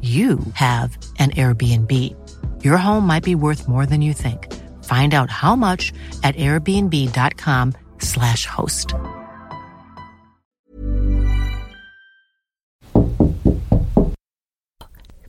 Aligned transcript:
you 0.00 0.38
have 0.54 0.96
an 1.18 1.32
Airbnb. 1.32 1.92
Your 2.62 2.76
home 2.76 3.04
might 3.04 3.24
be 3.24 3.34
worth 3.34 3.66
more 3.66 3.84
than 3.84 4.00
you 4.00 4.12
think. 4.12 4.54
Find 4.84 5.12
out 5.12 5.28
how 5.28 5.56
much 5.56 5.92
at 6.22 6.36
airbnb.com/slash 6.36 8.46
host. 8.46 8.94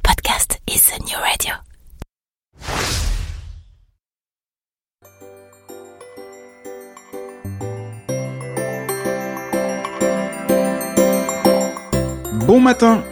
Podcast 0.03 0.59
is 0.67 0.85
the 0.91 0.99
new 1.05 1.17
radio. 1.23 1.55
Bon 12.45 12.59
matin 12.63 13.03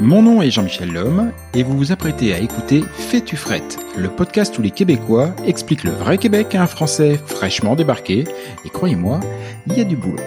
Mon 0.00 0.22
nom 0.22 0.42
est 0.42 0.50
Jean-Michel 0.50 0.92
Lhomme 0.92 1.30
et 1.54 1.62
vous 1.62 1.78
vous 1.78 1.92
apprêtez 1.92 2.34
à 2.34 2.40
écouter 2.40 2.82
Fais-tu 2.94 3.36
frette, 3.36 3.78
le 3.96 4.08
podcast 4.08 4.58
où 4.58 4.62
les 4.62 4.72
Québécois 4.72 5.30
expliquent 5.46 5.84
le 5.84 5.92
vrai 5.92 6.18
Québec 6.18 6.56
à 6.56 6.64
un 6.64 6.66
Français 6.66 7.16
fraîchement 7.24 7.76
débarqué. 7.76 8.24
Et 8.64 8.70
croyez-moi, 8.70 9.20
il 9.68 9.78
y 9.78 9.80
a 9.80 9.84
du 9.84 9.96
boulot. 9.96 10.18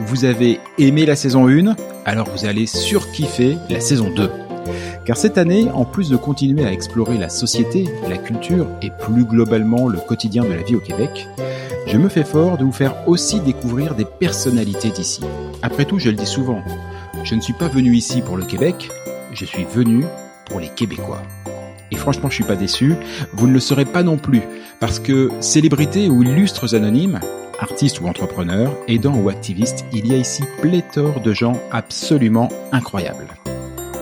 Vous 0.00 0.24
avez 0.24 0.58
aimé 0.78 1.06
la 1.06 1.14
saison 1.14 1.48
1, 1.48 1.76
alors 2.04 2.28
vous 2.28 2.44
allez 2.44 2.66
surkiffer 2.66 3.56
la 3.70 3.78
saison 3.78 4.10
2. 4.10 4.28
Car 5.06 5.16
cette 5.16 5.38
année, 5.38 5.68
en 5.72 5.84
plus 5.84 6.10
de 6.10 6.16
continuer 6.16 6.64
à 6.64 6.72
explorer 6.72 7.16
la 7.16 7.28
société, 7.28 7.84
la 8.08 8.18
culture 8.18 8.66
et 8.82 8.90
plus 8.90 9.24
globalement 9.24 9.86
le 9.86 9.98
quotidien 9.98 10.42
de 10.42 10.52
la 10.52 10.62
vie 10.62 10.74
au 10.74 10.80
Québec, 10.80 11.28
je 11.86 11.98
me 11.98 12.08
fais 12.08 12.24
fort 12.24 12.58
de 12.58 12.64
vous 12.64 12.72
faire 12.72 13.06
aussi 13.06 13.38
découvrir 13.38 13.94
des 13.94 14.06
personnalités 14.06 14.90
d'ici. 14.90 15.20
Après 15.62 15.84
tout, 15.84 16.00
je 16.00 16.10
le 16.10 16.16
dis 16.16 16.26
souvent, 16.26 16.62
je 17.22 17.34
ne 17.36 17.40
suis 17.40 17.52
pas 17.52 17.68
venu 17.68 17.94
ici 17.94 18.20
pour 18.20 18.36
le 18.36 18.44
Québec, 18.44 18.90
je 19.34 19.44
suis 19.44 19.64
venu 19.64 20.04
pour 20.46 20.60
les 20.60 20.68
Québécois. 20.68 21.22
Et 21.90 21.96
franchement, 21.96 22.28
je 22.30 22.34
suis 22.34 22.44
pas 22.44 22.56
déçu. 22.56 22.94
Vous 23.32 23.46
ne 23.46 23.52
le 23.52 23.60
serez 23.60 23.84
pas 23.84 24.02
non 24.02 24.16
plus, 24.16 24.42
parce 24.80 24.98
que 24.98 25.30
célébrités 25.40 26.08
ou 26.08 26.22
illustres 26.22 26.74
anonymes, 26.74 27.20
artistes 27.60 28.00
ou 28.00 28.06
entrepreneurs, 28.06 28.72
aidants 28.88 29.16
ou 29.16 29.28
activistes, 29.28 29.84
il 29.92 30.06
y 30.06 30.14
a 30.14 30.16
ici 30.16 30.42
pléthore 30.60 31.20
de 31.20 31.32
gens 31.32 31.60
absolument 31.70 32.48
incroyables. 32.72 33.28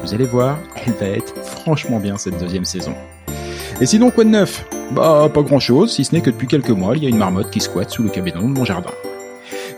Vous 0.03 0.15
allez 0.15 0.25
voir, 0.25 0.59
elle 0.85 0.93
va 0.95 1.07
être 1.07 1.35
franchement 1.45 1.99
bien 1.99 2.17
cette 2.17 2.39
deuxième 2.39 2.65
saison. 2.65 2.95
Et 3.81 3.87
sinon, 3.87 4.11
quoi 4.11 4.25
de 4.25 4.31
neuf? 4.31 4.65
Bah, 4.93 5.31
pas 5.33 5.43
grand 5.43 5.61
chose, 5.61 5.93
si 5.93 6.05
ce 6.05 6.15
n'est 6.15 6.21
que 6.21 6.31
depuis 6.31 6.47
quelques 6.47 6.71
mois, 6.71 6.97
il 6.97 7.03
y 7.03 7.07
a 7.07 7.09
une 7.09 7.19
marmotte 7.19 7.51
qui 7.51 7.61
squatte 7.61 7.91
sous 7.91 8.03
le 8.03 8.11
cabinet 8.11 8.39
de 8.39 8.45
mon 8.45 8.65
jardin. 8.65 8.91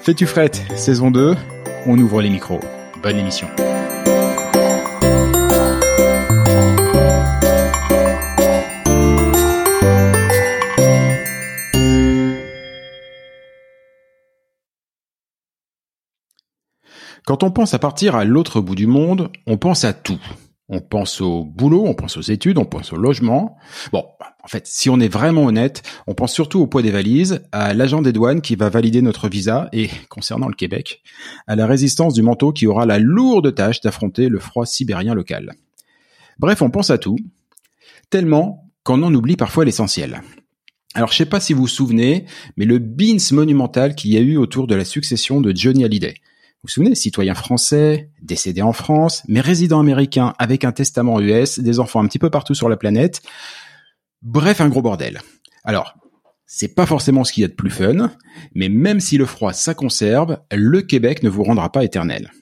Fais-tu 0.02 0.26
frette, 0.26 0.62
saison 0.74 1.10
2, 1.10 1.34
on 1.86 1.98
ouvre 1.98 2.20
les 2.20 2.30
micros. 2.30 2.60
Bonne 3.02 3.18
émission. 3.18 3.48
Quand 17.26 17.42
on 17.42 17.50
pense 17.50 17.72
à 17.72 17.78
partir 17.78 18.16
à 18.16 18.24
l'autre 18.24 18.60
bout 18.60 18.74
du 18.74 18.86
monde, 18.86 19.30
on 19.46 19.56
pense 19.56 19.84
à 19.84 19.94
tout. 19.94 20.20
On 20.68 20.80
pense 20.80 21.22
au 21.22 21.44
boulot, 21.44 21.84
on 21.86 21.94
pense 21.94 22.18
aux 22.18 22.22
études, 22.22 22.58
on 22.58 22.66
pense 22.66 22.92
au 22.92 22.96
logement. 22.96 23.56
Bon, 23.92 24.04
en 24.42 24.48
fait, 24.48 24.66
si 24.66 24.90
on 24.90 25.00
est 25.00 25.08
vraiment 25.08 25.44
honnête, 25.44 25.82
on 26.06 26.12
pense 26.12 26.34
surtout 26.34 26.60
au 26.60 26.66
poids 26.66 26.82
des 26.82 26.90
valises, 26.90 27.42
à 27.50 27.72
l'agent 27.72 28.02
des 28.02 28.12
douanes 28.12 28.42
qui 28.42 28.56
va 28.56 28.68
valider 28.68 29.00
notre 29.00 29.28
visa 29.28 29.70
et, 29.72 29.88
concernant 30.10 30.48
le 30.48 30.54
Québec, 30.54 31.02
à 31.46 31.56
la 31.56 31.66
résistance 31.66 32.12
du 32.12 32.20
manteau 32.20 32.52
qui 32.52 32.66
aura 32.66 32.84
la 32.84 32.98
lourde 32.98 33.54
tâche 33.54 33.80
d'affronter 33.80 34.28
le 34.28 34.38
froid 34.38 34.66
sibérien 34.66 35.14
local. 35.14 35.52
Bref, 36.38 36.60
on 36.60 36.70
pense 36.70 36.90
à 36.90 36.98
tout, 36.98 37.16
tellement 38.10 38.70
qu'on 38.82 39.02
en 39.02 39.14
oublie 39.14 39.36
parfois 39.36 39.64
l'essentiel. 39.64 40.20
Alors, 40.94 41.10
je 41.10 41.16
sais 41.16 41.26
pas 41.26 41.40
si 41.40 41.54
vous 41.54 41.62
vous 41.62 41.68
souvenez, 41.68 42.26
mais 42.58 42.66
le 42.66 42.78
beans 42.78 43.16
monumental 43.32 43.94
qu'il 43.94 44.12
y 44.12 44.18
a 44.18 44.20
eu 44.20 44.36
autour 44.36 44.66
de 44.66 44.74
la 44.74 44.84
succession 44.84 45.40
de 45.40 45.56
Johnny 45.56 45.84
Hallyday. 45.84 46.14
Vous 46.64 46.70
souvenez, 46.70 46.94
citoyen 46.94 47.34
français, 47.34 48.08
décédé 48.22 48.62
en 48.62 48.72
France, 48.72 49.22
mais 49.28 49.42
résident 49.42 49.80
américain 49.80 50.32
avec 50.38 50.64
un 50.64 50.72
testament 50.72 51.20
US, 51.20 51.60
des 51.60 51.78
enfants 51.78 52.02
un 52.02 52.06
petit 52.06 52.18
peu 52.18 52.30
partout 52.30 52.54
sur 52.54 52.70
la 52.70 52.78
planète. 52.78 53.20
Bref, 54.22 54.62
un 54.62 54.70
gros 54.70 54.80
bordel. 54.80 55.20
Alors, 55.62 55.94
c'est 56.46 56.74
pas 56.74 56.86
forcément 56.86 57.22
ce 57.22 57.34
qu'il 57.34 57.42
y 57.42 57.44
a 57.44 57.48
de 57.48 57.52
plus 57.52 57.70
fun, 57.70 58.10
mais 58.54 58.70
même 58.70 59.00
si 59.00 59.18
le 59.18 59.26
froid 59.26 59.52
ça 59.52 59.74
conserve, 59.74 60.38
le 60.50 60.80
Québec 60.80 61.22
ne 61.22 61.28
vous 61.28 61.42
rendra 61.42 61.70
pas 61.70 61.84
éternel. 61.84 62.32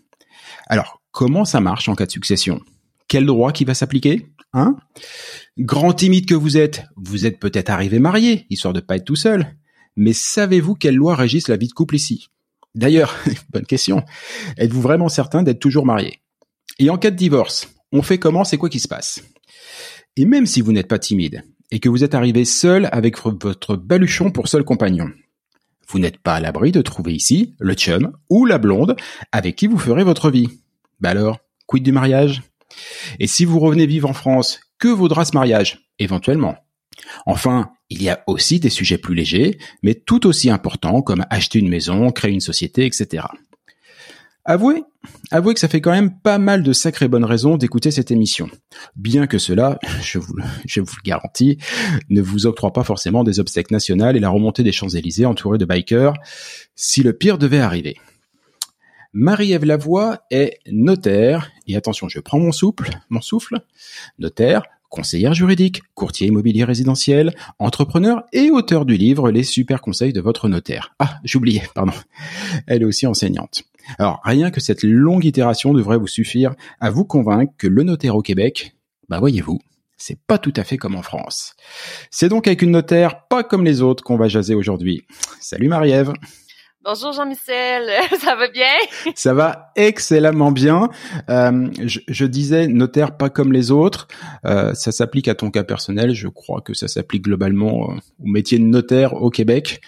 Alors, 0.68 1.02
comment 1.10 1.44
ça 1.44 1.60
marche 1.60 1.88
en 1.88 1.96
cas 1.96 2.06
de 2.06 2.12
succession? 2.12 2.60
Quel 3.08 3.26
droit 3.26 3.50
qui 3.50 3.64
va 3.64 3.74
s'appliquer? 3.74 4.28
Hein? 4.52 4.76
Grand 5.58 5.94
timide 5.94 6.26
que 6.26 6.34
vous 6.36 6.56
êtes, 6.56 6.84
vous 6.94 7.26
êtes 7.26 7.40
peut-être 7.40 7.70
arrivé 7.70 7.98
marié, 7.98 8.46
histoire 8.50 8.72
de 8.72 8.78
pas 8.78 8.96
être 8.96 9.04
tout 9.04 9.16
seul. 9.16 9.56
Mais 9.96 10.12
savez-vous 10.12 10.76
quelles 10.76 10.94
lois 10.94 11.16
régissent 11.16 11.48
la 11.48 11.56
vie 11.56 11.66
de 11.66 11.72
couple 11.72 11.96
ici? 11.96 12.28
D'ailleurs, 12.74 13.16
bonne 13.52 13.66
question. 13.66 14.04
Êtes-vous 14.56 14.80
vraiment 14.80 15.08
certain 15.08 15.42
d'être 15.42 15.60
toujours 15.60 15.86
marié? 15.86 16.20
Et 16.78 16.90
en 16.90 16.98
cas 16.98 17.10
de 17.10 17.16
divorce, 17.16 17.68
on 17.92 18.02
fait 18.02 18.18
comment? 18.18 18.44
C'est 18.44 18.58
quoi 18.58 18.68
qui 18.68 18.80
se 18.80 18.88
passe? 18.88 19.22
Et 20.16 20.24
même 20.24 20.46
si 20.46 20.60
vous 20.60 20.72
n'êtes 20.72 20.88
pas 20.88 20.98
timide 20.98 21.42
et 21.70 21.80
que 21.80 21.88
vous 21.88 22.04
êtes 22.04 22.14
arrivé 22.14 22.44
seul 22.44 22.88
avec 22.92 23.18
votre 23.18 23.76
baluchon 23.76 24.30
pour 24.30 24.48
seul 24.48 24.64
compagnon, 24.64 25.10
vous 25.88 25.98
n'êtes 25.98 26.18
pas 26.18 26.34
à 26.34 26.40
l'abri 26.40 26.72
de 26.72 26.82
trouver 26.82 27.14
ici 27.14 27.54
le 27.58 27.74
chum 27.74 28.12
ou 28.30 28.46
la 28.46 28.58
blonde 28.58 28.96
avec 29.30 29.56
qui 29.56 29.66
vous 29.66 29.78
ferez 29.78 30.04
votre 30.04 30.30
vie. 30.30 30.48
Bah 31.00 31.10
alors, 31.10 31.38
quid 31.66 31.82
du 31.82 31.92
mariage? 31.92 32.42
Et 33.18 33.26
si 33.26 33.44
vous 33.44 33.58
revenez 33.58 33.86
vivre 33.86 34.08
en 34.08 34.14
France, 34.14 34.60
que 34.78 34.88
vaudra 34.88 35.24
ce 35.24 35.34
mariage? 35.34 35.90
Éventuellement. 35.98 36.56
Enfin, 37.26 37.72
il 37.90 38.02
y 38.02 38.08
a 38.08 38.22
aussi 38.26 38.60
des 38.60 38.70
sujets 38.70 38.98
plus 38.98 39.14
légers, 39.14 39.58
mais 39.82 39.94
tout 39.94 40.26
aussi 40.26 40.50
importants 40.50 41.02
comme 41.02 41.24
acheter 41.30 41.58
une 41.58 41.68
maison, 41.68 42.10
créer 42.10 42.32
une 42.32 42.40
société, 42.40 42.86
etc. 42.86 43.24
Avouez, 44.44 44.82
avouez 45.30 45.54
que 45.54 45.60
ça 45.60 45.68
fait 45.68 45.80
quand 45.80 45.92
même 45.92 46.18
pas 46.18 46.38
mal 46.38 46.64
de 46.64 46.72
sacrées 46.72 47.06
bonnes 47.06 47.24
raisons 47.24 47.56
d'écouter 47.56 47.92
cette 47.92 48.10
émission. 48.10 48.50
Bien 48.96 49.28
que 49.28 49.38
cela, 49.38 49.78
je 50.02 50.18
vous, 50.18 50.34
le 50.36 51.02
garantis, 51.04 51.58
ne 52.08 52.20
vous 52.20 52.46
octroie 52.46 52.72
pas 52.72 52.82
forcément 52.82 53.22
des 53.22 53.38
obstacles 53.38 53.72
nationales 53.72 54.16
et 54.16 54.20
la 54.20 54.30
remontée 54.30 54.64
des 54.64 54.72
Champs-Élysées 54.72 55.26
entourée 55.26 55.58
de 55.58 55.64
bikers, 55.64 56.14
si 56.74 57.04
le 57.04 57.12
pire 57.12 57.38
devait 57.38 57.60
arriver. 57.60 57.98
Marie-Ève 59.12 59.64
Lavoie 59.64 60.22
est 60.30 60.58
notaire, 60.66 61.52
et 61.68 61.76
attention, 61.76 62.08
je 62.08 62.18
prends 62.18 62.40
mon 62.40 62.50
souffle, 62.50 62.90
mon 63.10 63.20
souffle, 63.20 63.60
notaire, 64.18 64.64
conseillère 64.92 65.32
juridique, 65.32 65.82
courtier 65.94 66.28
immobilier 66.28 66.64
résidentiel, 66.64 67.34
entrepreneur 67.58 68.24
et 68.34 68.50
auteur 68.50 68.84
du 68.84 68.98
livre 68.98 69.30
Les 69.30 69.42
super 69.42 69.80
conseils 69.80 70.12
de 70.12 70.20
votre 70.20 70.48
notaire. 70.48 70.94
Ah, 70.98 71.18
j'oubliais, 71.24 71.62
pardon. 71.74 71.94
Elle 72.66 72.82
est 72.82 72.84
aussi 72.84 73.06
enseignante. 73.06 73.64
Alors, 73.98 74.20
rien 74.22 74.50
que 74.50 74.60
cette 74.60 74.82
longue 74.82 75.24
itération 75.24 75.72
devrait 75.72 75.96
vous 75.96 76.06
suffire 76.06 76.54
à 76.78 76.90
vous 76.90 77.06
convaincre 77.06 77.54
que 77.56 77.66
le 77.66 77.84
notaire 77.84 78.14
au 78.14 78.22
Québec, 78.22 78.76
bah 79.08 79.18
voyez-vous, 79.18 79.60
c'est 79.96 80.18
pas 80.26 80.38
tout 80.38 80.52
à 80.56 80.62
fait 80.62 80.76
comme 80.76 80.94
en 80.94 81.02
France. 81.02 81.54
C'est 82.10 82.28
donc 82.28 82.46
avec 82.46 82.60
une 82.60 82.72
notaire 82.72 83.26
pas 83.28 83.42
comme 83.42 83.64
les 83.64 83.80
autres 83.80 84.04
qu'on 84.04 84.18
va 84.18 84.28
jaser 84.28 84.54
aujourd'hui. 84.54 85.06
Salut 85.40 85.68
Marie-Ève. 85.68 86.12
Bonjour 86.84 87.12
Jean-Michel, 87.12 87.88
ça 88.20 88.34
va 88.34 88.48
bien? 88.48 88.74
Ça 89.14 89.34
va 89.34 89.70
excellemment 89.76 90.50
bien. 90.50 90.88
Euh, 91.30 91.70
je, 91.80 92.00
je, 92.08 92.24
disais 92.24 92.66
notaire 92.66 93.16
pas 93.16 93.30
comme 93.30 93.52
les 93.52 93.70
autres. 93.70 94.08
Euh, 94.44 94.74
ça 94.74 94.90
s'applique 94.90 95.28
à 95.28 95.36
ton 95.36 95.52
cas 95.52 95.62
personnel. 95.62 96.12
Je 96.12 96.26
crois 96.26 96.60
que 96.60 96.74
ça 96.74 96.88
s'applique 96.88 97.22
globalement 97.22 97.90
euh, 97.90 97.94
au 98.20 98.26
métier 98.26 98.58
de 98.58 98.64
notaire 98.64 99.14
au 99.14 99.30
Québec. 99.30 99.80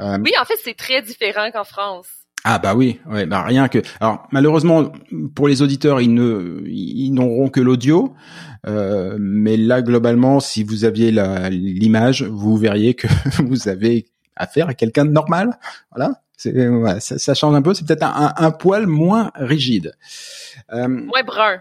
Euh, 0.00 0.16
oui, 0.24 0.32
en 0.40 0.46
fait, 0.46 0.54
c'est 0.64 0.76
très 0.76 1.02
différent 1.02 1.50
qu'en 1.52 1.64
France. 1.64 2.06
Ah 2.44 2.58
bah 2.58 2.74
oui, 2.74 2.98
ouais, 3.08 3.24
bah 3.26 3.42
rien 3.42 3.68
que. 3.68 3.78
Alors 4.00 4.26
malheureusement 4.32 4.90
pour 5.34 5.46
les 5.46 5.62
auditeurs, 5.62 6.00
ils 6.00 6.12
ne, 6.12 6.62
ils 6.66 7.12
n'auront 7.12 7.48
que 7.48 7.60
l'audio, 7.60 8.14
euh, 8.66 9.16
mais 9.20 9.56
là 9.56 9.80
globalement, 9.80 10.40
si 10.40 10.64
vous 10.64 10.84
aviez 10.84 11.12
l'image, 11.50 12.24
vous 12.24 12.56
verriez 12.56 12.94
que 12.94 13.06
vous 13.42 13.68
avez 13.68 14.06
affaire 14.36 14.68
à 14.68 14.74
quelqu'un 14.74 15.04
de 15.04 15.10
normal. 15.10 15.58
Voilà, 15.94 16.22
ouais, 16.46 17.00
ça, 17.00 17.18
ça, 17.18 17.34
change 17.34 17.54
un 17.54 17.62
peu. 17.62 17.74
C'est 17.74 17.86
peut-être 17.86 18.04
un, 18.04 18.32
un, 18.36 18.50
poil 18.50 18.86
moins 18.86 19.30
rigide. 19.34 19.94
Euh, 20.72 20.88
moins 20.88 21.22
brun. 21.22 21.60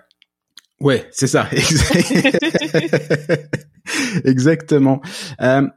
Ouais, 0.80 1.08
c'est 1.12 1.28
ça. 1.28 1.48
Exactement. 4.26 5.02
Euh, 5.42 5.68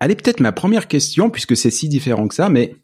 allez, 0.00 0.16
peut-être 0.16 0.40
ma 0.40 0.52
première 0.52 0.88
question, 0.88 1.30
puisque 1.30 1.56
c'est 1.56 1.70
si 1.70 1.88
différent 1.88 2.26
que 2.26 2.34
ça, 2.34 2.48
mais 2.48 2.74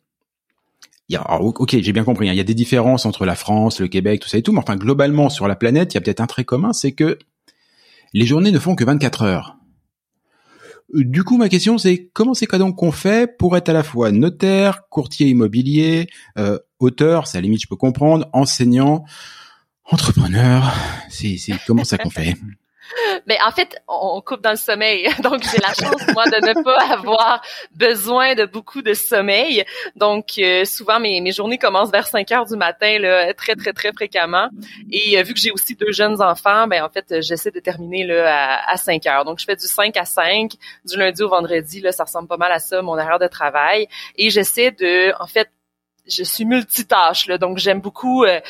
il 1.09 1.15
y 1.15 1.17
a, 1.17 1.41
ok, 1.41 1.77
j'ai 1.81 1.93
bien 1.93 2.05
compris. 2.05 2.29
Hein, 2.29 2.33
il 2.33 2.37
y 2.37 2.41
a 2.41 2.45
des 2.45 2.55
différences 2.55 3.07
entre 3.07 3.25
la 3.25 3.35
France, 3.35 3.81
le 3.81 3.89
Québec, 3.89 4.21
tout 4.21 4.29
ça 4.29 4.39
et 4.39 4.43
tout, 4.43 4.53
mais 4.53 4.59
enfin 4.59 4.77
globalement 4.77 5.31
sur 5.31 5.49
la 5.49 5.57
planète, 5.57 5.95
il 5.95 5.97
y 5.97 5.99
a 5.99 6.01
peut-être 6.01 6.21
un 6.21 6.27
trait 6.27 6.45
commun, 6.45 6.73
c'est 6.73 6.93
que 6.93 7.19
les 8.13 8.27
journées 8.27 8.51
ne 8.51 8.59
font 8.59 8.75
que 8.75 8.85
24 8.85 9.23
heures. 9.23 9.57
Du 10.93 11.25
coup, 11.25 11.39
ma 11.39 11.49
question, 11.49 11.79
c'est 11.79 12.11
comment 12.13 12.35
c'est 12.35 12.47
donc 12.59 12.77
qu'on 12.77 12.93
fait 12.93 13.39
pour 13.39 13.57
être 13.57 13.71
à 13.71 13.73
la 13.73 13.83
fois 13.83 14.13
notaire, 14.13 14.89
courtier 14.91 15.29
immobilier, 15.29 16.09
euh, 16.39 16.59
auteur, 16.81 17.27
ça 17.27 17.39
à 17.39 17.41
limite 17.41 17.63
je 17.63 17.67
peux 17.67 17.77
comprendre, 17.77 18.29
enseignant, 18.35 19.05
entrepreneur, 19.85 20.71
c'est 21.09 21.39
comment 21.67 21.85
ça 21.85 21.97
qu'on 21.97 22.11
fait? 22.11 22.37
Mais 23.27 23.39
en 23.47 23.51
fait, 23.51 23.81
on 23.89 24.21
coupe 24.21 24.43
dans 24.43 24.51
le 24.51 24.57
sommeil. 24.57 25.09
Donc, 25.23 25.43
j'ai 25.43 25.59
la 25.59 25.73
chance, 25.75 26.03
moi, 26.15 26.25
de 26.27 26.47
ne 26.47 26.63
pas 26.63 26.95
avoir 26.95 27.43
besoin 27.75 28.35
de 28.35 28.45
beaucoup 28.45 28.83
de 28.83 28.95
sommeil. 28.95 29.65
Donc, 29.97 30.39
euh, 30.39 30.65
souvent, 30.65 31.01
mes, 31.01 31.21
mes 31.21 31.33
journées 31.33 31.59
commencent 31.59 31.91
vers 31.91 32.07
5 32.07 32.31
heures 32.33 32.47
du 32.47 32.57
matin, 32.57 32.99
là, 32.99 33.33
très, 33.35 33.55
très, 33.55 33.73
très 33.73 33.93
fréquemment. 33.93 34.49
Et 34.91 35.19
euh, 35.19 35.23
vu 35.23 35.35
que 35.35 35.41
j'ai 35.41 35.51
aussi 35.51 35.75
deux 35.75 35.93
jeunes 35.93 36.21
enfants, 36.23 36.67
ben 36.67 36.83
en 36.83 36.89
fait, 36.89 37.21
j'essaie 37.21 37.51
de 37.51 37.61
terminer 37.61 38.05
là, 38.05 38.61
à, 38.65 38.73
à 38.73 38.77
5 38.77 39.07
heures. 39.07 39.25
Donc, 39.25 39.39
je 39.39 39.45
fais 39.45 39.57
du 39.57 39.67
5 39.67 39.97
à 39.97 40.05
5, 40.05 40.53
du 40.85 40.97
lundi 40.97 41.23
au 41.23 41.29
vendredi. 41.29 41.81
Là, 41.81 41.93
ça 41.93 42.05
ressemble 42.05 42.29
pas 42.29 42.37
mal 42.37 42.53
à 42.53 42.59
ça, 42.59 42.83
mon 42.83 42.93
horaire 42.93 43.19
de 43.19 43.29
travail. 43.29 43.89
Et 44.17 44.31
j'essaie 44.31 44.71
de, 44.71 45.13
en 45.21 45.27
fait, 45.27 45.51
je 46.07 46.25
suis 46.25 46.45
multitâche. 46.45 47.27
Là, 47.27 47.39
donc, 47.39 47.59
j'aime 47.59 47.81
beaucoup... 47.81 48.25
Euh, 48.25 48.41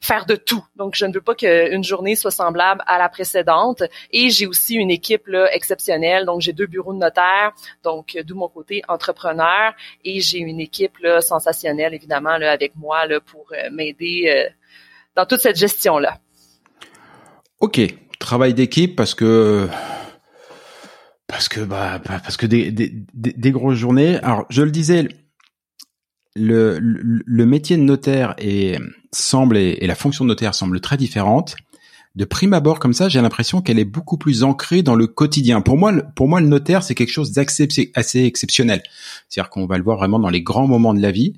faire 0.00 0.26
de 0.26 0.36
tout. 0.36 0.64
Donc, 0.76 0.94
je 0.94 1.06
ne 1.06 1.12
veux 1.12 1.20
pas 1.20 1.34
qu'une 1.34 1.84
journée 1.84 2.14
soit 2.14 2.30
semblable 2.30 2.82
à 2.86 2.98
la 2.98 3.08
précédente. 3.08 3.82
Et 4.12 4.30
j'ai 4.30 4.46
aussi 4.46 4.74
une 4.74 4.90
équipe 4.90 5.26
là, 5.26 5.48
exceptionnelle. 5.52 6.24
Donc, 6.24 6.40
j'ai 6.40 6.52
deux 6.52 6.66
bureaux 6.66 6.92
de 6.92 6.98
notaire, 6.98 7.52
donc 7.82 8.16
d'où 8.24 8.36
mon 8.36 8.48
côté 8.48 8.82
entrepreneur. 8.88 9.72
Et 10.04 10.20
j'ai 10.20 10.38
une 10.38 10.60
équipe 10.60 10.98
là, 10.98 11.20
sensationnelle, 11.20 11.94
évidemment, 11.94 12.38
là, 12.38 12.52
avec 12.52 12.76
moi 12.76 13.06
là, 13.06 13.20
pour 13.20 13.46
euh, 13.52 13.70
m'aider 13.70 14.32
euh, 14.32 14.48
dans 15.16 15.26
toute 15.26 15.40
cette 15.40 15.56
gestion-là. 15.56 16.18
OK. 17.60 17.80
Travail 18.20 18.52
d'équipe 18.54 18.96
parce 18.96 19.14
que 19.14 19.68
parce 21.28 21.48
que 21.48 21.60
bah 21.60 22.00
parce 22.04 22.36
que 22.36 22.46
des, 22.46 22.72
des, 22.72 22.90
des 23.14 23.50
grosses 23.52 23.76
journées. 23.76 24.18
Alors, 24.22 24.44
je 24.50 24.62
le 24.62 24.72
disais, 24.72 25.06
le, 26.38 26.78
le, 26.80 27.46
métier 27.46 27.76
de 27.76 27.82
notaire 27.82 28.34
est, 28.38 28.78
semble 29.12 29.56
et, 29.56 29.86
la 29.86 29.94
fonction 29.94 30.24
de 30.24 30.28
notaire 30.28 30.54
semble 30.54 30.80
très 30.80 30.96
différente. 30.96 31.56
De 32.14 32.24
prime 32.24 32.52
abord 32.52 32.78
comme 32.78 32.94
ça, 32.94 33.08
j'ai 33.08 33.20
l'impression 33.20 33.60
qu'elle 33.60 33.78
est 33.78 33.84
beaucoup 33.84 34.18
plus 34.18 34.42
ancrée 34.42 34.82
dans 34.82 34.94
le 34.94 35.06
quotidien. 35.06 35.60
Pour 35.60 35.76
moi, 35.76 35.92
pour 36.16 36.26
moi, 36.28 36.40
le 36.40 36.48
notaire 36.48 36.82
c'est 36.82 36.94
quelque 36.94 37.12
chose 37.12 37.32
d'assez 37.32 37.68
assez 37.94 38.24
exceptionnel. 38.24 38.82
C'est-à-dire 39.28 39.50
qu'on 39.50 39.66
va 39.66 39.78
le 39.78 39.84
voir 39.84 39.98
vraiment 39.98 40.18
dans 40.18 40.30
les 40.30 40.42
grands 40.42 40.66
moments 40.66 40.94
de 40.94 41.00
la 41.00 41.12
vie. 41.12 41.34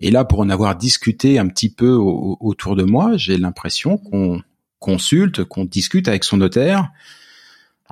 Et 0.00 0.10
là, 0.10 0.24
pour 0.24 0.40
en 0.40 0.48
avoir 0.48 0.76
discuté 0.76 1.38
un 1.38 1.48
petit 1.48 1.70
peu 1.70 1.92
autour 1.92 2.76
de 2.76 2.84
moi, 2.84 3.16
j'ai 3.16 3.36
l'impression 3.36 3.98
qu'on 3.98 4.40
consulte, 4.78 5.44
qu'on 5.44 5.64
discute 5.64 6.08
avec 6.08 6.24
son 6.24 6.36
notaire. 6.36 6.88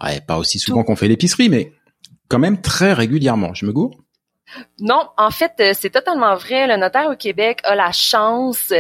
Ouais, 0.03 0.21
pas 0.21 0.39
aussi 0.39 0.59
souvent 0.59 0.85
qu'on 0.85 0.95
fait 0.95 1.09
l'épicerie, 1.09 1.49
mais 1.49 1.73
quand 2.29 2.39
même 2.39 2.61
très 2.61 2.93
régulièrement. 2.93 3.55
Je 3.55 3.67
me 3.67 3.73
gourre 3.73 4.06
non, 4.79 5.09
en 5.17 5.31
fait, 5.31 5.53
euh, 5.61 5.73
c'est 5.75 5.91
totalement 5.91 6.35
vrai. 6.35 6.67
Le 6.67 6.77
notaire 6.77 7.11
au 7.11 7.17
Québec 7.17 7.61
a 7.65 7.75
la 7.75 7.93
chance 7.93 8.73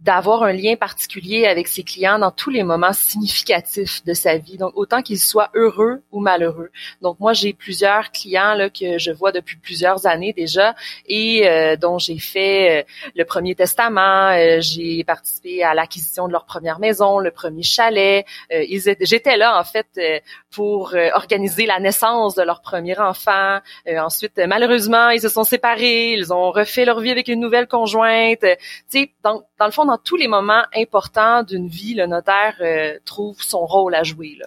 d'avoir 0.00 0.42
un 0.42 0.52
lien 0.52 0.76
particulier 0.76 1.46
avec 1.46 1.68
ses 1.68 1.82
clients 1.82 2.18
dans 2.18 2.30
tous 2.30 2.50
les 2.50 2.62
moments 2.62 2.92
significatifs 2.92 4.04
de 4.04 4.12
sa 4.12 4.36
vie. 4.36 4.58
Donc, 4.58 4.72
autant 4.74 5.00
qu'ils 5.00 5.18
soient 5.18 5.50
heureux 5.54 6.02
ou 6.12 6.20
malheureux. 6.20 6.70
Donc, 7.00 7.18
moi, 7.18 7.32
j'ai 7.32 7.54
plusieurs 7.54 8.12
clients 8.12 8.56
que 8.78 8.98
je 8.98 9.10
vois 9.10 9.32
depuis 9.32 9.56
plusieurs 9.56 10.06
années 10.06 10.34
déjà 10.34 10.74
et 11.06 11.48
euh, 11.48 11.76
dont 11.76 11.98
j'ai 11.98 12.18
fait 12.18 12.80
euh, 12.80 12.84
le 13.14 13.24
premier 13.24 13.54
testament. 13.54 14.30
Euh, 14.32 14.58
j'ai 14.60 15.02
participé 15.02 15.62
à 15.62 15.72
l'acquisition 15.72 16.26
de 16.26 16.32
leur 16.32 16.44
première 16.44 16.78
maison, 16.78 17.18
le 17.18 17.30
premier 17.30 17.62
chalet. 17.62 18.26
J'étais 18.50 19.36
là, 19.38 19.58
en 19.58 19.64
fait, 19.64 20.22
pour 20.56 20.94
organiser 21.14 21.66
la 21.66 21.78
naissance 21.78 22.34
de 22.34 22.42
leur 22.42 22.62
premier 22.62 22.98
enfant. 22.98 23.58
ensuite, 23.86 24.40
malheureusement, 24.48 25.10
ils 25.10 25.20
se 25.20 25.28
sont 25.28 25.44
séparés. 25.44 26.14
Ils 26.14 26.32
ont 26.32 26.50
refait 26.50 26.86
leur 26.86 27.00
vie 27.00 27.10
avec 27.10 27.28
une 27.28 27.40
nouvelle 27.40 27.68
conjointe. 27.68 28.40
Tu 28.40 28.56
sais, 28.88 29.10
donc, 29.22 29.42
dans 29.58 29.66
le 29.66 29.70
fond, 29.70 29.84
dans 29.84 29.98
tous 29.98 30.16
les 30.16 30.28
moments 30.28 30.64
importants 30.74 31.42
d'une 31.42 31.68
vie, 31.68 31.94
le 31.94 32.06
notaire 32.06 32.56
euh, 32.60 32.98
trouve 33.04 33.36
son 33.40 33.66
rôle 33.66 33.94
à 33.94 34.02
jouer. 34.02 34.36
Là. 34.38 34.46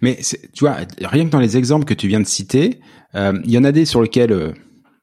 Mais 0.00 0.18
tu 0.54 0.64
vois, 0.64 0.76
rien 1.00 1.24
que 1.24 1.30
dans 1.30 1.40
les 1.40 1.56
exemples 1.56 1.84
que 1.84 1.94
tu 1.94 2.08
viens 2.08 2.20
de 2.20 2.26
citer, 2.26 2.80
euh, 3.14 3.38
il 3.44 3.50
y 3.50 3.58
en 3.58 3.64
a 3.64 3.72
des 3.72 3.84
sur 3.84 4.02
lesquels, 4.02 4.32
euh, 4.32 4.52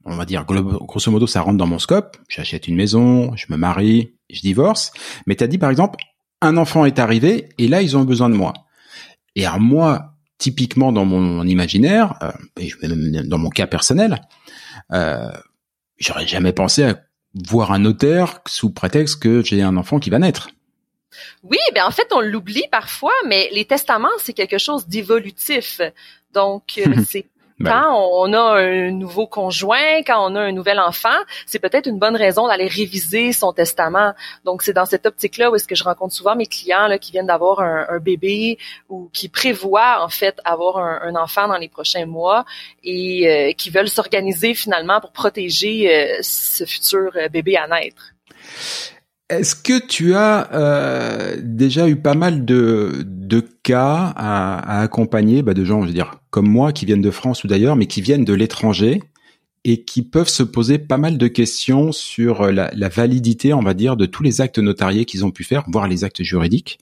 on 0.06 0.16
va 0.16 0.26
dire, 0.26 0.46
grosso 0.46 1.12
modo, 1.12 1.28
ça 1.28 1.42
rentre 1.42 1.58
dans 1.58 1.68
mon 1.68 1.80
scope. 1.80 2.18
J'achète 2.28 2.68
une 2.68 2.76
maison, 2.76 3.36
je 3.36 3.46
me 3.50 3.58
marie, 3.58 4.16
je 4.30 4.42
divorce. 4.42 4.92
Mais 5.28 5.36
tu 5.36 5.44
as 5.44 5.48
dit, 5.48 5.58
par 5.58 5.70
exemple, 5.70 6.00
un 6.42 6.58
enfant 6.58 6.86
est 6.86 7.00
arrivé 7.00 7.50
et 7.58 7.68
là, 7.68 7.82
ils 7.82 7.98
ont 7.98 8.04
besoin 8.04 8.30
de 8.30 8.36
moi. 8.36 8.54
Et 9.36 9.46
alors 9.46 9.60
moi, 9.60 10.14
typiquement 10.40 10.92
dans 10.92 11.06
mon, 11.06 11.46
imaginaire, 11.46 12.18
et 12.58 12.72
même 12.82 13.28
dans 13.28 13.38
mon 13.38 13.50
cas 13.50 13.68
personnel, 13.68 14.22
j'aurais 14.90 16.26
jamais 16.26 16.54
pensé 16.54 16.84
à 16.84 17.00
voir 17.36 17.72
un 17.72 17.80
notaire 17.80 18.40
sous 18.48 18.72
prétexte 18.72 19.22
que 19.22 19.44
j'ai 19.44 19.62
un 19.62 19.78
enfant 19.78 20.00
qui 20.00 20.10
va 20.10 20.20
naître. 20.20 20.50
Oui, 21.44 21.58
ben 21.74 21.86
en 21.86 21.92
fait, 21.92 22.08
on 22.12 22.22
l'oublie 22.22 22.66
parfois, 22.72 23.14
mais 23.28 23.50
les 23.52 23.66
testaments, 23.66 24.10
c'est 24.20 24.34
quelque 24.34 24.58
chose 24.58 24.88
d'évolutif. 24.88 25.82
Donc, 26.34 26.78
euh, 26.78 27.04
c'est 27.08 27.28
ben 27.60 27.72
quand 27.72 28.10
on 28.14 28.34
a 28.34 28.60
un 28.60 28.92
nouveau 28.92 29.28
conjoint, 29.28 30.02
quand 30.06 30.32
on 30.32 30.36
a 30.36 30.42
un 30.42 30.52
nouvel 30.52 30.80
enfant, 30.80 31.18
c'est 31.46 31.60
peut-être 31.60 31.88
une 31.88 32.00
bonne 32.00 32.16
raison 32.16 32.48
d'aller 32.48 32.68
réviser 32.68 33.34
son 33.34 33.54
testament. 33.54 34.14
Donc, 34.46 34.62
c'est 34.62 34.74
dans 34.74 34.86
cette 34.86 35.06
optique-là 35.06 35.52
où 35.52 35.56
est-ce 35.56 35.68
que 35.68 35.76
je 35.76 35.84
rencontre 35.84 36.14
souvent 36.14 36.36
mes 36.36 36.46
clients 36.46 36.88
là, 36.88 36.98
qui 36.98 37.12
viennent 37.12 37.28
d'avoir 37.28 37.60
un, 37.60 38.00
bébé 38.00 38.58
ou 38.88 39.10
qui 39.12 39.28
prévoient 39.28 40.04
en 40.04 40.10
fait 40.10 40.40
avoir 40.46 40.78
un, 40.78 41.16
enfant 41.16 41.48
dans 41.48 41.58
les 41.58 41.68
prochains 41.68 42.06
mois 42.06 42.46
et 42.84 43.28
euh, 43.28 43.54
qui 43.54 43.70
veulent 43.70 43.90
s'organiser 43.90 44.54
finalement 44.54 45.02
pour 45.02 45.12
protéger 45.12 45.94
euh, 45.94 46.18
ce 46.22 46.66
futur 46.66 47.12
euh, 47.16 47.28
bébé 47.28 47.58
à 47.58 47.68
naître. 47.68 48.14
Est-ce 49.30 49.56
que 49.56 49.86
tu 49.86 50.16
as 50.16 50.52
euh, 50.54 51.38
déjà 51.44 51.88
eu 51.88 51.98
pas 51.98 52.16
mal 52.16 52.46
de, 52.46 53.04
de 53.06 53.42
cas 53.62 54.12
à, 54.16 54.82
accompagner 54.82 55.44
bah, 55.44 55.54
de 55.54 55.64
gens, 55.64 55.84
je 55.84 55.88
veux 55.88 55.94
dire, 55.94 56.16
comme 56.32 56.50
moi, 56.50 56.74
qui 56.74 56.86
viennent 56.86 57.02
de 57.02 57.12
France 57.12 57.44
ou 57.44 57.48
d'ailleurs, 57.48 57.76
mais 57.76 57.86
qui 57.86 58.02
viennent 58.02 58.26
de 58.26 58.34
l'étranger 58.34 59.04
et 59.66 59.84
qui 59.84 60.02
peuvent 60.02 60.30
se 60.30 60.42
poser 60.42 60.80
pas 60.80 60.98
mal 60.98 61.20
de 61.20 61.28
questions 61.28 61.92
sur 61.92 62.52
la, 62.52 62.72
la, 62.74 62.90
validité, 62.90 63.54
on 63.54 63.62
va 63.62 63.76
dire, 63.76 63.98
de 63.98 64.08
tous 64.08 64.24
les 64.24 64.42
actes 64.42 64.58
notariés 64.58 65.06
qu'ils 65.06 65.26
ont 65.26 65.32
pu 65.32 65.44
faire, 65.44 65.64
voire 65.68 65.88
les 65.88 66.04
actes 66.04 66.24
juridiques. 66.24 66.80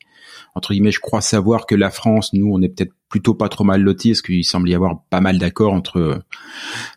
Entre 0.55 0.71
guillemets, 0.71 0.91
je 0.91 1.01
crois 1.01 1.21
savoir 1.21 1.65
que 1.65 1.75
la 1.75 1.89
France, 1.89 2.31
nous, 2.31 2.49
on 2.49 2.61
est 2.61 2.69
peut-être 2.69 2.93
plutôt 3.09 3.33
pas 3.33 3.49
trop 3.49 3.65
mal 3.65 3.81
lotis, 3.81 4.11
parce 4.11 4.21
qu'il 4.21 4.45
semble 4.45 4.69
y 4.69 4.75
avoir 4.75 5.03
pas 5.09 5.19
mal 5.19 5.37
d'accords 5.37 5.73
entre 5.73 6.21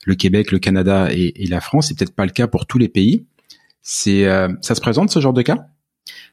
le 0.04 0.14
Québec, 0.14 0.52
le 0.52 0.61
Canada 0.61 1.09
et, 1.11 1.42
et 1.42 1.47
la 1.47 1.61
France. 1.61 1.88
C'est 1.88 1.99
peut-être 1.99 2.14
pas 2.14 2.26
le 2.26 2.33
cas 2.33 2.47
pour 2.47 2.66
tous 2.66 2.78
les 2.78 2.88
pays. 2.88 3.26
C'est, 3.82 4.25
ça 4.60 4.75
se 4.75 4.80
présente 4.80 5.10
ce 5.10 5.20
genre 5.20 5.32
de 5.32 5.42
cas? 5.42 5.66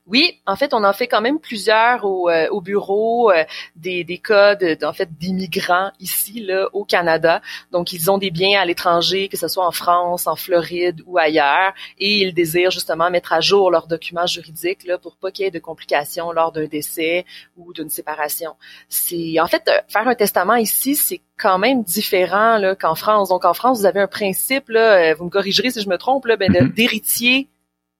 Oui, 0.07 0.39
en 0.45 0.55
fait, 0.55 0.73
on 0.73 0.83
en 0.85 0.93
fait 0.93 1.07
quand 1.07 1.19
même 1.19 1.39
plusieurs 1.39 2.05
au, 2.05 2.29
euh, 2.29 2.47
au 2.49 2.61
bureau, 2.61 3.29
euh, 3.29 3.43
des, 3.75 4.05
des 4.05 4.19
cas 4.19 4.55
de, 4.55 4.77
en 4.85 4.93
fait 4.93 5.09
d'immigrants 5.17 5.91
ici 5.99 6.39
là 6.39 6.69
au 6.71 6.85
Canada. 6.85 7.41
Donc, 7.71 7.91
ils 7.91 8.09
ont 8.09 8.17
des 8.17 8.31
biens 8.31 8.61
à 8.61 8.65
l'étranger, 8.65 9.27
que 9.27 9.35
ce 9.35 9.49
soit 9.49 9.67
en 9.67 9.71
France, 9.71 10.25
en 10.25 10.37
Floride 10.37 11.01
ou 11.05 11.17
ailleurs, 11.17 11.73
et 11.99 12.21
ils 12.21 12.33
désirent 12.33 12.71
justement 12.71 13.09
mettre 13.09 13.33
à 13.33 13.41
jour 13.41 13.69
leurs 13.69 13.87
documents 13.87 14.27
juridiques 14.27 14.85
là 14.85 14.97
pour 14.97 15.17
pas 15.17 15.31
qu'il 15.31 15.43
y 15.43 15.47
ait 15.49 15.51
de 15.51 15.59
complications 15.59 16.31
lors 16.31 16.53
d'un 16.53 16.67
décès 16.67 17.25
ou 17.57 17.73
d'une 17.73 17.89
séparation. 17.89 18.51
C'est 18.87 19.39
en 19.41 19.47
fait 19.47 19.67
euh, 19.67 19.81
faire 19.89 20.07
un 20.07 20.15
testament 20.15 20.55
ici, 20.55 20.95
c'est 20.95 21.21
quand 21.37 21.57
même 21.59 21.83
différent 21.83 22.57
là 22.57 22.75
qu'en 22.75 22.95
France. 22.95 23.29
Donc, 23.29 23.43
en 23.43 23.53
France, 23.53 23.79
vous 23.79 23.85
avez 23.85 23.99
un 23.99 24.07
principe 24.07 24.69
là, 24.69 25.13
vous 25.15 25.25
me 25.25 25.29
corrigerez 25.29 25.69
si 25.69 25.81
je 25.81 25.89
me 25.89 25.97
trompe 25.97 26.25
là, 26.25 26.37
ben, 26.37 26.51
mm-hmm. 26.51 26.73
d'héritier 26.73 27.49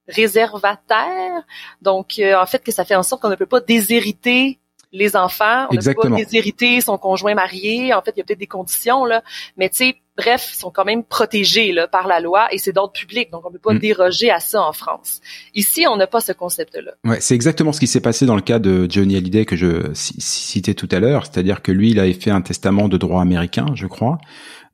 réservataire. 0.08 1.44
Donc, 1.82 2.20
euh, 2.20 2.36
en 2.36 2.46
fait, 2.46 2.64
que 2.64 2.72
ça 2.72 2.86
fait 2.86 2.96
en 2.96 3.04
sorte 3.04 3.22
qu'on 3.22 3.30
ne 3.30 3.36
peut 3.36 3.46
pas 3.46 3.62
déshériter 3.62 4.60
les 4.94 5.16
enfants, 5.16 5.68
on 5.70 5.76
ne 5.76 5.82
peut 5.82 5.94
pas 5.94 6.10
déshériter 6.10 6.82
son 6.82 6.98
conjoint 6.98 7.36
marié. 7.36 7.94
En 7.94 8.02
fait, 8.02 8.12
il 8.16 8.20
y 8.20 8.22
a 8.22 8.24
peut-être 8.24 8.40
des 8.40 8.48
conditions 8.48 9.06
là, 9.06 9.22
mais 9.58 9.70
tu 9.70 9.78
sais, 9.78 9.96
bref, 10.16 10.50
ils 10.54 10.58
sont 10.58 10.72
quand 10.72 10.86
même 10.86 11.04
protégés 11.04 11.72
là 11.74 11.88
par 11.88 12.08
la 12.08 12.20
loi 12.20 12.48
et 12.54 12.58
c'est 12.58 12.72
d'ordre 12.72 12.94
public, 12.94 13.30
donc 13.32 13.46
on 13.46 13.50
ne 13.50 13.54
peut 13.54 13.60
pas 13.60 13.74
mm. 13.74 13.80
déroger 13.80 14.32
à 14.32 14.40
ça 14.40 14.62
en 14.62 14.74
France. 14.74 15.20
Ici, 15.54 15.86
on 15.90 15.98
n'a 15.98 16.08
pas 16.08 16.22
ce 16.22 16.32
concept-là. 16.32 16.94
Ouais, 17.04 17.20
c'est 17.20 17.36
exactement 17.36 17.74
ce 17.74 17.80
qui 17.80 17.88
s'est 17.88 18.02
passé 18.02 18.26
dans 18.26 18.36
le 18.36 18.42
cas 18.42 18.60
de 18.60 18.88
Johnny 18.90 19.18
Hallyday 19.18 19.46
que 19.46 19.56
je 19.56 19.92
citais 19.94 20.74
tout 20.74 20.90
à 20.92 21.00
l'heure, 21.00 21.26
c'est-à-dire 21.26 21.62
que 21.62 21.72
lui, 21.72 21.92
il 21.92 22.00
avait 22.00 22.14
fait 22.14 22.32
un 22.32 22.42
testament 22.42 22.88
de 22.88 22.98
droit 22.98 23.22
américain, 23.22 23.68
je 23.76 23.88
crois, 23.88 24.18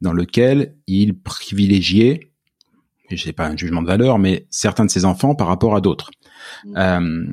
dans 0.02 0.14
lequel 0.14 0.76
il 0.88 1.20
privilégiait 1.20 2.33
je 3.10 3.24
sais 3.24 3.34
pas 3.34 3.48
un 3.48 3.58
jugement 3.58 3.82
de 3.82 3.88
valeur, 3.88 4.20
mais 4.20 4.48
certains 4.50 4.86
de 4.86 4.90
ses 4.90 5.06
enfants 5.06 5.36
par 5.36 5.48
rapport 5.48 5.76
à 5.76 5.82
d'autres. 5.82 6.12
Mm. 6.66 6.74
Euh, 6.78 7.26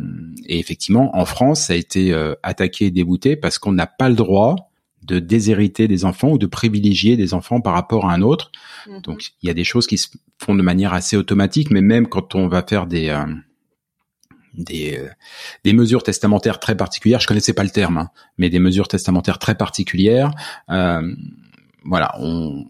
et 0.46 0.58
effectivement, 0.58 1.16
en 1.16 1.24
France, 1.24 1.66
ça 1.66 1.72
a 1.72 1.76
été 1.76 2.12
euh, 2.12 2.34
attaqué 2.42 2.86
et 2.86 2.90
débouté 2.90 3.36
parce 3.36 3.58
qu'on 3.58 3.72
n'a 3.72 3.86
pas 3.86 4.08
le 4.08 4.14
droit 4.14 4.70
de 5.02 5.18
déshériter 5.18 5.88
des 5.88 6.04
enfants 6.04 6.30
ou 6.32 6.38
de 6.38 6.46
privilégier 6.46 7.16
des 7.16 7.34
enfants 7.34 7.60
par 7.60 7.74
rapport 7.74 8.08
à 8.08 8.14
un 8.14 8.22
autre. 8.22 8.50
Mm-hmm. 8.86 9.02
Donc, 9.02 9.30
il 9.42 9.46
y 9.46 9.50
a 9.50 9.54
des 9.54 9.64
choses 9.64 9.86
qui 9.86 9.98
se 9.98 10.08
font 10.38 10.54
de 10.54 10.62
manière 10.62 10.92
assez 10.92 11.16
automatique, 11.16 11.70
mais 11.70 11.82
même 11.82 12.06
quand 12.06 12.34
on 12.34 12.48
va 12.48 12.62
faire 12.62 12.86
des 12.86 13.08
euh, 13.08 13.26
des, 14.52 15.00
des 15.62 15.72
mesures 15.72 16.02
testamentaires 16.02 16.58
très 16.58 16.76
particulières, 16.76 17.20
je 17.20 17.28
connaissais 17.28 17.52
pas 17.52 17.62
le 17.62 17.70
terme, 17.70 17.98
hein, 17.98 18.10
mais 18.36 18.50
des 18.50 18.58
mesures 18.58 18.88
testamentaires 18.88 19.38
très 19.38 19.54
particulières, 19.54 20.32
voilà, 20.68 22.14
on 22.18 22.66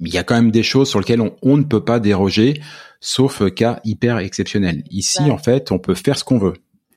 il 0.00 0.12
y 0.12 0.18
a 0.18 0.24
quand 0.24 0.34
même 0.34 0.50
des 0.50 0.62
choses 0.62 0.88
sur 0.88 1.00
lesquelles 1.00 1.20
on, 1.20 1.56
ne 1.56 1.64
peut 1.64 1.84
pas 1.84 1.98
déroger, 1.98 2.60
sauf 3.00 3.42
cas 3.50 3.80
hyper 3.84 4.18
exceptionnel. 4.18 4.84
Ici, 4.90 5.30
en 5.30 5.38
fait, 5.38 5.72
on 5.72 5.78
peut 5.78 5.94
faire 5.94 6.16
ce 6.16 6.24
qu'on 6.24 6.38
veut. 6.38 6.54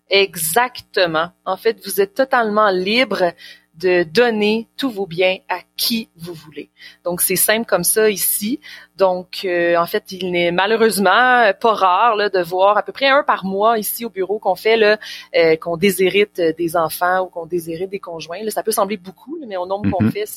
Exactement. 0.09 1.29
En 1.45 1.57
fait, 1.57 1.79
vous 1.85 2.01
êtes 2.01 2.13
totalement 2.13 2.69
libre 2.69 3.33
de 3.75 4.03
donner 4.03 4.67
tous 4.77 4.89
vos 4.89 5.07
biens 5.07 5.37
à 5.49 5.59
qui 5.77 6.09
vous 6.17 6.33
voulez. 6.33 6.69
Donc 7.05 7.21
c'est 7.21 7.37
simple 7.37 7.65
comme 7.65 7.85
ça 7.85 8.09
ici. 8.09 8.59
Donc 8.97 9.41
euh, 9.45 9.77
en 9.77 9.85
fait, 9.85 10.11
il 10.11 10.31
n'est 10.31 10.51
malheureusement 10.51 11.51
pas 11.59 11.73
rare 11.73 12.15
là, 12.17 12.29
de 12.29 12.41
voir 12.41 12.77
à 12.77 12.83
peu 12.83 12.91
près 12.91 13.07
un 13.07 13.23
par 13.23 13.45
mois 13.45 13.79
ici 13.79 14.03
au 14.03 14.09
bureau 14.09 14.39
qu'on 14.39 14.55
fait 14.55 14.75
là, 14.75 14.99
euh, 15.35 15.55
qu'on 15.55 15.77
déshérite 15.77 16.41
des 16.57 16.75
enfants 16.75 17.21
ou 17.21 17.25
qu'on 17.27 17.45
déshérite 17.45 17.89
des 17.89 17.99
conjoints. 17.99 18.43
Là, 18.43 18.51
ça 18.51 18.61
peut 18.61 18.71
sembler 18.71 18.97
beaucoup, 18.97 19.39
mais 19.47 19.57
au 19.57 19.65
nombre 19.65 19.89
qu'on 19.89 20.03
mhm. 20.03 20.11
fait, 20.11 20.29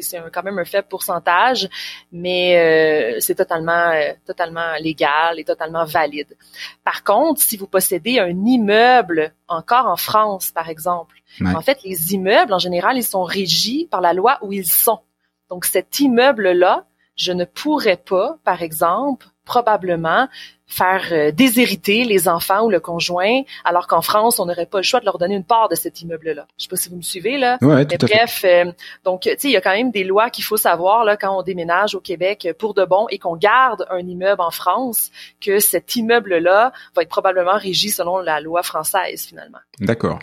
c'est 0.00 0.18
quand 0.32 0.42
même 0.42 0.58
un 0.58 0.64
faible 0.64 0.88
pourcentage, 0.88 1.68
mais 2.10 2.58
euh, 2.58 3.20
c'est 3.20 3.34
totalement 3.34 3.90
euh, 3.90 4.12
totalement 4.26 4.74
légal 4.80 5.38
et 5.38 5.44
totalement 5.44 5.84
valide. 5.84 6.36
Par 6.84 7.04
contre, 7.04 7.40
si 7.40 7.56
vous 7.56 7.66
possédez 7.66 8.18
un 8.18 8.44
immeuble 8.46 9.34
encore 9.48 9.86
en 9.86 9.96
France, 9.96 10.50
par 10.50 10.68
exemple, 10.68 11.16
en 11.44 11.60
fait, 11.60 11.78
les 11.84 12.14
immeubles 12.14 12.52
en 12.52 12.58
général, 12.58 12.96
ils 12.96 13.04
sont 13.04 13.24
régis 13.24 13.86
par 13.90 14.00
la 14.00 14.12
loi 14.12 14.38
où 14.42 14.52
ils 14.52 14.66
sont. 14.66 15.00
Donc 15.48 15.64
cet 15.64 16.00
immeuble-là, 16.00 16.86
je 17.16 17.32
ne 17.32 17.44
pourrais 17.44 17.98
pas, 17.98 18.38
par 18.44 18.62
exemple, 18.62 19.26
probablement 19.44 20.28
faire 20.72 21.08
euh, 21.12 21.30
déshériter 21.32 22.04
les 22.04 22.28
enfants 22.28 22.64
ou 22.64 22.70
le 22.70 22.80
conjoint, 22.80 23.42
alors 23.64 23.86
qu'en 23.86 24.00
France, 24.00 24.40
on 24.40 24.46
n'aurait 24.46 24.66
pas 24.66 24.78
le 24.78 24.84
choix 24.84 25.00
de 25.00 25.04
leur 25.04 25.18
donner 25.18 25.34
une 25.34 25.44
part 25.44 25.68
de 25.68 25.74
cet 25.74 26.00
immeuble-là. 26.00 26.46
Je 26.56 26.64
sais 26.64 26.68
pas 26.68 26.76
si 26.76 26.88
vous 26.88 26.96
me 26.96 27.02
suivez 27.02 27.36
là. 27.36 27.58
Ouais, 27.60 27.84
tout 27.84 28.06
bref, 28.06 28.42
euh, 28.44 28.72
donc 29.04 29.22
tu 29.22 29.30
sais, 29.30 29.48
il 29.48 29.52
y 29.52 29.56
a 29.56 29.60
quand 29.60 29.74
même 29.74 29.90
des 29.90 30.04
lois 30.04 30.30
qu'il 30.30 30.44
faut 30.44 30.56
savoir 30.56 31.04
là 31.04 31.16
quand 31.16 31.38
on 31.38 31.42
déménage 31.42 31.94
au 31.94 32.00
Québec 32.00 32.48
pour 32.58 32.72
de 32.72 32.84
bon 32.84 33.06
et 33.10 33.18
qu'on 33.18 33.36
garde 33.36 33.86
un 33.90 33.98
immeuble 33.98 34.40
en 34.40 34.50
France, 34.50 35.10
que 35.40 35.58
cet 35.58 35.96
immeuble-là 35.96 36.72
va 36.96 37.02
être 37.02 37.08
probablement 37.08 37.56
régi 37.56 37.90
selon 37.90 38.18
la 38.18 38.40
loi 38.40 38.62
française 38.62 39.26
finalement. 39.26 39.58
D'accord. 39.78 40.18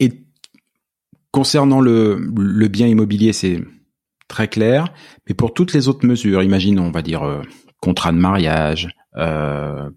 Et 0.00 0.12
concernant 1.30 1.80
le, 1.80 2.16
le 2.36 2.68
bien 2.68 2.86
immobilier, 2.86 3.32
c'est 3.32 3.60
très 4.28 4.48
clair, 4.48 4.86
mais 5.28 5.34
pour 5.34 5.52
toutes 5.52 5.74
les 5.74 5.88
autres 5.88 6.06
mesures, 6.06 6.42
imaginons, 6.42 6.84
on 6.84 6.90
va 6.90 7.02
dire 7.02 7.22
euh, 7.22 7.42
contrat 7.80 8.12
de 8.12 8.16
mariage, 8.18 8.88
euh, 9.16 9.90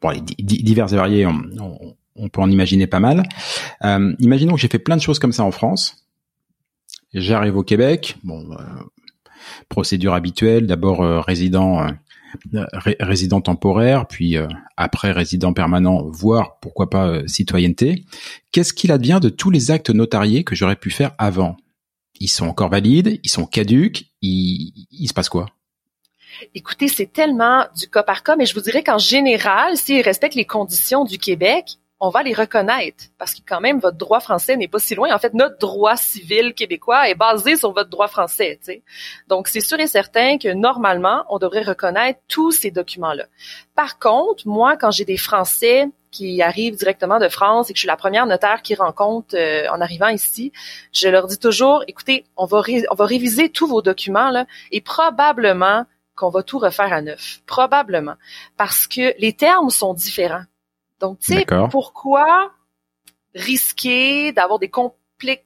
bon, 0.00 0.10
les 0.10 0.20
divers 0.42 0.92
et 0.92 0.96
variés, 0.96 1.26
on, 1.26 2.28
peut 2.28 2.40
en 2.40 2.50
imaginer 2.50 2.86
pas 2.86 3.00
mal. 3.00 3.22
Euh, 3.84 4.14
imaginons 4.20 4.54
que 4.54 4.60
j'ai 4.60 4.68
fait 4.68 4.78
plein 4.78 4.96
de 4.96 5.02
choses 5.02 5.18
comme 5.18 5.32
ça 5.32 5.44
en 5.44 5.50
France. 5.50 6.06
J'arrive 7.12 7.56
au 7.56 7.62
Québec, 7.62 8.16
bon, 8.24 8.50
euh, 8.52 8.56
procédure 9.68 10.14
habituelle, 10.14 10.66
d'abord 10.66 11.02
euh, 11.02 11.20
résident 11.20 11.86
résident 13.00 13.40
temporaire, 13.40 14.06
puis 14.06 14.36
après 14.76 15.12
résident 15.12 15.54
permanent, 15.54 16.02
voire 16.10 16.58
pourquoi 16.60 16.90
pas 16.90 17.26
citoyenneté. 17.26 18.04
Qu'est-ce 18.52 18.74
qu'il 18.74 18.92
advient 18.92 19.20
de 19.22 19.30
tous 19.30 19.48
les 19.48 19.70
actes 19.70 19.88
notariés 19.88 20.44
que 20.44 20.54
j'aurais 20.54 20.76
pu 20.76 20.90
faire 20.90 21.12
avant? 21.16 21.56
Ils 22.20 22.28
sont 22.28 22.46
encore 22.46 22.68
valides, 22.68 23.20
ils 23.22 23.30
sont 23.30 23.46
caduques, 23.46 24.10
il, 24.20 24.74
il 24.90 25.08
se 25.08 25.14
passe 25.14 25.30
quoi? 25.30 25.46
Écoutez, 26.54 26.88
c'est 26.88 27.12
tellement 27.12 27.66
du 27.76 27.88
cas 27.88 28.02
par 28.02 28.22
cas, 28.22 28.36
mais 28.36 28.46
je 28.46 28.54
vous 28.54 28.60
dirais 28.60 28.82
qu'en 28.82 28.98
général, 28.98 29.76
s'ils 29.76 30.02
respectent 30.02 30.34
les 30.34 30.44
conditions 30.44 31.04
du 31.04 31.18
Québec, 31.18 31.78
on 31.98 32.10
va 32.10 32.22
les 32.22 32.34
reconnaître 32.34 33.04
parce 33.18 33.34
que 33.34 33.40
quand 33.46 33.60
même 33.60 33.78
votre 33.78 33.96
droit 33.96 34.20
français 34.20 34.56
n'est 34.56 34.68
pas 34.68 34.78
si 34.78 34.94
loin. 34.94 35.14
En 35.14 35.18
fait, 35.18 35.32
notre 35.32 35.58
droit 35.58 35.96
civil 35.96 36.52
québécois 36.52 37.08
est 37.08 37.14
basé 37.14 37.56
sur 37.56 37.72
votre 37.72 37.88
droit 37.88 38.08
français. 38.08 38.60
Donc, 39.28 39.48
c'est 39.48 39.60
sûr 39.60 39.80
et 39.80 39.86
certain 39.86 40.36
que 40.36 40.52
normalement, 40.52 41.24
on 41.30 41.38
devrait 41.38 41.62
reconnaître 41.62 42.20
tous 42.28 42.52
ces 42.52 42.70
documents-là. 42.70 43.24
Par 43.74 43.98
contre, 43.98 44.46
moi, 44.46 44.76
quand 44.76 44.90
j'ai 44.90 45.06
des 45.06 45.16
Français 45.16 45.88
qui 46.10 46.42
arrivent 46.42 46.76
directement 46.76 47.18
de 47.18 47.28
France 47.28 47.70
et 47.70 47.72
que 47.72 47.78
je 47.78 47.82
suis 47.82 47.88
la 47.88 47.96
première 47.96 48.26
notaire 48.26 48.62
qui 48.62 48.74
rencontre 48.74 49.34
euh, 49.34 49.66
en 49.70 49.80
arrivant 49.80 50.08
ici, 50.08 50.52
je 50.92 51.08
leur 51.08 51.26
dis 51.26 51.38
toujours, 51.38 51.82
écoutez, 51.88 52.24
on 52.36 52.46
va, 52.46 52.62
on 52.90 52.94
va 52.94 53.06
réviser 53.06 53.48
tous 53.48 53.66
vos 53.66 53.82
documents 53.82 54.30
là, 54.30 54.46
et 54.70 54.80
probablement 54.80 55.84
qu'on 56.16 56.30
va 56.30 56.42
tout 56.42 56.58
refaire 56.58 56.92
à 56.92 57.02
neuf. 57.02 57.40
Probablement. 57.46 58.14
Parce 58.56 58.86
que 58.86 59.14
les 59.18 59.34
termes 59.34 59.70
sont 59.70 59.94
différents. 59.94 60.44
Donc, 61.00 61.20
tu 61.20 61.34
sais, 61.34 61.46
pourquoi 61.70 62.52
risquer 63.34 64.32
d'avoir 64.32 64.58
des 64.58 64.70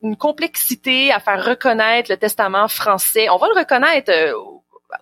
une 0.02 0.16
complexité 0.16 1.12
à 1.12 1.20
faire 1.20 1.44
reconnaître 1.44 2.10
le 2.10 2.16
testament 2.16 2.68
français? 2.68 3.28
On 3.28 3.36
va 3.36 3.48
le 3.48 3.58
reconnaître 3.58 4.12
euh, 4.12 4.32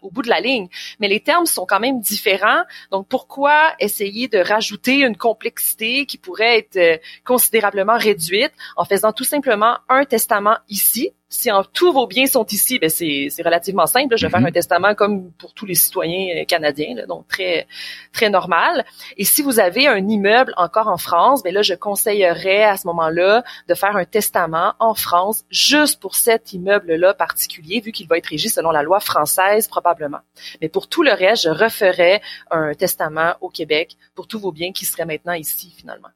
au 0.02 0.10
bout 0.10 0.22
de 0.22 0.28
la 0.28 0.40
ligne. 0.40 0.68
Mais 1.00 1.08
les 1.08 1.20
termes 1.20 1.46
sont 1.46 1.66
quand 1.66 1.80
même 1.80 2.00
différents. 2.00 2.62
Donc, 2.90 3.08
pourquoi 3.08 3.75
essayer 3.78 4.28
de 4.28 4.38
rajouter 4.38 5.00
une 5.00 5.16
complexité 5.16 6.06
qui 6.06 6.18
pourrait 6.18 6.58
être 6.58 6.76
euh, 6.76 6.96
considérablement 7.25 7.96
réduite 7.96 8.52
en 8.76 8.84
faisant 8.84 9.12
tout 9.12 9.25
simplement 9.25 9.78
un 9.88 10.04
testament 10.04 10.58
ici? 10.68 11.12
Si 11.28 11.50
en, 11.50 11.62
tous 11.62 11.92
vos 11.92 12.06
biens 12.06 12.26
sont 12.26 12.47
ici, 12.47 12.78
ben 12.78 12.88
c'est, 12.88 13.28
relativement 13.44 13.87
simple. 13.87 14.16
Je 14.16 14.26
vais 14.26 14.30
faire 14.30 14.40
mhm. 14.40 14.47
un 14.47 14.52
testament 14.52 14.94
comme 14.94 15.30
pour 15.32 15.52
tous 15.52 15.66
les 15.66 15.75
citoyens 15.75 16.40
euh, 16.40 16.44
canadiens, 16.44 17.06
donc 17.06 17.28
très 17.28 17.66
très 18.12 18.30
normal. 18.30 18.85
Et 19.16 19.25
si 19.25 19.42
vous 19.42 19.61
avez 19.61 19.87
un 19.87 20.08
immeuble 20.08 20.54
encore 20.56 20.88
en 20.88 20.97
France, 20.97 21.42
ben 21.42 21.52
là 21.52 21.62
je 21.62 21.75
conseillerais 21.75 22.64
à 22.64 22.76
ce 22.76 22.87
moment-là 22.87 23.44
de 23.68 23.75
faire 23.75 23.97
un 23.97 24.04
testament 24.04 24.75
en 24.78 24.94
France 24.94 25.44
juste 25.50 26.00
pour 26.00 26.14
cet 26.14 26.52
immeuble-là 26.52 27.14
particulier, 27.14 27.80
vu 27.80 27.92
qu'il 27.92 28.08
va 28.08 28.16
être 28.16 28.26
régi 28.26 28.49
selon 28.49 28.70
la 28.70 28.82
loi 28.82 29.00
française 29.00 29.68
probablement. 29.68 30.20
Mais 30.62 30.68
pour 30.68 30.88
tout 30.88 31.02
le 31.02 31.12
reste, 31.12 31.44
je 31.44 31.50
referais 31.50 32.23
un 32.50 32.75
testament 32.75 33.35
au 33.40 33.50
Québec 33.50 33.97
pour 34.14 34.26
tous 34.26 34.38
vos 34.38 34.52
biens 34.52 34.73
qui 34.73 34.87
seraient 34.87 35.06
maintenant 35.06 35.35
ici 35.35 35.75
finalement. 35.76 36.08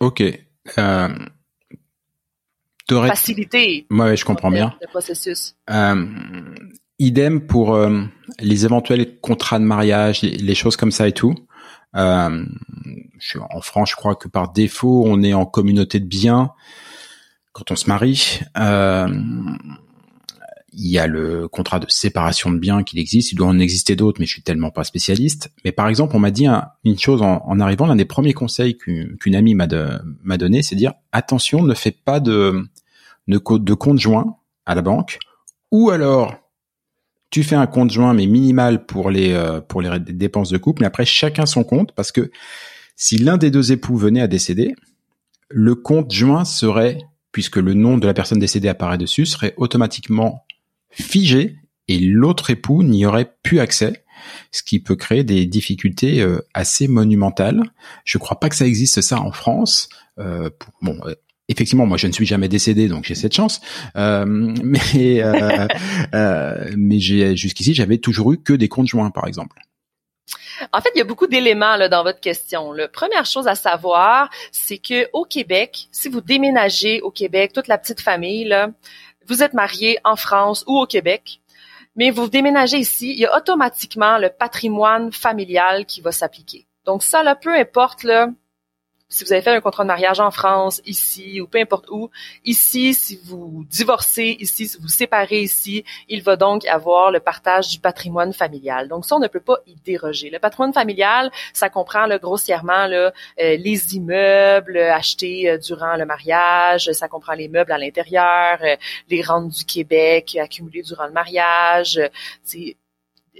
Ok. 0.00 0.22
Euh, 0.76 1.08
faciliter. 2.88 3.86
Ouais, 3.90 4.16
je 4.16 4.24
comprends 4.24 4.50
bien. 4.50 4.74
Le 4.80 4.88
processus. 4.88 5.56
Euh, 5.70 6.06
idem 6.98 7.40
pour 7.46 7.74
euh, 7.74 8.02
les 8.40 8.64
éventuels 8.64 9.18
contrats 9.20 9.58
de 9.58 9.64
mariage, 9.64 10.22
les, 10.22 10.54
choses 10.54 10.76
comme 10.76 10.92
ça 10.92 11.08
et 11.08 11.12
tout. 11.12 11.34
Euh, 11.96 12.44
je 13.18 13.28
suis 13.28 13.38
en 13.38 13.60
France, 13.60 13.90
je 13.90 13.96
crois 13.96 14.14
que 14.14 14.28
par 14.28 14.52
défaut, 14.52 15.04
on 15.06 15.22
est 15.22 15.34
en 15.34 15.46
communauté 15.46 16.00
de 16.00 16.06
biens 16.06 16.50
quand 17.52 17.70
on 17.70 17.76
se 17.76 17.88
marie. 17.88 18.40
Euh, 18.58 19.08
il 20.72 20.86
y 20.86 20.98
a 20.98 21.06
le 21.06 21.48
contrat 21.48 21.80
de 21.80 21.86
séparation 21.88 22.52
de 22.52 22.58
biens 22.58 22.84
qu'il 22.84 22.98
existe. 22.98 23.32
Il 23.32 23.36
doit 23.36 23.48
en 23.48 23.58
exister 23.58 23.96
d'autres, 23.96 24.20
mais 24.20 24.26
je 24.26 24.32
suis 24.32 24.42
tellement 24.42 24.70
pas 24.70 24.84
spécialiste. 24.84 25.50
Mais 25.64 25.72
par 25.72 25.88
exemple, 25.88 26.14
on 26.14 26.20
m'a 26.20 26.30
dit 26.30 26.46
une 26.84 26.98
chose 26.98 27.22
en, 27.22 27.58
arrivant. 27.58 27.86
L'un 27.86 27.96
des 27.96 28.04
premiers 28.04 28.34
conseils 28.34 28.76
qu'une 28.76 29.34
amie 29.34 29.54
m'a 29.54 29.66
donné, 30.36 30.62
c'est 30.62 30.76
dire 30.76 30.92
attention, 31.10 31.62
ne 31.62 31.74
fais 31.74 31.90
pas 31.90 32.20
de, 32.20 32.68
de, 33.28 33.40
de 33.58 33.74
compte 33.74 33.98
joint 33.98 34.36
à 34.66 34.74
la 34.74 34.82
banque, 34.82 35.18
ou 35.70 35.90
alors 35.90 36.34
tu 37.30 37.42
fais 37.42 37.56
un 37.56 37.66
compte 37.66 37.90
joint 37.90 38.14
mais 38.14 38.26
minimal 38.26 38.86
pour 38.86 39.10
les 39.10 39.32
euh, 39.32 39.60
pour 39.60 39.82
les 39.82 39.98
dépenses 40.00 40.50
de 40.50 40.58
couple, 40.58 40.82
mais 40.82 40.86
après 40.86 41.04
chacun 41.04 41.46
son 41.46 41.64
compte 41.64 41.92
parce 41.92 42.12
que 42.12 42.30
si 42.96 43.18
l'un 43.18 43.36
des 43.36 43.50
deux 43.50 43.72
époux 43.72 43.96
venait 43.96 44.20
à 44.20 44.26
décéder, 44.26 44.74
le 45.50 45.74
compte 45.74 46.12
joint 46.12 46.44
serait 46.44 46.98
puisque 47.32 47.56
le 47.56 47.74
nom 47.74 47.98
de 47.98 48.06
la 48.06 48.14
personne 48.14 48.38
décédée 48.38 48.68
apparaît 48.68 48.98
dessus 48.98 49.26
serait 49.26 49.54
automatiquement 49.56 50.44
figé 50.90 51.56
et 51.86 51.98
l'autre 51.98 52.50
époux 52.50 52.82
n'y 52.82 53.06
aurait 53.06 53.32
plus 53.42 53.60
accès, 53.60 54.04
ce 54.50 54.62
qui 54.62 54.80
peut 54.80 54.96
créer 54.96 55.24
des 55.24 55.46
difficultés 55.46 56.20
euh, 56.20 56.40
assez 56.54 56.88
monumentales. 56.88 57.62
Je 58.04 58.18
crois 58.18 58.40
pas 58.40 58.48
que 58.48 58.56
ça 58.56 58.66
existe 58.66 59.00
ça 59.00 59.20
en 59.20 59.32
France. 59.32 59.88
Euh, 60.18 60.50
bon, 60.82 60.98
effectivement, 61.48 61.86
moi, 61.86 61.96
je 61.96 62.06
ne 62.06 62.12
suis 62.12 62.26
jamais 62.26 62.48
décédé, 62.48 62.88
donc 62.88 63.04
j'ai 63.04 63.14
cette 63.14 63.34
chance. 63.34 63.60
Euh, 63.96 64.24
mais 64.62 65.22
euh, 65.22 65.66
euh, 66.14 66.70
mais 66.76 67.00
jusqu'ici, 67.00 67.74
j'avais 67.74 67.98
toujours 67.98 68.32
eu 68.32 68.38
que 68.38 68.52
des 68.52 68.68
comptes 68.68 68.88
joints, 68.88 69.10
par 69.10 69.26
exemple. 69.26 69.58
En 70.72 70.80
fait, 70.80 70.90
il 70.94 70.98
y 70.98 71.00
a 71.00 71.04
beaucoup 71.04 71.28
d'éléments 71.28 71.88
dans 71.88 72.02
votre 72.02 72.20
question. 72.20 72.72
La 72.72 72.88
première 72.88 73.24
chose 73.24 73.46
à 73.46 73.54
savoir, 73.54 74.28
c'est 74.50 74.78
que 74.78 75.08
au 75.12 75.24
Québec, 75.24 75.88
si 75.92 76.08
vous 76.08 76.20
déménagez 76.20 77.00
au 77.00 77.10
Québec, 77.10 77.52
toute 77.54 77.68
la 77.68 77.78
petite 77.78 78.00
famille 78.00 78.44
là, 78.44 78.70
vous 79.26 79.42
êtes 79.42 79.54
marié 79.54 79.98
en 80.04 80.16
France 80.16 80.64
ou 80.66 80.76
au 80.78 80.86
Québec, 80.86 81.40
mais 81.94 82.10
vous 82.10 82.28
déménagez 82.28 82.78
ici, 82.78 83.12
il 83.12 83.20
y 83.20 83.26
a 83.26 83.36
automatiquement 83.36 84.18
le 84.18 84.30
patrimoine 84.30 85.12
familial 85.12 85.86
qui 85.86 86.00
va 86.00 86.10
s'appliquer. 86.12 86.66
Donc 86.84 87.04
ça, 87.04 87.22
là, 87.22 87.36
peu 87.36 87.54
importe 87.54 88.02
là, 88.02 88.28
si 89.10 89.24
vous 89.24 89.32
avez 89.32 89.40
fait 89.40 89.54
un 89.54 89.60
contrat 89.60 89.84
de 89.84 89.88
mariage 89.88 90.20
en 90.20 90.30
France, 90.30 90.82
ici, 90.84 91.40
ou 91.40 91.46
peu 91.46 91.58
importe 91.58 91.88
où, 91.90 92.10
ici, 92.44 92.92
si 92.92 93.18
vous 93.24 93.64
divorcez 93.70 94.36
ici, 94.38 94.68
si 94.68 94.78
vous 94.78 94.88
séparez 94.88 95.40
ici, 95.40 95.84
il 96.08 96.22
va 96.22 96.36
donc 96.36 96.66
avoir 96.66 97.10
le 97.10 97.18
partage 97.18 97.68
du 97.68 97.78
patrimoine 97.78 98.34
familial. 98.34 98.86
Donc 98.88 99.06
ça, 99.06 99.16
on 99.16 99.20
ne 99.20 99.28
peut 99.28 99.40
pas 99.40 99.58
y 99.66 99.74
déroger. 99.76 100.28
Le 100.28 100.38
patrimoine 100.38 100.74
familial, 100.74 101.30
ça 101.54 101.70
comprend 101.70 102.04
là, 102.04 102.18
grossièrement 102.18 102.86
là, 102.86 103.12
euh, 103.40 103.56
les 103.56 103.94
immeubles 103.96 104.78
achetés 104.78 105.48
euh, 105.48 105.58
durant 105.58 105.96
le 105.96 106.04
mariage, 106.04 106.92
ça 106.92 107.08
comprend 107.08 107.32
les 107.32 107.48
meubles 107.48 107.72
à 107.72 107.78
l'intérieur, 107.78 108.58
euh, 108.62 108.76
les 109.08 109.22
rentes 109.22 109.48
du 109.48 109.64
Québec 109.64 110.36
accumulées 110.36 110.82
durant 110.82 111.06
le 111.06 111.12
mariage, 111.12 111.98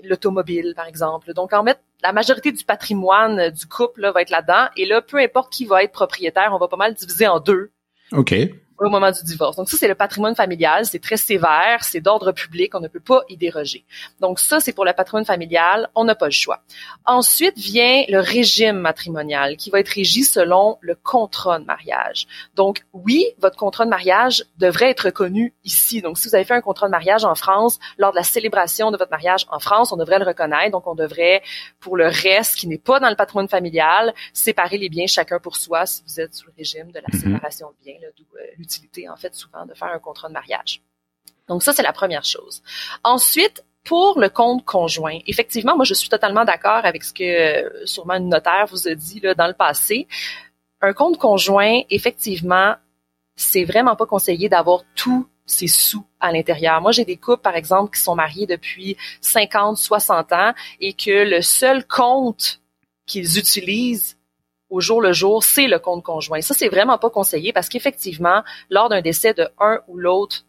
l'automobile, 0.05 0.75
par 0.76 0.87
exemple. 0.87 1.33
Donc, 1.35 1.52
en 1.52 1.64
fait, 1.64 1.81
la 2.02 2.12
majorité 2.12 2.52
du 2.52 2.64
patrimoine 2.64 3.50
du 3.50 3.67
couple 3.67 4.02
là, 4.02 4.12
va 4.12 4.23
être 4.23 4.31
là-dedans. 4.31 4.69
Et 4.76 4.87
là, 4.87 5.02
peu 5.02 5.19
importe 5.19 5.52
qui 5.52 5.64
va 5.64 5.83
être 5.83 5.93
propriétaire, 5.93 6.50
on 6.52 6.59
va 6.59 6.69
pas 6.69 6.76
mal 6.76 6.95
diviser 6.95 7.26
en 7.26 7.40
deux. 7.40 7.71
OK 8.12 8.35
au 8.78 8.88
moment 8.88 9.11
du 9.11 9.23
divorce. 9.25 9.56
Donc 9.56 9.68
ça, 9.68 9.76
c'est 9.76 9.88
le 9.88 9.94
patrimoine 9.94 10.35
familial, 10.35 10.85
c'est 10.87 11.00
très 11.00 11.16
sévère, 11.16 11.82
c'est 11.82 12.00
d'ordre 12.00 12.32
public, 12.32 12.75
on 12.75 12.80
ne 12.80 12.88
peut 12.88 13.00
pas 13.00 13.23
y 13.28 13.37
déroger. 13.37 13.85
Donc 14.20 14.38
ça, 14.38 14.61
c'est 14.61 14.73
pour 14.73 14.85
le 14.85 14.92
patrimoine 14.92 15.25
familial, 15.25 15.88
on 15.94 16.04
n'a 16.04 16.14
pas 16.14 16.26
le 16.26 16.32
choix. 16.32 16.61
Ensuite 17.04 17.58
vient 17.58 18.04
le 18.08 18.20
régime 18.20 18.78
matrimonial 18.78 19.56
qui 19.56 19.70
va 19.70 19.80
être 19.80 19.88
régi 19.88 20.25
selon 20.25 20.78
le 20.80 20.94
contrat 20.94 21.58
de 21.58 21.64
mariage. 21.64 22.26
Donc 22.54 22.85
oui, 22.92 23.26
votre 23.38 23.56
contrat 23.56 23.85
de 23.85 23.90
mariage 23.90 24.44
devrait 24.58 24.90
être 24.90 25.06
reconnu 25.06 25.54
ici. 25.64 26.02
Donc 26.02 26.18
si 26.18 26.28
vous 26.28 26.35
avez 26.35 26.44
fait 26.44 26.54
un 26.54 26.61
contrat 26.61 26.87
de 26.87 26.92
mariage 26.92 27.25
en 27.25 27.35
France, 27.35 27.78
lors 27.99 28.12
de 28.12 28.16
la 28.16 28.23
célébration 28.23 28.90
de 28.90 28.97
votre 28.97 29.11
mariage 29.11 29.47
en 29.50 29.58
France, 29.58 29.92
on 29.92 29.97
devrait 29.97 30.18
le 30.18 30.25
reconnaître. 30.25 30.73
Donc 30.73 30.87
on 30.87 30.94
devrait, 30.94 31.42
pour 31.80 31.97
le 31.97 32.06
reste 32.06 32.56
qui 32.56 32.68
n'est 32.68 32.78
pas 32.78 33.00
dans 33.00 33.11
le 33.11 33.16
patrimoine 33.16 33.49
familial, 33.49 34.14
séparer 34.32 34.78
les 34.78 34.88
biens 34.88 35.06
chacun 35.06 35.38
pour 35.38 35.56
soi 35.56 35.87
si 35.87 36.02
vous 36.06 36.20
êtes 36.20 36.35
sous 36.35 36.47
le 36.47 36.52
régime 36.56 36.90
de 36.92 37.00
la 37.00 37.08
mhm. 37.12 37.20
séparation 37.20 37.68
de 37.68 37.85
biens, 37.85 38.08
d'où 38.16 38.25
euh, 38.37 38.44
en 39.10 39.16
fait, 39.16 39.34
souvent, 39.34 39.66
de 39.66 39.75
faire 39.75 39.88
un 39.88 39.98
contrat 39.98 40.28
de 40.28 40.34
mariage. 40.34 40.82
Donc 41.48 41.62
ça, 41.62 41.72
c'est 41.72 41.82
la 41.82 41.92
première 41.92 42.25
chose. 42.25 42.62
Ensuite, 43.04 43.64
pour 43.84 44.21
le 44.21 44.28
compte 44.28 44.64
conjoint, 44.64 45.19
effectivement, 45.26 45.75
moi, 45.76 45.84
je 45.84 45.95
suis 45.95 46.08
totalement 46.08 46.45
d'accord 46.45 46.84
avec 46.84 47.02
ce 47.04 47.12
que 47.12 47.25
euh, 47.25 47.86
sûrement 47.86 48.14
une 48.14 48.28
notaire 48.28 48.66
vous 48.66 48.86
a 48.86 48.95
dit 48.95 49.21
dans 49.21 49.47
le 49.47 49.54
passé. 49.54 50.06
Un 50.82 50.93
compte 50.93 51.19
conjoint, 51.19 51.80
effectivement, 51.88 52.75
c'est 53.34 53.64
vraiment 53.64 53.97
pas 53.97 54.04
conseillé 54.04 54.49
d'avoir 54.49 54.82
tous 54.95 55.26
ses 55.47 55.69
sous 55.69 56.04
à 56.21 56.30
l'intérieur. 56.32 56.82
Moi, 56.82 56.93
j'ai 56.93 57.06
des 57.06 57.16
couples, 57.16 57.43
par 57.43 57.56
exemple, 57.56 57.97
qui 57.97 58.02
sont 58.02 58.14
mariés 58.14 58.47
depuis 58.47 58.97
50, 59.23 59.78
60 59.78 60.32
ans 60.32 60.52
et 60.80 60.93
que 60.93 61.25
le 61.25 61.40
seul 61.40 61.86
compte 61.86 62.60
qu'ils 63.06 63.38
utilisent 63.38 64.18
au 64.71 64.81
jour 64.81 65.00
le 65.00 65.13
jour, 65.13 65.43
c'est 65.43 65.67
le 65.67 65.78
compte 65.78 66.04
conjoint. 66.04 66.41
Ça, 66.41 66.54
c'est 66.54 66.69
vraiment 66.69 66.99
pas 66.99 67.11
conseillé 67.11 67.52
parce 67.52 67.69
qu'effectivement, 67.69 68.43
lors 68.71 68.89
d'un 68.89 69.00
décès 69.00 69.35
de 69.35 69.49
un 69.59 69.81
ou 69.89 69.99
l'autre 69.99 70.45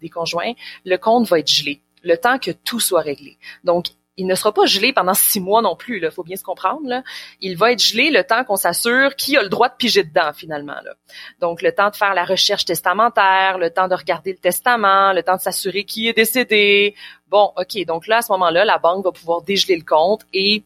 des 0.00 0.08
conjoints, 0.08 0.52
le 0.84 0.96
compte 0.96 1.28
va 1.28 1.38
être 1.38 1.50
gelé 1.50 1.80
le 2.02 2.16
temps 2.16 2.38
que 2.38 2.50
tout 2.50 2.80
soit 2.80 3.02
réglé. 3.02 3.36
Donc, 3.64 3.86
il 4.16 4.26
ne 4.26 4.34
sera 4.34 4.52
pas 4.52 4.66
gelé 4.66 4.92
pendant 4.92 5.14
six 5.14 5.40
mois 5.40 5.62
non 5.62 5.76
plus, 5.76 5.98
il 6.02 6.10
faut 6.10 6.22
bien 6.22 6.36
se 6.36 6.42
comprendre. 6.42 6.86
Là. 6.86 7.02
Il 7.40 7.56
va 7.56 7.72
être 7.72 7.82
gelé 7.82 8.10
le 8.10 8.22
temps 8.22 8.44
qu'on 8.44 8.56
s'assure 8.56 9.16
qui 9.16 9.36
a 9.36 9.42
le 9.42 9.48
droit 9.48 9.70
de 9.70 9.74
piger 9.76 10.04
dedans 10.04 10.32
finalement. 10.34 10.76
Là. 10.84 10.92
Donc 11.40 11.62
le 11.62 11.72
temps 11.72 11.88
de 11.88 11.96
faire 11.96 12.12
la 12.12 12.24
recherche 12.24 12.66
testamentaire, 12.66 13.56
le 13.56 13.70
temps 13.70 13.88
de 13.88 13.94
regarder 13.94 14.32
le 14.32 14.38
testament, 14.38 15.14
le 15.14 15.22
temps 15.22 15.36
de 15.36 15.40
s'assurer 15.40 15.84
qui 15.84 16.08
est 16.08 16.12
décédé. 16.12 16.94
Bon, 17.28 17.52
ok, 17.56 17.86
donc 17.86 18.06
là 18.08 18.18
à 18.18 18.22
ce 18.22 18.30
moment-là, 18.32 18.66
la 18.66 18.76
banque 18.76 19.04
va 19.04 19.12
pouvoir 19.12 19.40
dégeler 19.40 19.76
le 19.76 19.84
compte 19.84 20.22
et 20.34 20.64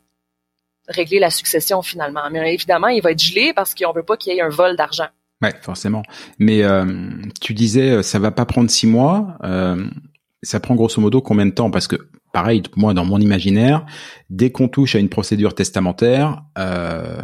régler 0.89 1.19
la 1.19 1.31
succession 1.31 1.83
finalement. 1.83 2.23
Mais 2.31 2.55
évidemment, 2.55 2.89
il 2.89 3.03
va 3.03 3.13
être 3.13 3.23
gelé 3.23 3.53
parce 3.55 3.75
qu'on 3.75 3.93
veut 3.93 4.03
pas 4.03 4.17
qu'il 4.17 4.35
y 4.35 4.39
ait 4.39 4.43
un 4.43 4.49
vol 4.49 4.77
d'argent. 4.77 5.09
Ouais, 5.43 5.53
forcément. 5.61 6.03
Mais 6.39 6.63
euh, 6.63 7.11
tu 7.41 7.55
disais, 7.55 7.91
euh, 7.91 8.03
ça 8.03 8.19
va 8.19 8.31
pas 8.31 8.47
prendre 8.47 8.71
six 8.71 8.87
mois. 8.87 9.37
Euh, 9.45 9.85
ça 10.43 10.61
prend 10.61 10.75
grosso 10.75 11.01
modo 11.01 11.21
combien 11.21 11.47
de 11.47 11.51
temps? 11.51 11.71
Parce 11.71 11.89
que 11.89 11.97
pareil, 12.33 12.63
moi, 12.77 12.95
dans 12.95 13.05
mon 13.05 13.19
imaginaire, 13.19 13.85
dès 14.31 14.51
qu'on 14.51 14.69
touche 14.69 14.95
à 14.95 14.99
une 14.99 15.09
procédure 15.09 15.55
testamentaire, 15.55 16.43
euh, 16.59 17.23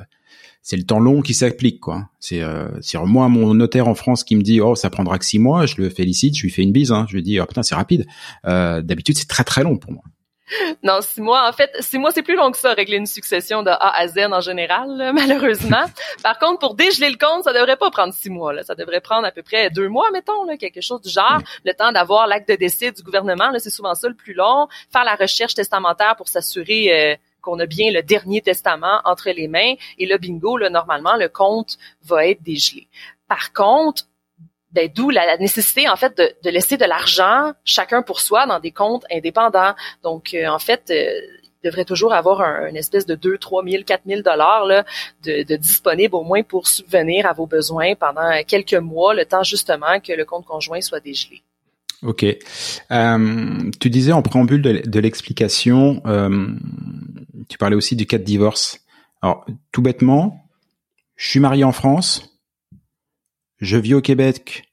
c'est 0.62 0.77
le 0.77 0.85
temps 0.85 1.01
long 1.01 1.23
qui 1.23 1.35
s'applique, 1.35 1.81
quoi. 1.81 2.09
C'est, 2.18 2.42
euh, 2.42 2.68
moi, 3.05 3.29
mon 3.29 3.55
notaire 3.55 3.88
en 3.88 3.94
France 3.94 4.25
qui 4.25 4.37
me 4.37 4.42
dit, 4.42 4.61
oh, 4.61 4.75
ça 4.75 4.90
prendra 4.90 5.18
que 5.18 5.25
six 5.25 5.38
mois, 5.38 5.66
je 5.66 5.77
le 5.79 5.88
félicite, 5.88 6.37
je 6.37 6.42
lui 6.42 6.51
fais 6.51 6.62
une 6.62 6.73
bise, 6.73 6.92
hein. 6.92 7.07
je 7.09 7.14
lui 7.14 7.23
dis, 7.23 7.40
oh 7.40 7.46
putain, 7.46 7.62
c'est 7.62 7.75
rapide. 7.75 8.07
Euh, 8.46 8.83
d'habitude, 8.83 9.16
c'est 9.16 9.29
très 9.29 9.44
très 9.44 9.62
long 9.62 9.79
pour 9.79 9.92
moi. 9.92 10.03
Non, 10.82 11.00
six 11.00 11.20
mois. 11.20 11.48
En 11.48 11.52
fait, 11.52 11.70
six 11.80 11.98
mois, 11.98 12.10
c'est 12.12 12.22
plus 12.22 12.36
long 12.36 12.50
que 12.50 12.58
ça, 12.58 12.72
régler 12.72 12.96
une 12.96 13.06
succession 13.06 13.62
de 13.62 13.70
A 13.70 13.96
à 13.96 14.08
Z 14.08 14.18
en 14.32 14.40
général, 14.40 15.12
malheureusement. 15.14 15.84
Par 16.22 16.38
contre, 16.38 16.58
pour 16.58 16.74
dégeler 16.74 17.10
le 17.10 17.16
compte, 17.16 17.44
ça 17.44 17.52
devrait 17.52 17.76
pas 17.76 17.90
prendre 17.90 18.14
six 18.14 18.30
mois. 18.30 18.52
Là. 18.52 18.62
Ça 18.62 18.74
devrait 18.74 19.00
prendre 19.00 19.26
à 19.26 19.30
peu 19.30 19.42
près 19.42 19.70
deux 19.70 19.88
mois, 19.88 20.10
mettons, 20.12 20.44
là, 20.44 20.56
quelque 20.56 20.80
chose 20.80 21.00
du 21.02 21.10
genre. 21.10 21.40
Le 21.64 21.72
temps 21.72 21.92
d'avoir 21.92 22.26
l'acte 22.26 22.48
de 22.48 22.56
décès 22.56 22.92
du 22.92 23.02
gouvernement, 23.02 23.50
c'est 23.58 23.70
souvent 23.70 23.94
ça 23.94 24.08
le 24.08 24.14
plus 24.14 24.34
long. 24.34 24.68
Faire 24.92 25.04
la 25.04 25.14
recherche 25.14 25.54
testamentaire 25.54 26.16
pour 26.16 26.28
s'assurer... 26.28 27.12
Euh, 27.12 27.16
qu'on 27.40 27.58
a 27.58 27.64
bien 27.64 27.90
le 27.90 28.02
dernier 28.02 28.42
testament 28.42 29.00
entre 29.06 29.30
les 29.30 29.48
mains 29.48 29.72
et 29.96 30.04
le 30.04 30.18
bingo, 30.18 30.58
là, 30.58 30.68
normalement, 30.68 31.16
le 31.16 31.30
compte 31.30 31.78
va 32.04 32.26
être 32.26 32.42
dégelé. 32.42 32.86
Par 33.28 33.54
contre, 33.54 34.04
ben, 34.72 34.88
d'où 34.94 35.11
la, 35.11 35.37
nécessité 35.38 35.88
en 35.88 35.96
fait 35.96 36.16
de, 36.16 36.50
laisser 36.50 36.76
de 36.76 36.85
l'argent 36.85 37.52
chacun 37.64 38.02
pour 38.02 38.20
soi 38.20 38.46
dans 38.46 38.61
des 38.61 38.70
comptes 38.70 39.04
indépendants. 39.12 39.74
Donc 40.02 40.35
euh, 40.35 40.46
en 40.46 40.59
fait, 40.59 40.90
euh, 40.90 41.20
il 41.62 41.68
devrait 41.68 41.85
toujours 41.85 42.12
avoir 42.12 42.40
un, 42.40 42.68
une 42.68 42.76
espèce 42.76 43.04
de 43.04 43.14
2, 43.14 43.38
3 43.38 43.64
000, 43.64 43.83
4 43.85 44.02
000 44.06 44.22
dollars 44.22 44.66
de, 45.24 45.56
disponible 45.56 46.14
au 46.14 46.22
moins 46.22 46.42
pour 46.42 46.68
subvenir 46.68 47.26
à 47.26 47.33
vos 47.33 47.46
besoins 47.46 47.94
pendant 47.94 48.30
quelques 48.46 48.74
mois, 48.74 49.14
le 49.14 49.24
temps 49.24 49.42
justement 49.42 50.00
que 50.00 50.12
le 50.12 50.24
compte 50.24 50.46
conjoint 50.46 50.80
soit 50.80 51.00
dégelé. 51.00 51.42
Ok. 52.02 52.24
Euh, 52.24 53.70
tu 53.78 53.90
disais 53.90 54.12
en 54.12 54.22
préambule 54.22 54.62
de, 54.62 55.00
l'explication, 55.00 56.00
tu 57.48 57.59
parlais 57.59 57.76
aussi 57.76 57.94
du 57.94 58.06
cas 58.06 58.16
de 58.16 58.24
divorce. 58.24 58.80
Alors 59.20 59.44
tout 59.70 59.83
bêtement, 59.83 60.46
je 61.16 61.28
suis 61.28 61.40
marié 61.40 61.64
en 61.64 61.72
France, 61.72 62.30
je 63.61 63.77
vis 63.77 63.94
au 63.94 64.01
Québec, 64.01 64.64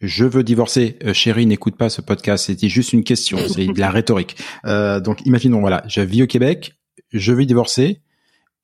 je 0.00 0.24
veux 0.24 0.42
divorcer. 0.42 0.98
Euh, 1.04 1.12
chérie, 1.12 1.46
n'écoute 1.46 1.76
pas 1.76 1.90
ce 1.90 2.00
podcast, 2.00 2.46
c'était 2.46 2.68
juste 2.68 2.92
une 2.92 3.04
question, 3.04 3.38
c'est 3.48 3.66
de 3.66 3.80
la 3.80 3.90
rhétorique. 3.90 4.36
Euh, 4.64 5.00
donc 5.00 5.24
imaginons, 5.26 5.60
voilà, 5.60 5.82
je 5.86 6.00
vis 6.00 6.22
au 6.22 6.26
Québec, 6.26 6.74
je 7.12 7.32
veux 7.32 7.44
divorcer, 7.44 8.00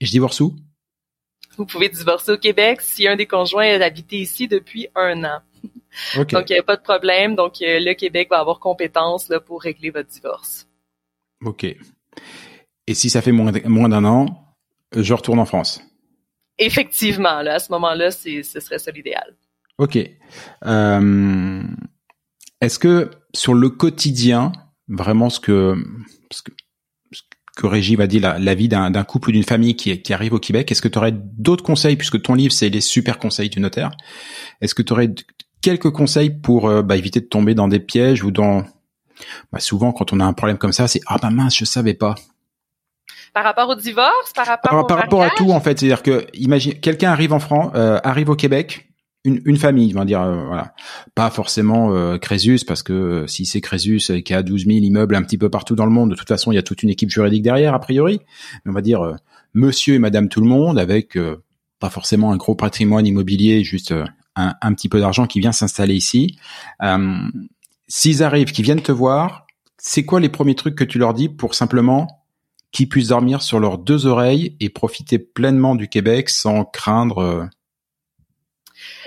et 0.00 0.06
je 0.06 0.10
divorce 0.10 0.40
où? 0.40 0.56
Vous 1.56 1.66
pouvez 1.66 1.88
divorcer 1.88 2.32
au 2.32 2.38
Québec 2.38 2.80
si 2.80 3.08
un 3.08 3.16
des 3.16 3.26
conjoints 3.26 3.80
a 3.80 3.84
habité 3.84 4.18
ici 4.18 4.46
depuis 4.46 4.88
un 4.94 5.24
an. 5.24 5.40
Donc 6.30 6.50
il 6.50 6.52
n'y 6.52 6.58
a 6.58 6.62
pas 6.62 6.76
de 6.76 6.82
problème, 6.82 7.34
donc 7.36 7.54
euh, 7.62 7.80
le 7.80 7.94
Québec 7.94 8.28
va 8.30 8.38
avoir 8.38 8.60
compétence 8.60 9.30
là, 9.30 9.40
pour 9.40 9.62
régler 9.62 9.88
votre 9.88 10.10
divorce. 10.10 10.68
Ok. 11.42 11.64
Et 11.64 12.94
si 12.94 13.08
ça 13.08 13.22
fait 13.22 13.32
moins, 13.32 13.50
moins 13.64 13.88
d'un 13.88 14.04
an, 14.04 14.54
je 14.94 15.14
retourne 15.14 15.38
en 15.38 15.46
France 15.46 15.82
Effectivement, 16.58 17.40
là, 17.40 17.54
à 17.54 17.58
ce 17.58 17.72
moment-là, 17.72 18.10
ce 18.10 18.42
serait 18.42 18.78
ça 18.78 18.90
l'idéal. 18.90 19.34
Ok. 19.78 19.98
Euh, 20.64 21.62
est-ce 22.60 22.78
que 22.78 23.10
sur 23.34 23.54
le 23.54 23.68
quotidien, 23.68 24.52
vraiment 24.88 25.30
ce 25.30 25.40
que, 25.40 25.76
ce 26.30 26.42
que, 26.42 26.52
ce 27.12 27.22
que 27.56 27.66
Régie 27.66 27.96
va 27.96 28.06
dire, 28.06 28.22
la, 28.22 28.38
la 28.38 28.54
vie 28.54 28.68
d'un 28.68 29.04
couple 29.04 29.30
ou 29.30 29.32
d'une 29.32 29.42
famille 29.42 29.76
qui, 29.76 30.00
qui 30.00 30.12
arrive 30.12 30.32
au 30.32 30.38
Québec, 30.38 30.70
est-ce 30.70 30.82
que 30.82 30.88
tu 30.88 30.98
aurais 30.98 31.12
d'autres 31.12 31.64
conseils, 31.64 31.96
puisque 31.96 32.20
ton 32.22 32.34
livre, 32.34 32.52
c'est 32.52 32.68
les 32.68 32.80
super 32.80 33.18
conseils 33.18 33.50
du 33.50 33.60
notaire, 33.60 33.90
est-ce 34.60 34.74
que 34.74 34.82
tu 34.82 34.92
aurais 34.92 35.14
quelques 35.60 35.90
conseils 35.90 36.30
pour 36.30 36.68
euh, 36.68 36.82
bah, 36.82 36.96
éviter 36.96 37.20
de 37.20 37.26
tomber 37.26 37.54
dans 37.54 37.68
des 37.68 37.80
pièges 37.80 38.22
ou 38.22 38.30
dans... 38.30 38.64
Bah, 39.52 39.60
souvent, 39.60 39.92
quand 39.92 40.12
on 40.12 40.20
a 40.20 40.24
un 40.24 40.32
problème 40.32 40.58
comme 40.58 40.72
ça, 40.72 40.88
c'est 40.88 41.00
«Ah 41.06 41.16
bah 41.20 41.30
mince, 41.30 41.56
je 41.56 41.64
savais 41.64 41.94
pas». 41.94 42.14
Par 43.34 43.44
rapport 43.44 43.68
au 43.68 43.74
divorce, 43.74 44.32
par 44.34 44.46
rapport 44.46 44.70
par, 44.70 44.80
au 44.80 44.86
par 44.86 44.98
rapport 44.98 45.22
à 45.22 45.28
tout 45.30 45.50
en 45.50 45.60
fait, 45.60 45.78
c'est-à-dire 45.78 46.02
que 46.02 46.26
imagine 46.32 46.80
quelqu'un 46.80 47.10
arrive 47.10 47.34
en 47.34 47.38
France, 47.38 47.70
euh, 47.74 48.00
arrive 48.02 48.30
au 48.30 48.34
Québec, 48.34 48.85
une, 49.26 49.42
une 49.44 49.56
famille, 49.56 49.92
on 49.94 49.98
va 49.98 50.04
dire, 50.04 50.22
euh, 50.22 50.44
voilà, 50.46 50.72
pas 51.16 51.30
forcément 51.30 51.92
euh, 51.92 52.16
Crésus, 52.16 52.60
parce 52.64 52.84
que 52.84 52.92
euh, 52.92 53.26
si 53.26 53.44
c'est 53.44 53.60
Crésus 53.60 54.22
qui 54.24 54.32
a 54.32 54.42
12 54.42 54.66
000 54.66 54.78
immeubles 54.78 55.16
un 55.16 55.22
petit 55.22 55.36
peu 55.36 55.50
partout 55.50 55.74
dans 55.74 55.84
le 55.84 55.90
monde, 55.90 56.10
de 56.10 56.14
toute 56.14 56.28
façon, 56.28 56.52
il 56.52 56.54
y 56.54 56.58
a 56.58 56.62
toute 56.62 56.84
une 56.84 56.90
équipe 56.90 57.10
juridique 57.10 57.42
derrière, 57.42 57.74
a 57.74 57.80
priori. 57.80 58.20
Mais 58.64 58.70
on 58.70 58.74
va 58.74 58.82
dire 58.82 59.16
Monsieur 59.52 59.94
et 59.94 59.98
Madame 59.98 60.28
tout 60.28 60.40
le 60.40 60.46
monde, 60.46 60.78
avec 60.78 61.18
pas 61.80 61.90
forcément 61.90 62.32
un 62.32 62.36
gros 62.36 62.54
patrimoine 62.54 63.04
immobilier, 63.04 63.64
juste 63.64 63.92
un, 64.36 64.54
un, 64.60 64.74
petit 64.74 64.88
peu 64.88 65.00
d'argent 65.00 65.26
qui 65.26 65.40
vient 65.40 65.52
s'installer 65.52 65.94
ici. 65.94 66.38
S'ils 67.88 68.22
arrivent, 68.22 68.52
qu'ils 68.52 68.64
viennent 68.64 68.82
te 68.82 68.92
voir, 68.92 69.46
c'est 69.76 70.04
quoi 70.04 70.20
les 70.20 70.28
premiers 70.28 70.54
trucs 70.54 70.76
que 70.76 70.84
tu 70.84 70.98
leur 70.98 71.14
dis 71.14 71.28
pour 71.28 71.54
simplement 71.54 72.24
qu'ils 72.70 72.88
puissent 72.88 73.08
dormir 73.08 73.42
sur 73.42 73.58
leurs 73.58 73.78
deux 73.78 74.06
oreilles 74.06 74.56
et 74.60 74.68
profiter 74.68 75.18
pleinement 75.18 75.74
du 75.74 75.88
Québec 75.88 76.28
sans 76.28 76.64
craindre 76.64 77.48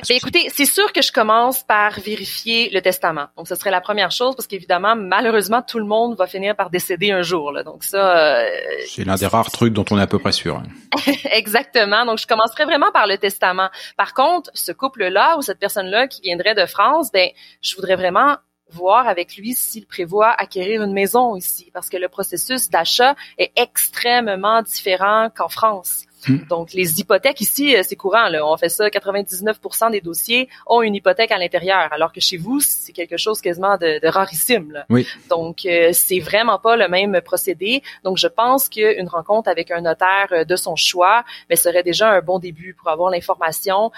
ben, 0.07 0.15
écoutez, 0.15 0.49
c'est 0.53 0.65
sûr 0.65 0.91
que 0.93 1.01
je 1.01 1.11
commence 1.11 1.63
par 1.63 1.99
vérifier 1.99 2.69
le 2.71 2.81
testament. 2.81 3.27
Donc, 3.37 3.47
ce 3.47 3.55
serait 3.55 3.71
la 3.71 3.81
première 3.81 4.11
chose 4.11 4.35
parce 4.35 4.47
qu'évidemment, 4.47 4.95
malheureusement, 4.95 5.61
tout 5.61 5.79
le 5.79 5.85
monde 5.85 6.15
va 6.17 6.27
finir 6.27 6.55
par 6.55 6.69
décéder 6.69 7.11
un 7.11 7.21
jour. 7.21 7.51
Là. 7.51 7.63
Donc, 7.63 7.83
ça... 7.83 8.17
Euh, 8.17 8.49
c'est 8.87 9.03
l'un 9.03 9.15
des 9.15 9.27
rares 9.27 9.51
trucs 9.51 9.73
dont 9.73 9.85
on 9.91 9.99
est 9.99 10.01
à 10.01 10.07
peu 10.07 10.19
près 10.19 10.31
sûr. 10.31 10.61
Exactement. 11.31 12.05
Donc, 12.05 12.19
je 12.19 12.27
commencerai 12.27 12.65
vraiment 12.65 12.91
par 12.91 13.07
le 13.07 13.17
testament. 13.17 13.69
Par 13.97 14.13
contre, 14.13 14.49
ce 14.53 14.71
couple-là 14.71 15.37
ou 15.37 15.41
cette 15.41 15.59
personne-là 15.59 16.07
qui 16.07 16.21
viendrait 16.21 16.55
de 16.55 16.65
France, 16.65 17.11
ben, 17.11 17.29
je 17.61 17.75
voudrais 17.75 17.95
vraiment 17.95 18.37
voir 18.71 19.07
avec 19.07 19.35
lui 19.35 19.53
s'il 19.53 19.85
prévoit 19.85 20.29
acquérir 20.31 20.83
une 20.83 20.93
maison 20.93 21.35
ici, 21.35 21.71
parce 21.73 21.89
que 21.89 21.97
le 21.97 22.07
processus 22.07 22.69
d'achat 22.69 23.15
est 23.37 23.51
extrêmement 23.55 24.61
différent 24.61 25.29
qu'en 25.35 25.49
France. 25.49 26.05
Hmm. 26.27 26.37
Donc, 26.49 26.73
les 26.73 26.99
hypothèques 26.99 27.41
ici, 27.41 27.75
euh, 27.75 27.81
c'est 27.83 27.95
courant. 27.95 28.27
Là. 28.27 28.45
On 28.45 28.57
fait 28.57 28.69
ça, 28.69 28.87
99% 28.87 29.91
des 29.91 30.01
dossiers 30.01 30.49
ont 30.67 30.81
une 30.81 30.95
hypothèque 30.95 31.31
à 31.31 31.37
l'intérieur, 31.37 31.91
alors 31.91 32.11
que 32.11 32.19
chez 32.19 32.37
vous, 32.37 32.59
c'est 32.59 32.91
quelque 32.91 33.17
chose 33.17 33.41
quasiment 33.41 33.77
de, 33.77 33.99
de 34.01 34.07
rarissime. 34.07 34.71
Là. 34.71 34.85
Oui. 34.89 35.07
Donc, 35.29 35.65
euh, 35.65 35.89
c'est 35.93 36.19
vraiment 36.19 36.59
pas 36.59 36.75
le 36.75 36.87
même 36.87 37.21
procédé. 37.21 37.81
Donc, 38.03 38.17
je 38.17 38.27
pense 38.27 38.69
qu'une 38.69 39.07
rencontre 39.07 39.49
avec 39.49 39.71
un 39.71 39.81
notaire 39.81 40.27
euh, 40.31 40.43
de 40.43 40.55
son 40.55 40.75
choix 40.75 41.23
mais 41.49 41.55
serait 41.55 41.83
déjà 41.83 42.09
un 42.11 42.21
bon 42.21 42.39
début 42.39 42.73
pour 42.73 42.89
avoir 42.89 43.09
l'information, 43.11 43.91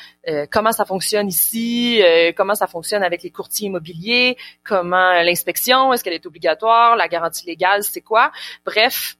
comment 0.51 0.71
ça 0.71 0.85
fonctionne 0.85 1.27
ici, 1.27 2.01
comment 2.35 2.55
ça 2.55 2.67
fonctionne 2.67 3.03
avec 3.03 3.23
les 3.23 3.29
courtiers 3.29 3.67
immobiliers, 3.67 4.37
comment 4.63 5.21
l'inspection, 5.23 5.93
est-ce 5.93 6.03
qu'elle 6.03 6.13
est 6.13 6.25
obligatoire, 6.25 6.95
la 6.95 7.07
garantie 7.07 7.45
légale, 7.45 7.83
c'est 7.83 8.01
quoi? 8.01 8.31
Bref, 8.65 9.17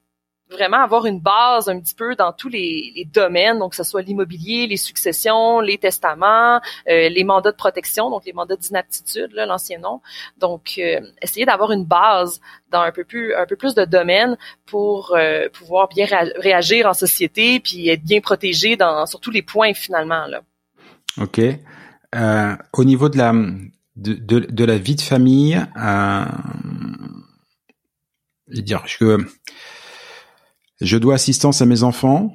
vraiment 0.52 0.78
avoir 0.78 1.06
une 1.06 1.20
base 1.20 1.70
un 1.70 1.80
petit 1.80 1.96
peu 1.96 2.16
dans 2.16 2.34
tous 2.34 2.50
les, 2.50 3.08
domaines, 3.14 3.60
donc 3.60 3.72
que 3.72 3.76
ce 3.78 3.84
soit 3.84 4.02
l'immobilier, 4.02 4.68
les 4.68 4.78
successions, 4.78 5.60
les 5.60 5.78
testaments, 5.78 6.62
euh, 6.90 7.10
les 7.10 7.24
mandats 7.24 7.52
de 7.52 7.58
protection, 7.58 8.10
donc 8.10 8.26
les 8.26 8.34
mandats 8.34 8.56
d'inaptitude, 8.56 9.32
l'ancien 9.34 9.80
nom. 9.80 10.02
Donc, 10.38 10.76
euh, 10.78 11.00
essayer 11.22 11.46
d'avoir 11.46 11.72
une 11.72 11.86
base 11.86 12.42
dans 12.70 12.82
un 12.82 12.92
peu 12.92 13.04
plus 13.04 13.34
un 13.34 13.46
peu 13.46 13.56
plus 13.56 13.76
de 13.76 13.86
domaines 13.86 14.38
pour 14.66 15.16
euh, 15.16 15.50
pouvoir 15.50 15.88
bien 15.88 16.06
réagir 16.38 16.86
en 16.86 16.94
société, 16.94 17.60
puis 17.60 17.90
être 17.90 18.04
bien 18.04 18.22
protégé 18.22 18.76
dans 18.76 19.06
sur 19.06 19.20
tous 19.20 19.32
les 19.32 19.42
points 19.42 19.74
finalement 19.74 20.26
là. 20.28 20.42
Ok. 21.18 21.42
au 22.74 22.84
niveau 22.84 23.10
de 23.10 23.18
la 23.18 23.34
de, 23.96 24.66
la 24.66 24.78
vie 24.78 24.96
de 24.96 25.02
famille, 25.02 25.62
euh, 25.78 26.26
dire 28.48 28.84
que 29.00 29.18
je 30.82 30.98
dois 30.98 31.16
assistance 31.16 31.62
à 31.62 31.66
mes 31.66 31.84
enfants? 31.84 32.34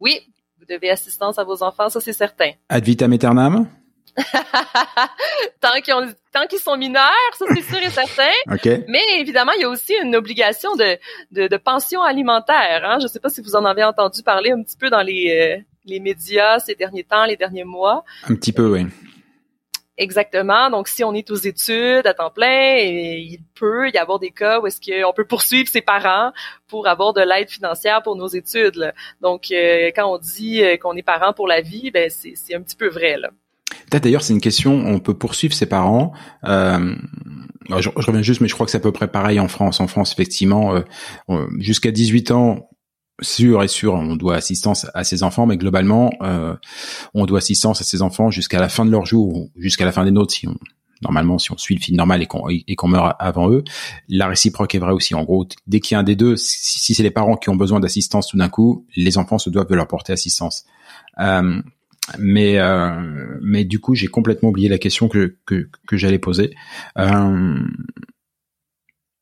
Oui, 0.00 0.20
vous 0.58 0.64
devez 0.66 0.90
assistance 0.90 1.38
à 1.38 1.44
vos 1.44 1.62
enfants, 1.62 1.88
ça 1.88 2.00
c'est 2.00 2.12
certain. 2.12 2.52
Ad 2.68 2.84
vitam 2.84 3.12
aeternam? 3.12 3.68
tant 5.60 5.80
qu'ils 5.82 6.14
tant 6.32 6.46
qu'ils 6.48 6.58
sont 6.58 6.76
mineurs, 6.76 7.32
ça 7.38 7.44
c'est 7.54 7.62
sûr 7.62 7.78
et 7.78 7.90
certain. 7.90 8.22
Okay. 8.50 8.84
Mais 8.88 9.02
évidemment, 9.20 9.52
il 9.52 9.60
y 9.60 9.64
a 9.64 9.68
aussi 9.68 9.92
une 10.02 10.16
obligation 10.16 10.74
de, 10.74 10.98
de, 11.30 11.46
de 11.46 11.56
pension 11.56 12.02
alimentaire. 12.02 12.82
Hein? 12.84 12.98
Je 12.98 13.04
ne 13.04 13.08
sais 13.08 13.20
pas 13.20 13.28
si 13.28 13.40
vous 13.42 13.54
en 13.54 13.64
avez 13.64 13.84
entendu 13.84 14.22
parler 14.22 14.50
un 14.50 14.62
petit 14.62 14.76
peu 14.76 14.90
dans 14.90 15.02
les, 15.02 15.58
euh, 15.58 15.62
les 15.84 16.00
médias 16.00 16.58
ces 16.58 16.74
derniers 16.74 17.04
temps, 17.04 17.26
les 17.26 17.36
derniers 17.36 17.64
mois. 17.64 18.04
Un 18.28 18.34
petit 18.34 18.52
peu, 18.52 18.68
oui. 18.68 18.86
Exactement. 19.98 20.70
Donc, 20.70 20.86
si 20.86 21.02
on 21.02 21.12
est 21.12 21.28
aux 21.32 21.36
études 21.36 22.06
à 22.06 22.14
temps 22.14 22.30
plein, 22.30 22.76
il 22.76 23.40
peut 23.56 23.90
y 23.90 23.98
avoir 23.98 24.20
des 24.20 24.30
cas 24.30 24.60
où 24.60 24.66
est-ce 24.68 24.80
qu'on 24.80 25.12
peut 25.12 25.26
poursuivre 25.26 25.68
ses 25.68 25.80
parents 25.80 26.30
pour 26.68 26.86
avoir 26.86 27.12
de 27.12 27.20
l'aide 27.20 27.50
financière 27.50 28.00
pour 28.04 28.14
nos 28.14 28.28
études. 28.28 28.94
Donc, 29.20 29.50
euh, 29.50 29.90
quand 29.94 30.14
on 30.14 30.18
dit 30.18 30.62
euh, 30.62 30.76
qu'on 30.76 30.94
est 30.94 31.02
parent 31.02 31.32
pour 31.32 31.48
la 31.48 31.62
vie, 31.62 31.90
ben 31.90 32.08
c'est 32.10 32.54
un 32.54 32.62
petit 32.62 32.76
peu 32.76 32.88
vrai. 32.88 33.16
D'ailleurs, 33.90 34.22
c'est 34.22 34.32
une 34.32 34.40
question. 34.40 34.72
On 34.86 35.00
peut 35.00 35.14
poursuivre 35.14 35.52
ses 35.52 35.66
parents. 35.66 36.12
Euh, 36.44 36.94
je, 37.68 37.88
reviens 37.88 38.22
juste, 38.22 38.40
mais 38.40 38.46
je 38.46 38.54
crois 38.54 38.66
que 38.66 38.70
c'est 38.70 38.78
à 38.78 38.80
peu 38.80 38.92
près 38.92 39.08
pareil 39.08 39.40
en 39.40 39.48
France. 39.48 39.80
En 39.80 39.88
France, 39.88 40.12
effectivement, 40.12 40.80
jusqu'à 41.58 41.90
18 41.90 42.30
ans, 42.30 42.68
sûr 43.20 43.62
et 43.62 43.68
sûr, 43.68 43.94
on 43.94 44.16
doit 44.16 44.36
assistance 44.36 44.86
à 44.94 45.04
ses 45.04 45.22
enfants, 45.22 45.46
mais 45.46 45.56
globalement, 45.56 46.10
euh, 46.22 46.54
on 47.14 47.26
doit 47.26 47.38
assistance 47.38 47.80
à 47.80 47.84
ses 47.84 48.02
enfants 48.02 48.30
jusqu'à 48.30 48.60
la 48.60 48.68
fin 48.68 48.84
de 48.84 48.90
leur 48.90 49.06
jour, 49.06 49.48
jusqu'à 49.56 49.84
la 49.84 49.92
fin 49.92 50.04
des 50.04 50.10
nôtres, 50.10 50.34
si 50.34 50.46
on, 50.46 50.56
normalement, 51.02 51.38
si 51.38 51.52
on 51.52 51.56
suit 51.56 51.74
le 51.74 51.80
fil 51.80 51.96
normal 51.96 52.22
et 52.22 52.26
qu'on 52.26 52.48
et 52.48 52.76
qu'on 52.76 52.88
meurt 52.88 53.16
avant 53.18 53.50
eux. 53.50 53.64
La 54.08 54.28
réciproque 54.28 54.74
est 54.74 54.78
vraie 54.78 54.92
aussi. 54.92 55.14
En 55.14 55.24
gros, 55.24 55.46
dès 55.66 55.80
qu'il 55.80 55.94
y 55.94 55.96
a 55.96 56.00
un 56.00 56.04
des 56.04 56.16
deux, 56.16 56.36
si, 56.36 56.94
c'est 56.94 57.02
les 57.02 57.10
parents 57.10 57.36
qui 57.36 57.50
ont 57.50 57.56
besoin 57.56 57.80
d'assistance 57.80 58.28
tout 58.28 58.36
d'un 58.36 58.48
coup, 58.48 58.86
les 58.96 59.18
enfants 59.18 59.38
se 59.38 59.50
doivent 59.50 59.68
de 59.68 59.74
leur 59.74 59.86
porter 59.86 60.12
assistance. 60.12 60.64
Euh, 61.20 61.60
mais 62.18 62.58
euh, 62.58 63.38
mais 63.42 63.64
du 63.64 63.80
coup, 63.80 63.94
j'ai 63.94 64.06
complètement 64.06 64.48
oublié 64.48 64.68
la 64.68 64.78
question 64.78 65.08
que 65.08 65.36
que, 65.44 65.68
que 65.86 65.96
j'allais 65.96 66.18
poser. 66.18 66.54
Euh, 66.98 67.58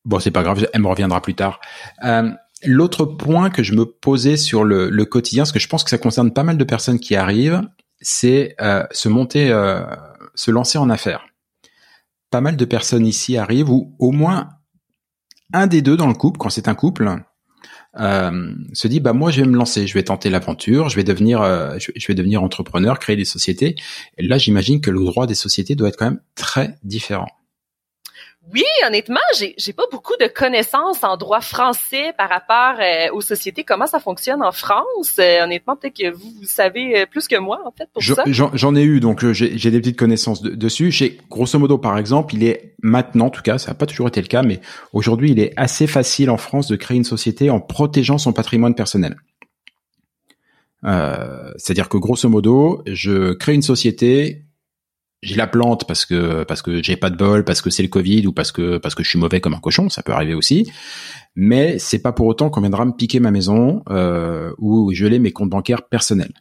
bon, 0.04 0.20
c'est 0.20 0.30
pas 0.30 0.42
grave, 0.42 0.66
elle 0.72 0.80
me 0.80 0.88
reviendra 0.88 1.20
plus 1.20 1.34
tard. 1.34 1.60
Euh, 2.04 2.30
L'autre 2.64 3.04
point 3.04 3.50
que 3.50 3.62
je 3.62 3.74
me 3.74 3.84
posais 3.84 4.36
sur 4.36 4.64
le, 4.64 5.04
quotidien, 5.04 5.42
parce 5.42 5.52
que 5.52 5.58
je 5.58 5.68
pense 5.68 5.84
que 5.84 5.90
ça 5.90 5.98
concerne 5.98 6.32
pas 6.32 6.42
mal 6.42 6.56
de 6.56 6.64
personnes 6.64 6.98
qui 6.98 7.14
arrivent, 7.14 7.62
c'est 8.00 8.54
euh, 8.60 8.84
se 8.90 9.08
monter, 9.08 9.50
euh, 9.50 9.84
se 10.34 10.50
lancer 10.50 10.78
en 10.78 10.90
affaires. 10.90 11.26
Pas 12.30 12.40
mal 12.40 12.56
de 12.56 12.64
personnes 12.64 13.06
ici 13.06 13.36
arrivent, 13.36 13.70
ou 13.70 13.94
au 13.98 14.10
moins 14.10 14.48
un 15.52 15.66
des 15.66 15.82
deux 15.82 15.96
dans 15.96 16.08
le 16.08 16.14
couple, 16.14 16.38
quand 16.38 16.50
c'est 16.50 16.68
un 16.68 16.74
couple, 16.74 17.22
euh, 17.98 18.52
se 18.72 18.88
dit 18.88 19.00
bah 19.00 19.12
moi 19.12 19.30
je 19.30 19.40
vais 19.40 19.46
me 19.46 19.56
lancer, 19.56 19.86
je 19.86 19.94
vais 19.94 20.02
tenter 20.02 20.28
l'aventure, 20.28 20.88
je 20.88 20.96
vais 20.96 21.04
devenir, 21.04 21.40
euh, 21.40 21.78
je 21.78 22.06
vais 22.06 22.14
devenir 22.14 22.42
entrepreneur, 22.42 22.98
créer 22.98 23.16
des 23.16 23.24
sociétés. 23.24 23.76
Et 24.18 24.26
là 24.26 24.38
j'imagine 24.38 24.80
que 24.80 24.90
le 24.90 25.02
droit 25.04 25.26
des 25.26 25.34
sociétés 25.34 25.74
doit 25.74 25.88
être 25.88 25.96
quand 25.96 26.06
même 26.06 26.20
très 26.34 26.76
différent. 26.82 27.28
Oui, 28.52 28.62
honnêtement, 28.86 29.20
j'ai 29.36 29.54
j'ai 29.58 29.72
pas 29.72 29.82
beaucoup 29.90 30.14
de 30.20 30.26
connaissances 30.26 31.02
en 31.02 31.16
droit 31.16 31.40
français 31.40 32.12
par 32.16 32.28
rapport 32.28 32.80
euh, 32.80 33.12
aux 33.12 33.20
sociétés. 33.20 33.64
Comment 33.64 33.88
ça 33.88 33.98
fonctionne 33.98 34.42
en 34.42 34.52
France 34.52 35.16
euh, 35.18 35.42
Honnêtement, 35.42 35.74
peut-être 35.74 35.96
que 35.96 36.12
vous, 36.12 36.44
savez 36.44 37.00
euh, 37.00 37.06
plus 37.06 37.26
que 37.26 37.36
moi 37.36 37.60
en 37.64 37.72
fait 37.72 37.88
pour 37.92 38.02
ça. 38.02 38.22
J'en 38.26 38.76
ai 38.76 38.82
eu, 38.82 39.00
donc 39.00 39.24
j'ai 39.32 39.70
des 39.70 39.80
petites 39.80 39.98
connaissances 39.98 40.42
dessus. 40.42 40.92
J'ai 40.92 41.18
grosso 41.28 41.58
modo, 41.58 41.76
par 41.78 41.98
exemple, 41.98 42.34
il 42.34 42.44
est 42.44 42.74
maintenant, 42.82 43.26
en 43.26 43.30
tout 43.30 43.42
cas, 43.42 43.58
ça 43.58 43.72
n'a 43.72 43.74
pas 43.74 43.86
toujours 43.86 44.08
été 44.08 44.20
le 44.20 44.28
cas, 44.28 44.42
mais 44.42 44.60
aujourd'hui, 44.92 45.32
il 45.32 45.40
est 45.40 45.52
assez 45.56 45.88
facile 45.88 46.30
en 46.30 46.36
France 46.36 46.68
de 46.68 46.76
créer 46.76 46.96
une 46.96 47.04
société 47.04 47.50
en 47.50 47.60
protégeant 47.60 48.18
son 48.18 48.32
patrimoine 48.32 48.74
personnel. 48.74 49.16
C'est-à-dire 51.58 51.88
que 51.88 51.96
grosso 51.96 52.28
modo, 52.28 52.82
je 52.86 53.32
crée 53.32 53.54
une 53.54 53.62
société 53.62 54.45
j'ai 55.22 55.36
la 55.36 55.46
plante 55.46 55.86
parce 55.86 56.04
que 56.04 56.44
parce 56.44 56.62
que 56.62 56.82
j'ai 56.82 56.96
pas 56.96 57.10
de 57.10 57.16
bol, 57.16 57.44
parce 57.44 57.62
que 57.62 57.70
c'est 57.70 57.82
le 57.82 57.88
Covid 57.88 58.26
ou 58.26 58.32
parce 58.32 58.52
que 58.52 58.78
parce 58.78 58.94
que 58.94 59.02
je 59.02 59.08
suis 59.08 59.18
mauvais 59.18 59.40
comme 59.40 59.54
un 59.54 59.60
cochon, 59.60 59.88
ça 59.88 60.02
peut 60.02 60.12
arriver 60.12 60.34
aussi. 60.34 60.70
Mais 61.34 61.78
c'est 61.78 62.00
pas 62.00 62.12
pour 62.12 62.26
autant 62.26 62.50
qu'on 62.50 62.60
viendra 62.60 62.84
me 62.84 62.92
piquer 62.92 63.20
ma 63.20 63.30
maison 63.30 63.82
euh, 63.90 64.52
ou 64.58 64.92
geler 64.92 65.18
mes 65.18 65.32
comptes 65.32 65.50
bancaires 65.50 65.82
personnels. 65.82 66.32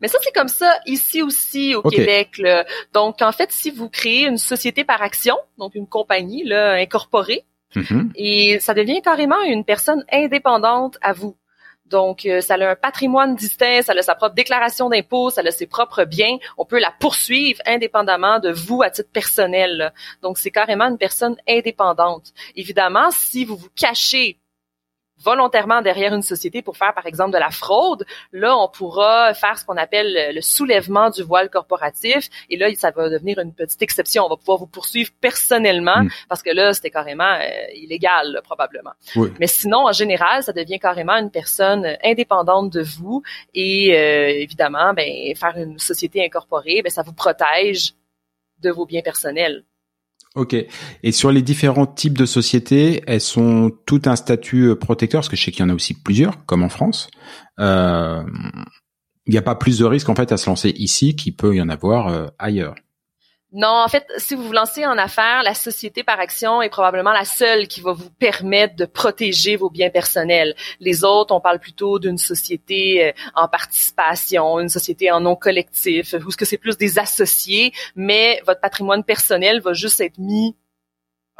Mais 0.00 0.08
ça, 0.08 0.18
c'est 0.22 0.32
comme 0.32 0.48
ça 0.48 0.72
ici 0.86 1.22
aussi 1.22 1.74
au 1.74 1.82
Québec. 1.82 2.38
Là. 2.38 2.64
Donc, 2.92 3.22
en 3.22 3.32
fait, 3.32 3.52
si 3.52 3.70
vous 3.70 3.88
créez 3.88 4.26
une 4.26 4.38
société 4.38 4.84
par 4.84 5.02
action, 5.02 5.36
donc 5.58 5.74
une 5.74 5.86
compagnie 5.86 6.44
là, 6.44 6.74
incorporée, 6.74 7.44
mm-hmm. 7.76 8.10
et 8.16 8.58
ça 8.60 8.74
devient 8.74 9.00
carrément 9.02 9.40
une 9.42 9.64
personne 9.64 10.04
indépendante 10.10 10.98
à 11.00 11.12
vous. 11.12 11.36
Donc, 11.94 12.26
euh, 12.26 12.40
ça 12.40 12.54
a 12.54 12.70
un 12.70 12.74
patrimoine 12.74 13.36
distinct, 13.36 13.82
ça 13.82 13.92
a 13.92 14.02
sa 14.02 14.16
propre 14.16 14.34
déclaration 14.34 14.88
d'impôt, 14.88 15.30
ça 15.30 15.42
a 15.42 15.50
ses 15.52 15.68
propres 15.68 16.02
biens. 16.02 16.38
On 16.58 16.64
peut 16.64 16.80
la 16.80 16.90
poursuivre 16.90 17.60
indépendamment 17.66 18.40
de 18.40 18.50
vous 18.50 18.82
à 18.82 18.90
titre 18.90 19.10
personnel. 19.12 19.92
Donc, 20.20 20.36
c'est 20.38 20.50
carrément 20.50 20.86
une 20.86 20.98
personne 20.98 21.36
indépendante. 21.48 22.32
Évidemment, 22.56 23.12
si 23.12 23.44
vous 23.44 23.54
vous 23.54 23.68
cachez 23.76 24.40
volontairement 25.24 25.82
derrière 25.82 26.14
une 26.14 26.22
société 26.22 26.62
pour 26.62 26.76
faire, 26.76 26.94
par 26.94 27.06
exemple, 27.06 27.32
de 27.32 27.38
la 27.38 27.50
fraude, 27.50 28.04
là, 28.32 28.56
on 28.56 28.68
pourra 28.68 29.34
faire 29.34 29.58
ce 29.58 29.64
qu'on 29.64 29.76
appelle 29.76 30.34
le 30.34 30.40
soulèvement 30.40 31.10
du 31.10 31.22
voile 31.22 31.50
corporatif. 31.50 32.28
Et 32.50 32.56
là, 32.56 32.72
ça 32.74 32.90
va 32.90 33.08
devenir 33.08 33.38
une 33.38 33.52
petite 33.52 33.82
exception. 33.82 34.24
On 34.24 34.28
va 34.28 34.36
pouvoir 34.36 34.58
vous 34.58 34.66
poursuivre 34.66 35.10
personnellement 35.20 36.02
hmm. 36.02 36.10
parce 36.28 36.42
que 36.42 36.50
là, 36.50 36.72
c'était 36.72 36.90
carrément 36.90 37.24
euh, 37.24 37.72
illégal, 37.74 38.40
probablement. 38.44 38.92
Mais 39.40 39.46
sinon, 39.46 39.86
en 39.86 39.92
général, 39.92 40.42
ça 40.42 40.52
devient 40.52 40.78
carrément 40.78 41.14
une 41.14 41.30
personne 41.30 41.96
indépendante 42.02 42.70
de 42.70 42.82
vous. 42.82 43.22
Et 43.54 43.96
euh, 43.96 44.28
évidemment, 44.28 44.92
ben, 44.94 45.34
faire 45.36 45.56
une 45.56 45.78
société 45.78 46.24
incorporée, 46.24 46.82
ben, 46.82 46.90
ça 46.90 47.02
vous 47.02 47.12
protège 47.14 47.94
de 48.60 48.70
vos 48.70 48.86
biens 48.86 49.02
personnels. 49.02 49.64
Ok. 50.34 50.56
Et 51.04 51.12
sur 51.12 51.30
les 51.30 51.42
différents 51.42 51.86
types 51.86 52.18
de 52.18 52.26
sociétés, 52.26 53.02
elles 53.06 53.20
sont 53.20 53.70
toutes 53.86 54.08
un 54.08 54.16
statut 54.16 54.70
euh, 54.70 54.74
protecteur, 54.74 55.20
parce 55.20 55.28
que 55.28 55.36
je 55.36 55.44
sais 55.44 55.52
qu'il 55.52 55.60
y 55.60 55.64
en 55.64 55.70
a 55.70 55.74
aussi 55.74 55.94
plusieurs, 55.94 56.44
comme 56.44 56.64
en 56.64 56.68
France. 56.68 57.08
Euh, 57.60 58.24
il 59.26 59.30
n'y 59.30 59.38
a 59.38 59.42
pas 59.42 59.54
plus 59.54 59.78
de 59.78 59.84
risque 59.84 60.08
en 60.08 60.14
fait 60.14 60.32
à 60.32 60.36
se 60.36 60.50
lancer 60.50 60.70
ici 60.70 61.14
qu'il 61.14 61.36
peut 61.36 61.54
y 61.54 61.62
en 61.62 61.68
avoir 61.68 62.08
euh, 62.08 62.26
ailleurs. 62.38 62.74
Non, 63.56 63.68
en 63.68 63.86
fait, 63.86 64.04
si 64.18 64.34
vous 64.34 64.42
vous 64.42 64.52
lancez 64.52 64.84
en 64.84 64.98
affaires, 64.98 65.44
la 65.44 65.54
société 65.54 66.02
par 66.02 66.18
action 66.18 66.60
est 66.60 66.68
probablement 66.68 67.12
la 67.12 67.24
seule 67.24 67.68
qui 67.68 67.80
va 67.80 67.92
vous 67.92 68.10
permettre 68.10 68.74
de 68.74 68.84
protéger 68.84 69.54
vos 69.54 69.70
biens 69.70 69.90
personnels. 69.90 70.56
Les 70.80 71.04
autres, 71.04 71.32
on 71.32 71.40
parle 71.40 71.60
plutôt 71.60 72.00
d'une 72.00 72.18
société 72.18 73.04
euh, 73.04 73.12
en 73.36 73.46
participation, 73.46 74.58
une 74.58 74.68
société 74.68 75.12
en 75.12 75.20
non 75.20 75.36
collectif, 75.36 76.16
ou 76.26 76.32
ce 76.32 76.36
que 76.36 76.44
c'est 76.44 76.58
plus 76.58 76.76
des 76.76 76.98
associés, 76.98 77.72
mais 77.94 78.42
votre 78.44 78.60
patrimoine 78.60 79.04
personnel 79.04 79.60
va 79.60 79.72
juste 79.72 80.00
être 80.00 80.18
mis 80.18 80.56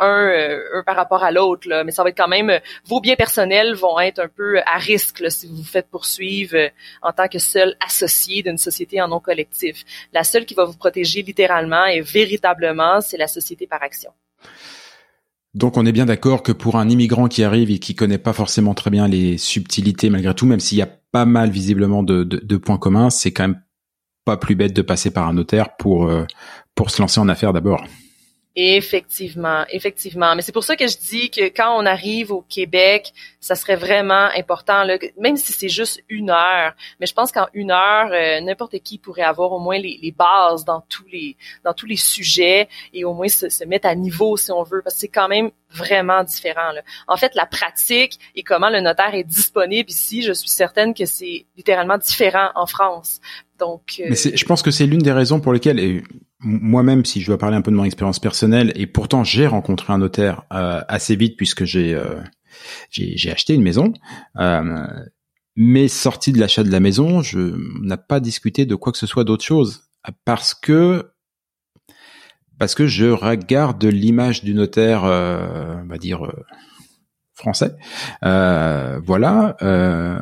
euh, 0.01 0.59
un, 0.75 0.83
par 0.83 0.97
rapport 0.97 1.23
à 1.23 1.31
l'autre, 1.31 1.69
mais 1.87 1.93
ça 1.93 2.03
va 2.03 2.09
être 2.09 2.17
quand 2.17 2.27
même 2.27 2.51
euh, 2.51 2.59
vos 2.85 3.01
biens 3.01 3.15
personnels 3.15 3.77
vont 3.77 4.01
être 4.01 4.19
un 4.19 4.29
peu 4.29 4.59
à 4.67 4.77
risque 4.77 5.23
si 5.31 5.47
vous 5.47 5.59
vous 5.59 5.63
faites 5.63 5.89
poursuivre 5.89 6.57
euh, 6.57 6.69
en 7.01 7.13
tant 7.13 7.29
que 7.29 7.39
seul 7.39 7.77
associé 7.85 8.43
d'une 8.43 8.59
société 8.59 9.01
en 9.01 9.07
non 9.07 9.21
collectif. 9.21 9.85
La 10.13 10.25
seule 10.25 10.47
qui 10.47 10.55
va 10.55 10.65
vous 10.65 10.77
protéger 10.77 11.23
littéralement 11.23 11.87
et 11.87 12.01
véritablement, 12.01 13.01
c'est 13.01 13.17
la 13.17 13.29
société 13.29 13.69
par 13.69 13.85
action. 13.85 14.11
Donc 15.55 15.77
on 15.77 15.87
est 15.87 15.93
bien 15.93 16.07
d'accord 16.07 16.43
que 16.43 16.51
pour 16.51 16.75
un 16.75 16.89
immigrant 16.89 17.29
qui 17.29 17.45
arrive 17.45 17.71
et 17.71 17.79
qui 17.79 17.95
connaît 17.95 18.19
pas 18.19 18.33
forcément 18.33 18.75
très 18.75 18.91
bien 18.91 19.07
les 19.07 19.39
subtilités 19.39 20.11
malgré 20.11 20.35
tout, 20.35 20.47
même 20.47 20.59
s'il 20.59 20.79
y 20.79 20.83
a 20.83 20.89
pas 21.13 21.25
mal 21.25 21.51
visiblement 21.51 22.03
de, 22.03 22.25
de 22.25 22.57
points 22.57 22.79
communs, 22.79 23.11
c'est 23.11 23.33
quand 23.33 23.45
même 23.45 23.63
pas 24.25 24.37
plus 24.37 24.57
bête 24.57 24.73
de 24.73 24.83
passer 24.83 25.13
par 25.13 25.29
un 25.29 25.35
notaire 25.35 25.77
pour 25.77 26.11
pour 26.75 26.91
se 26.91 27.01
lancer 27.01 27.21
en 27.21 27.29
affaires 27.29 27.53
d'abord. 27.53 27.85
Effectivement, 28.57 29.65
effectivement. 29.71 30.37
Mais 30.37 30.43
c'est 30.43 30.53
pour 30.53 30.63
ça 30.63 30.77
que 30.77 30.87
je 30.87 30.97
dis 30.97 31.29
que 31.29 31.49
quand 31.49 31.77
on 31.77 31.85
arrive 31.87 32.31
au 32.31 32.43
Québec, 32.43 33.13
ça 33.41 33.57
serait 33.57 33.75
vraiment 33.75 34.29
important, 34.37 34.85
là, 34.85 34.97
même 35.19 35.37
si 35.37 35.53
c'est 35.53 35.69
juste 35.69 36.01
une 36.09 36.31
heure. 36.31 36.73
Mais 37.01 37.07
je 37.07 37.15
pense 37.15 37.33
qu'en 37.33 37.49
une 37.53 37.73
heure, 37.73 38.13
euh, 38.13 38.41
n'importe 38.41 38.79
qui 38.79 38.99
pourrait 38.99 39.23
avoir 39.23 39.51
au 39.51 39.59
moins 39.59 39.79
les, 39.79 39.99
les, 40.01 40.13
bases 40.13 40.65
dans 40.65 40.83
tous 40.89 41.05
les 41.11 41.37
dans 41.65 41.75
tous 41.75 41.87
les 41.87 41.97
sujets 41.97 42.69
et 42.93 43.05
au 43.05 43.13
moins 43.13 43.27
se, 43.27 43.49
se 43.49 43.65
mettre 43.65 43.89
à 43.89 43.97
niveau 43.97 44.37
si 44.37 44.53
on 44.53 44.63
veut, 44.63 44.83
parce 44.83 44.95
que 44.95 45.01
c'est 45.01 45.09
quand 45.09 45.29
même 45.29 45.51
vraiment 45.71 46.23
différent. 46.23 46.71
Là. 46.71 46.83
En 47.09 47.17
fait, 47.17 47.35
la 47.35 47.47
pratique 47.47 48.21
et 48.37 48.45
comment 48.45 48.71
le 48.71 48.81
notaire 48.81 49.15
est 49.15 49.25
disponible 49.25 49.91
ici, 49.91 50.23
je 50.23 50.33
suis 50.33 50.49
certaine 50.49 50.95
que 50.95 51.07
c'est 51.07 51.47
littéralement 51.57 51.99
différent 51.99 52.51
en 52.55 52.67
France. 52.67 53.21
Donc, 53.59 54.01
euh... 54.01 54.07
Mais 54.09 54.17
je 54.17 54.45
pense 54.45 54.63
que 54.63 54.71
c'est 54.71 54.87
l'une 54.87 55.03
des 55.03 55.13
raisons 55.13 55.41
pour 55.41 55.53
lesquelles, 55.53 56.03
moi-même, 56.45 57.05
si 57.05 57.21
je 57.21 57.27
dois 57.27 57.39
parler 57.39 57.57
un 57.57 57.63
peu 57.63 57.71
de 57.71 57.77
mon 57.77 57.85
expérience 57.85 58.19
personnelle, 58.19 58.73
et 58.77 58.87
pourtant 58.87 59.25
j'ai 59.25 59.47
rencontré 59.47 59.93
un 59.93 59.99
notaire 59.99 60.45
euh, 60.53 60.81
assez 60.89 61.17
vite 61.17 61.37
puisque 61.37 61.65
j'ai 61.65 61.95
euh, 61.95 62.21
j'ai 62.91 63.31
acheté 63.33 63.55
une 63.55 63.63
maison. 63.63 63.93
Euh, 64.39 64.87
mais 65.57 65.89
sorti 65.89 66.33
de 66.33 66.41
l'achat 66.41 66.65
de 66.65 66.71
la 66.71 66.81
maison, 66.81 67.23
je 67.23 67.57
n'ai 67.83 67.97
pas 67.97 68.21
discuté 68.21 68.67
de 68.67 68.75
quoi 68.75 68.93
que 68.93 68.99
ce 68.99 69.07
soit 69.07 69.25
d'autre 69.25 69.45
chose 69.45 69.85
parce 70.25 70.55
que 70.55 71.11
parce 72.59 72.75
que 72.75 72.87
je 72.87 73.07
regarde 73.07 73.85
l'image 73.85 74.45
du 74.45 74.55
notaire, 74.55 75.05
euh, 75.05 75.75
on 75.83 75.87
va 75.87 75.99
dire 75.99 76.25
euh, 76.25 76.45
français, 77.35 77.75
euh, 78.25 79.01
voilà, 79.05 79.57
euh, 79.63 80.19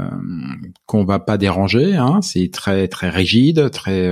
qu'on 0.87 1.05
va 1.05 1.19
pas 1.19 1.37
déranger. 1.37 1.97
Hein, 1.97 2.21
c'est 2.23 2.51
très 2.51 2.89
très 2.89 3.11
rigide, 3.11 3.71
très 3.71 4.11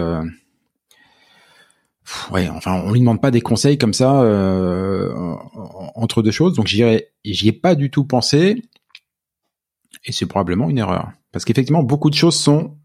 ouais, 2.31 2.49
enfin, 2.49 2.83
on 2.85 2.93
lui 2.93 3.01
demande 3.01 3.21
pas 3.21 3.31
des 3.31 3.41
conseils 3.41 3.79
comme 3.79 3.95
ça 3.95 4.23
euh, 4.23 5.13
entre 5.95 6.23
deux 6.23 6.31
choses. 6.31 6.55
Donc 6.55 6.67
j'y 6.67 6.85
j'y 7.25 7.49
ai 7.49 7.53
pas 7.53 7.75
du 7.75 7.91
tout 7.91 8.05
pensé, 8.05 8.63
et 10.05 10.13
c'est 10.13 10.27
probablement 10.27 10.69
une 10.69 10.79
erreur, 10.79 11.11
parce 11.33 11.45
qu'effectivement 11.45 11.83
beaucoup 11.83 12.11
de 12.11 12.15
choses 12.15 12.37
sont 12.37 12.77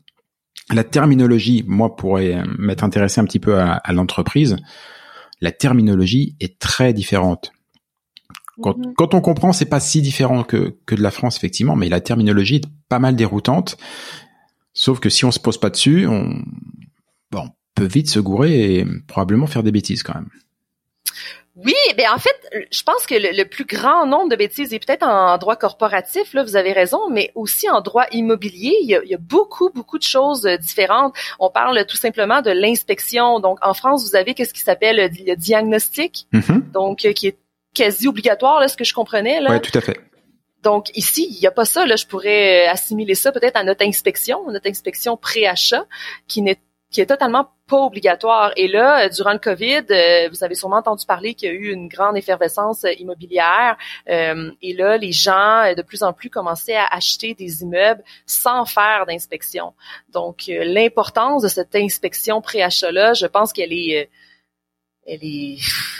la 0.73 0.83
terminologie. 0.83 1.63
Moi, 1.67 1.95
pourrais 1.95 2.43
m'être 2.57 2.83
intéressé 2.83 3.21
un 3.21 3.25
petit 3.25 3.39
peu 3.39 3.59
à, 3.59 3.81
l'entreprise. 3.91 4.57
La 5.41 5.51
terminologie 5.51 6.35
est 6.39 6.59
très 6.59 6.93
différente. 6.93 7.51
Quand, 8.61 8.77
mhm. 8.77 8.93
quand 8.95 9.13
on 9.13 9.21
comprend, 9.21 9.53
c'est 9.53 9.65
pas 9.65 9.79
si 9.79 10.01
différent 10.01 10.43
que, 10.43 10.77
que 10.85 10.95
de 10.95 11.01
la 11.01 11.11
France, 11.11 11.37
effectivement, 11.37 11.75
mais 11.75 11.89
la 11.89 11.99
terminologie 11.99 12.55
est 12.55 12.67
pas 12.89 12.99
mal 12.99 13.15
déroutante. 13.15 13.77
Sauf 14.73 14.99
que 14.99 15.09
si 15.09 15.25
on 15.25 15.31
se 15.31 15.39
pose 15.39 15.57
pas 15.57 15.69
dessus, 15.69 16.07
on, 16.07 16.41
bon, 17.31 17.49
peut 17.75 17.85
vite 17.85 18.09
se 18.09 18.19
gourer 18.19 18.75
et 18.75 18.85
probablement 19.07 19.47
faire 19.47 19.63
des 19.63 19.71
bêtises 19.71 20.03
quand 20.03 20.15
même. 20.15 20.29
Oui, 21.57 21.73
ben 21.97 22.07
en 22.13 22.17
fait, 22.17 22.35
je 22.69 22.83
pense 22.83 23.05
que 23.05 23.15
le, 23.15 23.43
plus 23.45 23.63
grand 23.63 24.05
nombre 24.05 24.29
de 24.29 24.35
bêtises 24.35 24.73
est 24.73 24.85
peut-être 24.85 25.07
en 25.07 25.37
droit 25.37 25.55
corporatif, 25.55 26.33
là, 26.33 26.43
vous 26.43 26.57
avez 26.57 26.73
raison, 26.73 27.09
mais 27.09 27.31
aussi 27.33 27.69
en 27.69 27.79
droit 27.79 28.05
immobilier, 28.11 28.75
il 28.81 28.89
y 28.89 29.13
a, 29.13 29.17
beaucoup, 29.17 29.69
beaucoup 29.69 29.97
de 29.97 30.03
choses 30.03 30.45
euh, 30.45 30.57
différentes. 30.57 31.15
On 31.39 31.49
parle 31.49 31.85
tout 31.85 31.95
simplement 31.95 32.41
de 32.41 32.51
l'inspection. 32.51 33.39
Donc, 33.39 33.59
en 33.61 33.73
France, 33.73 34.05
vous 34.09 34.17
avez 34.17 34.33
qu'est-ce 34.33 34.53
qui 34.53 34.59
s'appelle 34.61 35.09
le 35.25 35.35
diagnostic, 35.37 36.27
mm-hmm. 36.33 36.71
donc 36.71 37.05
euh, 37.05 37.13
qui 37.13 37.27
est 37.27 37.37
quasi 37.73 38.09
obligatoire, 38.09 38.59
là, 38.59 38.67
ce 38.67 38.75
que 38.75 38.83
je 38.83 38.93
comprenais. 38.93 39.39
Là. 39.39 39.51
Oui, 39.51 39.61
tout 39.61 39.77
à 39.77 39.81
fait. 39.81 39.97
Donc 40.61 40.89
ici, 40.97 41.27
il 41.29 41.39
n'y 41.39 41.45
a 41.45 41.51
pas 41.51 41.65
ça. 41.65 41.85
Là, 41.85 41.95
je 41.95 42.07
pourrais 42.07 42.65
assimiler 42.65 43.13
ça 43.13 43.31
peut-être 43.31 43.55
à 43.55 43.63
notre 43.63 43.85
inspection, 43.85 44.51
notre 44.51 44.67
inspection 44.67 45.15
pré-achat, 45.15 45.85
qui 46.27 46.41
n'est 46.41 46.57
qui 46.95 47.01
est 47.01 47.07
totalement 47.07 47.49
pas 47.67 47.81
obligatoire. 47.81 48.53
Et 48.55 48.69
là, 48.69 49.03
euh, 49.03 49.09
durant 49.09 49.33
le 49.33 49.39
COVID, 49.39 49.83
euh, 49.91 50.29
vous 50.29 50.45
avez 50.45 50.55
sûrement 50.55 50.77
entendu 50.77 51.05
parler 51.05 51.33
qu'il 51.33 51.49
y 51.49 51.51
a 51.51 51.53
eu 51.53 51.73
une 51.73 51.89
grande 51.89 52.15
effervescence 52.15 52.85
euh, 52.85 52.93
immobilière. 52.97 53.75
et 54.07 54.73
là, 54.73 54.97
les 54.97 55.11
gens 55.11 55.73
de 55.75 55.81
plus 55.81 56.03
en 56.03 56.13
plus 56.13 56.29
commençaient 56.29 56.77
à 56.77 56.85
acheter 56.85 57.33
des 57.33 57.63
immeubles 57.63 58.01
sans 58.25 58.63
faire 58.65 59.05
d'inspection. 59.05 59.73
Donc, 60.13 60.43
l'importance 60.47 61.43
de 61.43 61.49
cette 61.49 61.75
inspection 61.75 62.39
pré-achat-là, 62.41 63.13
je 63.13 63.25
pense 63.25 63.51
qu'elle 63.51 63.73
est 63.73 64.09
elle 65.05 65.23
est, 65.23 65.57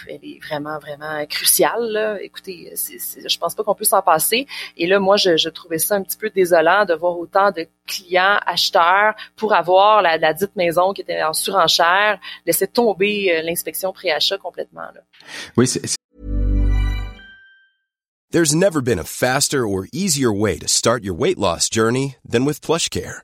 elle 0.08 0.20
est 0.24 0.40
vraiment, 0.44 0.80
vraiment 0.80 1.26
cruciale. 1.28 1.92
Là. 1.92 2.22
Écoutez, 2.22 2.72
c'est, 2.76 2.98
c'est, 3.00 3.28
je 3.28 3.38
pense 3.38 3.54
pas 3.54 3.64
qu'on 3.64 3.76
peut 3.76 3.86
s'en 3.86 4.02
passer. 4.02 4.48
Et 4.78 4.88
là, 4.88 5.00
moi, 5.00 5.18
je, 5.18 5.38
je, 5.38 5.50
trouvais 5.50 5.78
ça 5.78 5.96
un 5.96 6.04
petit 6.04 6.18
peu 6.18 6.30
désolant 6.30 6.86
de 6.86 6.94
voir 6.94 7.18
autant 7.18 7.52
de 7.52 7.68
clients, 7.88 8.40
acheteurs, 8.46 9.14
pour 9.36 9.54
avoir 9.54 10.02
la, 10.02 10.18
la 10.18 10.34
dite 10.34 10.56
maison 10.56 10.94
qui 10.94 11.02
était 11.02 11.22
en 11.24 11.34
surenchère, 11.34 12.20
laisser 12.46 12.68
tomber 12.68 13.32
euh, 13.32 13.42
l'inspection 13.44 13.94
pré-achat 13.94 14.38
complètement. 14.38 14.90
Là. 14.94 15.02
Oui, 15.56 15.68
c'est, 15.68 15.86
c'est... 15.86 15.96
There's 18.32 18.54
never 18.54 18.82
been 18.82 19.00
a 19.00 19.06
faster 19.06 19.66
or 19.66 19.86
easier 19.94 20.34
way 20.34 20.58
to 20.58 20.68
start 20.68 21.04
your 21.04 21.14
weight 21.14 21.38
loss 21.38 21.70
journey 21.70 22.18
than 22.28 22.44
with 22.44 22.62
plush 22.62 22.90
care. 22.90 23.24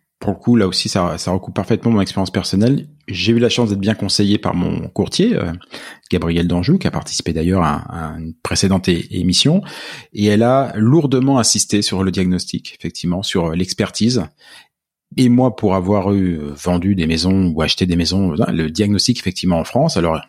pour 0.21 0.29
le 0.29 0.37
coup, 0.37 0.55
là 0.55 0.67
aussi, 0.67 0.87
ça, 0.87 1.17
recoupe 1.27 1.55
parfaitement 1.55 1.91
mon 1.91 1.99
expérience 1.99 2.29
personnelle. 2.29 2.87
J'ai 3.07 3.33
eu 3.33 3.39
la 3.39 3.49
chance 3.49 3.69
d'être 3.69 3.79
bien 3.79 3.95
conseillé 3.95 4.37
par 4.37 4.53
mon 4.53 4.87
courtier, 4.87 5.35
euh, 5.35 5.51
Gabriel 6.11 6.47
Danjou, 6.47 6.77
qui 6.77 6.85
a 6.85 6.91
participé 6.91 7.33
d'ailleurs 7.33 7.63
à, 7.63 8.15
une 8.19 8.35
précédente 8.43 8.87
émission, 8.87 9.63
et 10.13 10.27
elle 10.27 10.43
a 10.43 10.73
lourdement 10.75 11.39
insisté 11.39 11.81
sur 11.81 12.03
le 12.03 12.11
diagnostic, 12.11 12.77
effectivement, 12.77 13.23
sur 13.23 13.49
l'expertise. 13.53 14.23
Et 15.17 15.27
moi, 15.27 15.55
pour 15.55 15.73
avoir 15.73 16.13
eu 16.13 16.37
euh, 16.37 16.53
vendu 16.53 16.93
des 16.93 17.07
maisons 17.07 17.47
ou 17.47 17.63
acheté 17.63 17.87
des 17.87 17.95
maisons, 17.95 18.33
euh, 18.33 18.51
le 18.51 18.69
diagnostic, 18.69 19.17
effectivement, 19.17 19.57
en 19.57 19.63
France, 19.63 19.97
alors 19.97 20.21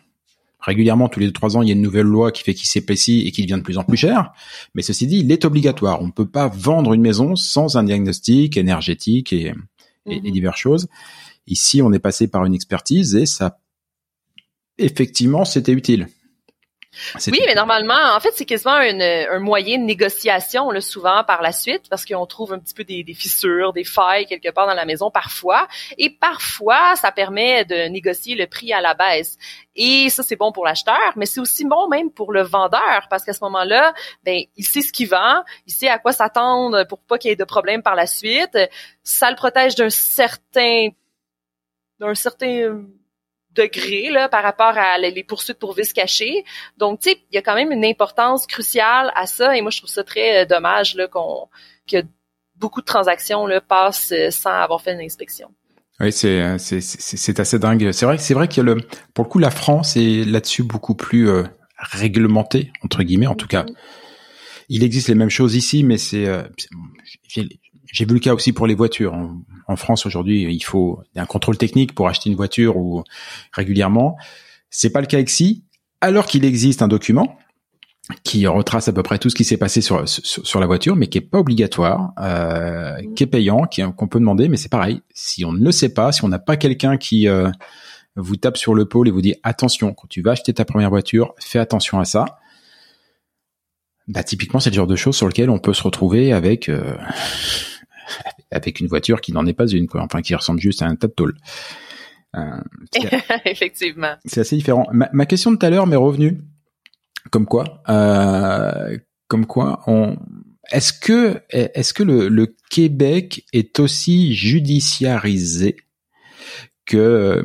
régulièrement, 0.59 1.07
tous 1.07 1.19
les 1.19 1.27
deux, 1.27 1.33
trois 1.33 1.55
ans, 1.55 1.61
il 1.61 1.67
y 1.67 1.71
a 1.71 1.75
une 1.75 1.81
nouvelle 1.81 2.07
loi 2.07 2.31
qui 2.31 2.41
fait 2.41 2.55
qu'il 2.55 2.67
s'épaissit 2.67 3.27
et 3.27 3.31
qu'il 3.31 3.45
devient 3.45 3.59
de 3.59 3.65
plus 3.65 3.77
en 3.77 3.83
plus 3.83 3.97
cher. 3.97 4.31
Mais 4.73 4.81
ceci 4.81 5.05
dit, 5.05 5.19
il 5.19 5.31
est 5.31 5.45
obligatoire. 5.45 6.01
On 6.01 6.07
ne 6.07 6.11
peut 6.11 6.27
pas 6.27 6.47
vendre 6.47 6.93
une 6.93 7.01
maison 7.01 7.35
sans 7.35 7.77
un 7.77 7.83
diagnostic 7.83 8.57
énergétique 8.57 9.33
et, 9.33 9.53
et, 10.05 10.17
et 10.17 10.31
diverses 10.31 10.59
choses. 10.59 10.87
Ici, 11.47 11.81
on 11.81 11.91
est 11.93 11.99
passé 11.99 12.27
par 12.27 12.45
une 12.45 12.53
expertise 12.53 13.15
et 13.15 13.25
ça, 13.25 13.59
effectivement, 14.77 15.45
c'était 15.45 15.73
utile. 15.73 16.07
Oui, 17.27 17.39
mais 17.45 17.55
normalement, 17.55 18.15
en 18.15 18.19
fait, 18.19 18.31
c'est 18.35 18.45
quasiment 18.45 18.79
une, 18.81 19.01
un 19.01 19.39
moyen 19.39 19.79
de 19.79 19.83
négociation, 19.83 20.69
là, 20.69 20.81
souvent 20.81 21.23
par 21.23 21.41
la 21.41 21.51
suite, 21.51 21.89
parce 21.89 22.05
qu'on 22.05 22.25
trouve 22.25 22.53
un 22.53 22.59
petit 22.59 22.73
peu 22.73 22.83
des, 22.83 23.03
des, 23.03 23.13
fissures, 23.13 23.73
des 23.73 23.83
failles 23.83 24.25
quelque 24.25 24.51
part 24.51 24.67
dans 24.67 24.73
la 24.73 24.85
maison 24.85 25.09
parfois, 25.09 25.67
et 25.97 26.09
parfois, 26.09 26.95
ça 26.95 27.11
permet 27.11 27.65
de 27.65 27.87
négocier 27.89 28.35
le 28.35 28.47
prix 28.47 28.73
à 28.73 28.81
la 28.81 28.93
baisse. 28.93 29.37
Et 29.75 30.09
ça, 30.09 30.21
c'est 30.21 30.35
bon 30.35 30.51
pour 30.51 30.65
l'acheteur, 30.65 31.13
mais 31.15 31.25
c'est 31.25 31.39
aussi 31.39 31.65
bon 31.65 31.87
même 31.87 32.11
pour 32.11 32.31
le 32.31 32.43
vendeur, 32.43 33.07
parce 33.09 33.23
qu'à 33.23 33.33
ce 33.33 33.43
moment-là, 33.43 33.93
ben, 34.23 34.43
il 34.55 34.65
sait 34.65 34.81
ce 34.81 34.93
qu'il 34.93 35.09
vend, 35.09 35.43
il 35.65 35.73
sait 35.73 35.89
à 35.89 35.97
quoi 35.97 36.11
s'attendre 36.11 36.85
pour 36.85 36.99
pas 36.99 37.17
qu'il 37.17 37.29
y 37.29 37.33
ait 37.33 37.37
de 37.37 37.43
problème 37.43 37.81
par 37.81 37.95
la 37.95 38.05
suite. 38.05 38.57
Ça 39.03 39.29
le 39.29 39.35
protège 39.35 39.75
d'un 39.75 39.89
certain, 39.89 40.89
d'un 41.99 42.13
certain 42.13 42.83
degré 43.55 44.09
là, 44.09 44.29
par 44.29 44.43
rapport 44.43 44.77
à 44.77 44.97
les 44.97 45.23
poursuites 45.23 45.59
pour 45.59 45.73
vice 45.73 45.93
caché. 45.93 46.43
Donc, 46.77 47.01
tu 47.01 47.11
sais, 47.11 47.17
il 47.31 47.35
y 47.35 47.37
a 47.37 47.41
quand 47.41 47.55
même 47.55 47.71
une 47.71 47.85
importance 47.85 48.47
cruciale 48.47 49.11
à 49.15 49.25
ça 49.25 49.55
et 49.55 49.61
moi, 49.61 49.71
je 49.71 49.77
trouve 49.77 49.89
ça 49.89 50.03
très 50.03 50.43
euh, 50.43 50.45
dommage 50.45 50.95
là, 50.95 51.07
qu'on 51.07 51.47
que 51.89 51.97
beaucoup 52.55 52.81
de 52.81 52.85
transactions 52.85 53.45
là, 53.45 53.61
passent 53.61 54.11
euh, 54.11 54.31
sans 54.31 54.51
avoir 54.51 54.81
fait 54.81 54.93
une 54.93 55.01
inspection. 55.01 55.49
Oui, 55.99 56.11
c'est 56.11 56.57
c'est 56.57 56.81
c'est 56.81 57.39
assez 57.39 57.59
dingue. 57.59 57.91
C'est 57.91 58.05
vrai 58.05 58.17
c'est 58.17 58.33
vrai 58.33 58.47
qu'il 58.47 58.65
y 58.65 58.69
a 58.69 58.73
le 58.73 58.81
pour 59.13 59.25
le 59.25 59.29
coup 59.29 59.37
la 59.37 59.51
France 59.51 59.95
est 59.95 60.25
là-dessus 60.25 60.63
beaucoup 60.63 60.95
plus 60.95 61.29
euh, 61.29 61.43
réglementée 61.77 62.71
entre 62.83 63.03
guillemets. 63.03 63.27
En 63.27 63.35
tout 63.35 63.47
cas, 63.47 63.63
Mm-hmm. 63.63 64.65
il 64.69 64.83
existe 64.83 65.07
les 65.07 65.15
mêmes 65.15 65.29
choses 65.29 65.55
ici, 65.55 65.83
mais 65.83 65.97
c'est 65.97 66.25
euh, 66.25 66.43
j'ai 67.93 68.05
vu 68.05 68.15
le 68.15 68.19
cas 68.19 68.33
aussi 68.33 68.51
pour 68.51 68.65
les 68.65 68.73
voitures. 68.73 69.13
En, 69.67 69.75
France 69.75 70.05
aujourd'hui, 70.07 70.51
il 70.51 70.63
faut 70.63 71.01
un 71.15 71.25
contrôle 71.25 71.57
technique 71.57 71.93
pour 71.93 72.07
acheter 72.07 72.29
une 72.29 72.35
voiture 72.35 72.75
ou 72.75 73.03
régulièrement. 73.53 74.17
C'est 74.71 74.89
pas 74.89 74.99
le 74.99 75.05
cas 75.05 75.19
ici, 75.19 75.63
alors 76.01 76.25
qu'il 76.25 76.43
existe 76.43 76.81
un 76.81 76.87
document 76.87 77.37
qui 78.23 78.47
retrace 78.47 78.87
à 78.87 78.93
peu 78.93 79.03
près 79.03 79.19
tout 79.19 79.29
ce 79.29 79.35
qui 79.35 79.43
s'est 79.43 79.57
passé 79.57 79.79
sur, 79.79 80.09
sur, 80.09 80.45
sur 80.45 80.59
la 80.59 80.65
voiture, 80.65 80.95
mais 80.95 81.07
qui 81.07 81.19
est 81.19 81.21
pas 81.21 81.37
obligatoire, 81.37 82.13
euh, 82.19 82.97
qui 83.15 83.23
est 83.23 83.27
payant, 83.27 83.65
qui 83.65 83.83
qu'on 83.95 84.07
peut 84.07 84.19
demander, 84.19 84.49
mais 84.49 84.57
c'est 84.57 84.71
pareil. 84.71 85.01
Si 85.13 85.45
on 85.45 85.53
ne 85.53 85.63
le 85.63 85.71
sait 85.71 85.93
pas, 85.93 86.11
si 86.11 86.25
on 86.25 86.27
n'a 86.27 86.39
pas 86.39 86.57
quelqu'un 86.57 86.97
qui 86.97 87.27
euh, 87.27 87.49
vous 88.15 88.35
tape 88.37 88.57
sur 88.57 88.73
le 88.73 88.85
pôle 88.85 89.07
et 89.07 89.11
vous 89.11 89.21
dit 89.21 89.35
attention, 89.43 89.93
quand 89.93 90.07
tu 90.09 90.23
vas 90.23 90.31
acheter 90.31 90.53
ta 90.53 90.65
première 90.65 90.89
voiture, 90.89 91.35
fais 91.39 91.59
attention 91.59 91.99
à 91.99 92.05
ça. 92.05 92.25
Bah 94.07 94.23
typiquement, 94.23 94.59
c'est 94.59 94.71
le 94.71 94.75
genre 94.75 94.87
de 94.87 94.95
choses 94.95 95.15
sur 95.15 95.27
lequel 95.27 95.51
on 95.51 95.59
peut 95.59 95.73
se 95.73 95.83
retrouver 95.83 96.33
avec 96.33 96.67
euh, 96.69 96.97
avec 98.51 98.79
une 98.79 98.87
voiture 98.87 99.21
qui 99.21 99.33
n'en 99.33 99.45
est 99.45 99.53
pas 99.53 99.67
une, 99.67 99.87
quoi. 99.87 100.01
Enfin, 100.01 100.21
qui 100.21 100.35
ressemble 100.35 100.59
juste 100.59 100.81
à 100.81 100.87
un 100.87 100.95
tas 100.95 101.07
de 101.07 101.13
tôle. 101.13 101.35
Euh, 102.35 102.61
Effectivement. 103.45 104.15
C'est 104.25 104.41
assez 104.41 104.55
différent. 104.55 104.87
Ma, 104.91 105.09
ma, 105.13 105.25
question 105.25 105.51
de 105.51 105.57
tout 105.57 105.65
à 105.65 105.69
l'heure 105.69 105.87
m'est 105.87 105.95
revenue. 105.95 106.41
Comme 107.31 107.45
quoi, 107.45 107.81
euh, 107.89 108.97
comme 109.27 109.45
quoi, 109.45 109.81
on. 109.87 110.17
Est-ce 110.71 110.93
que 110.93 111.41
est-ce 111.49 111.93
que 111.93 112.03
le, 112.03 112.29
le, 112.29 112.55
Québec 112.69 113.45
est 113.53 113.79
aussi 113.79 114.33
judiciarisé 114.33 115.77
que 116.85 117.43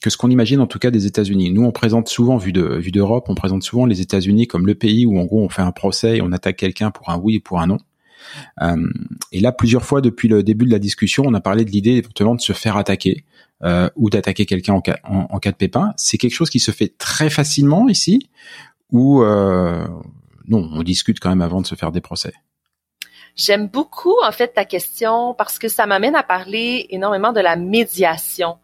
que 0.00 0.10
ce 0.10 0.16
qu'on 0.16 0.30
imagine 0.30 0.60
en 0.60 0.66
tout 0.66 0.78
cas 0.78 0.90
des 0.90 1.06
États-Unis? 1.06 1.50
Nous, 1.50 1.64
on 1.64 1.72
présente 1.72 2.08
souvent, 2.08 2.36
vu 2.36 2.52
de 2.52 2.62
vu 2.62 2.90
d'Europe, 2.90 3.26
on 3.28 3.34
présente 3.34 3.62
souvent 3.62 3.86
les 3.86 4.00
États-Unis 4.00 4.46
comme 4.46 4.66
le 4.66 4.74
pays 4.74 5.06
où 5.06 5.18
en 5.18 5.24
gros 5.24 5.42
on 5.42 5.48
fait 5.48 5.62
un 5.62 5.72
procès 5.72 6.18
et 6.18 6.22
on 6.22 6.32
attaque 6.32 6.56
quelqu'un 6.56 6.90
pour 6.90 7.10
un 7.10 7.18
oui 7.18 7.36
et 7.36 7.40
pour 7.40 7.60
un 7.60 7.66
non. 7.66 7.78
Euh, 8.62 8.76
et 9.32 9.40
là, 9.40 9.52
plusieurs 9.52 9.84
fois 9.84 10.00
depuis 10.00 10.28
le 10.28 10.42
début 10.42 10.66
de 10.66 10.70
la 10.70 10.78
discussion, 10.78 11.24
on 11.26 11.34
a 11.34 11.40
parlé 11.40 11.64
de 11.64 11.70
l'idée 11.70 11.92
éventuellement 11.92 12.34
de 12.34 12.40
se 12.40 12.52
faire 12.52 12.76
attaquer 12.76 13.24
euh, 13.62 13.88
ou 13.96 14.10
d'attaquer 14.10 14.46
quelqu'un 14.46 14.74
en, 14.74 14.82
en, 15.30 15.38
cas 15.38 15.52
de 15.52 15.56
pépin. 15.56 15.92
C'est 15.96 16.18
quelque 16.18 16.34
chose 16.34 16.50
qui 16.50 16.60
se 16.60 16.70
fait 16.70 16.96
très 16.98 17.30
facilement 17.30 17.88
ici, 17.88 18.30
ou 18.90 19.22
euh, 19.22 19.86
non, 20.48 20.68
on 20.72 20.82
discute 20.82 21.20
quand 21.20 21.30
même 21.30 21.42
avant 21.42 21.60
de 21.60 21.66
se 21.66 21.74
faire 21.74 21.92
des 21.92 22.00
procès. 22.00 22.32
J'aime 23.36 23.68
beaucoup 23.68 24.16
en 24.24 24.32
fait 24.32 24.48
ta 24.54 24.64
question 24.64 25.34
parce 25.34 25.58
que 25.58 25.68
ça 25.68 25.86
m'amène 25.86 26.16
à 26.16 26.22
parler 26.22 26.86
énormément 26.90 27.32
de 27.32 27.40
la 27.40 27.56
médiation. 27.56 28.58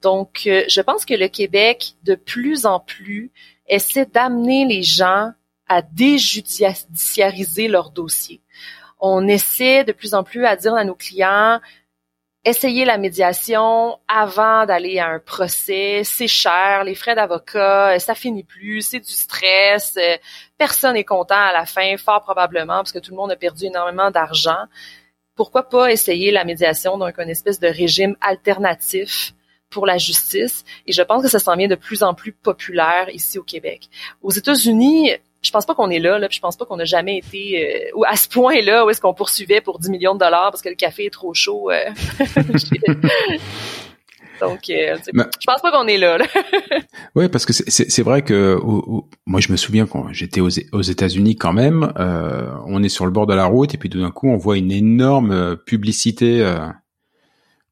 Donc, 0.00 0.42
je 0.44 0.80
pense 0.80 1.04
que 1.04 1.14
le 1.14 1.28
Québec, 1.28 1.94
de 2.04 2.14
plus 2.14 2.64
en 2.64 2.78
plus, 2.78 3.32
essaie 3.66 4.06
d'amener 4.06 4.64
les 4.64 4.82
gens 4.82 5.32
à 5.66 5.82
déjudiciariser 5.82 7.68
leur 7.68 7.90
dossier 7.90 8.41
on 9.02 9.28
essaie 9.28 9.84
de 9.84 9.92
plus 9.92 10.14
en 10.14 10.24
plus 10.24 10.46
à 10.46 10.56
dire 10.56 10.74
à 10.74 10.84
nos 10.84 10.94
clients 10.94 11.60
essayez 12.44 12.84
la 12.84 12.98
médiation 12.98 13.98
avant 14.08 14.66
d'aller 14.66 14.98
à 14.98 15.08
un 15.08 15.18
procès, 15.20 16.02
c'est 16.04 16.26
cher, 16.26 16.82
les 16.84 16.94
frais 16.94 17.14
d'avocat, 17.14 17.98
ça 17.98 18.14
finit 18.14 18.42
plus, 18.42 18.82
c'est 18.82 19.00
du 19.00 19.12
stress, 19.12 19.96
personne 20.58 20.94
n'est 20.94 21.04
content 21.04 21.36
à 21.36 21.52
la 21.52 21.66
fin, 21.66 21.96
fort 21.96 22.22
probablement 22.22 22.78
parce 22.78 22.92
que 22.92 22.98
tout 22.98 23.12
le 23.12 23.16
monde 23.16 23.30
a 23.30 23.36
perdu 23.36 23.66
énormément 23.66 24.10
d'argent. 24.10 24.64
Pourquoi 25.36 25.68
pas 25.68 25.90
essayer 25.92 26.30
la 26.30 26.44
médiation 26.44 26.98
donc 26.98 27.18
une 27.18 27.30
espèce 27.30 27.60
de 27.60 27.68
régime 27.68 28.16
alternatif 28.20 29.32
pour 29.70 29.86
la 29.86 29.96
justice? 29.96 30.64
Et 30.86 30.92
je 30.92 31.02
pense 31.02 31.22
que 31.22 31.28
ça 31.28 31.38
s'en 31.38 31.56
vient 31.56 31.68
de 31.68 31.76
plus 31.76 32.02
en 32.02 32.12
plus 32.12 32.32
populaire 32.32 33.08
ici 33.10 33.38
au 33.38 33.44
Québec. 33.44 33.88
Aux 34.20 34.32
États-Unis, 34.32 35.12
je 35.42 35.50
pense 35.50 35.66
pas 35.66 35.74
qu'on 35.74 35.90
est 35.90 35.98
là, 35.98 36.18
là 36.18 36.28
puis 36.28 36.36
je 36.36 36.40
pense 36.40 36.56
pas 36.56 36.64
qu'on 36.64 36.78
a 36.78 36.84
jamais 36.84 37.18
été 37.18 37.90
euh, 37.94 38.02
à 38.06 38.16
ce 38.16 38.28
point-là 38.28 38.86
où 38.86 38.90
est-ce 38.90 39.00
qu'on 39.00 39.14
poursuivait 39.14 39.60
pour 39.60 39.80
10 39.80 39.90
millions 39.90 40.14
de 40.14 40.20
dollars 40.20 40.50
parce 40.50 40.62
que 40.62 40.68
le 40.68 40.76
café 40.76 41.06
est 41.06 41.10
trop 41.10 41.34
chaud. 41.34 41.70
Euh. 41.70 41.90
Donc, 44.40 44.70
euh, 44.70 44.96
je 45.06 45.46
pense 45.46 45.60
pas 45.62 45.70
qu'on 45.70 45.86
est 45.86 45.98
là. 45.98 46.18
là. 46.18 46.26
oui, 47.14 47.28
parce 47.28 47.46
que 47.46 47.52
c'est 47.52 48.02
vrai 48.02 48.22
que 48.22 48.58
moi, 49.24 49.40
je 49.40 49.52
me 49.52 49.56
souviens 49.56 49.86
quand 49.86 50.12
j'étais 50.12 50.40
aux, 50.40 50.48
aux 50.72 50.82
États-Unis 50.82 51.36
quand 51.36 51.52
même, 51.52 51.92
euh, 51.96 52.52
on 52.66 52.82
est 52.82 52.88
sur 52.88 53.04
le 53.04 53.12
bord 53.12 53.26
de 53.26 53.34
la 53.34 53.44
route 53.46 53.72
et 53.74 53.78
puis 53.78 53.88
tout 53.88 54.00
d'un 54.00 54.10
coup, 54.10 54.28
on 54.28 54.36
voit 54.36 54.58
une 54.58 54.72
énorme 54.72 55.56
publicité 55.58 56.44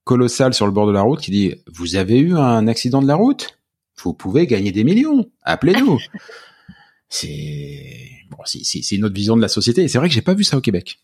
colossale 0.04 0.54
sur 0.54 0.66
le 0.66 0.72
bord 0.72 0.86
de 0.86 0.92
la 0.92 1.02
route 1.02 1.20
qui 1.20 1.32
dit 1.32 1.56
«Vous 1.72 1.96
avez 1.96 2.20
eu 2.20 2.36
un 2.36 2.68
accident 2.68 3.02
de 3.02 3.08
la 3.08 3.16
route? 3.16 3.58
Vous 4.04 4.14
pouvez 4.14 4.46
gagner 4.46 4.70
des 4.70 4.84
millions. 4.84 5.28
Appelez-nous.» 5.42 5.98
c'est 7.10 8.08
bon, 8.30 8.38
c'est 8.46 8.92
une 8.92 9.04
autre 9.04 9.14
vision 9.14 9.36
de 9.36 9.42
la 9.42 9.48
société. 9.48 9.82
Et 9.82 9.88
c'est 9.88 9.98
vrai 9.98 10.08
que 10.08 10.14
j'ai 10.14 10.22
pas 10.22 10.34
vu 10.34 10.44
ça 10.44 10.56
au 10.56 10.60
Québec. 10.60 10.98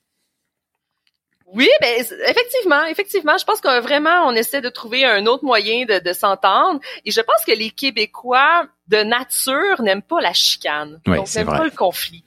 Oui, 1.52 1.68
ben 1.80 2.04
effectivement, 2.28 2.84
effectivement, 2.86 3.38
je 3.38 3.44
pense 3.44 3.60
que 3.60 3.80
vraiment 3.80 4.26
on 4.26 4.32
essaie 4.32 4.60
de 4.60 4.68
trouver 4.68 5.04
un 5.04 5.26
autre 5.26 5.44
moyen 5.44 5.84
de, 5.84 5.98
de 5.98 6.12
s'entendre. 6.12 6.80
Et 7.04 7.10
je 7.10 7.20
pense 7.20 7.44
que 7.46 7.52
les 7.52 7.70
Québécois 7.70 8.68
de 8.88 8.98
nature 8.98 9.82
n'aiment 9.82 10.02
pas 10.02 10.20
la 10.20 10.32
chicane, 10.32 11.00
oui, 11.06 11.16
donc 11.16 11.34
n'aiment 11.34 11.46
pas 11.46 11.64
le 11.64 11.70
conflit. 11.70 12.24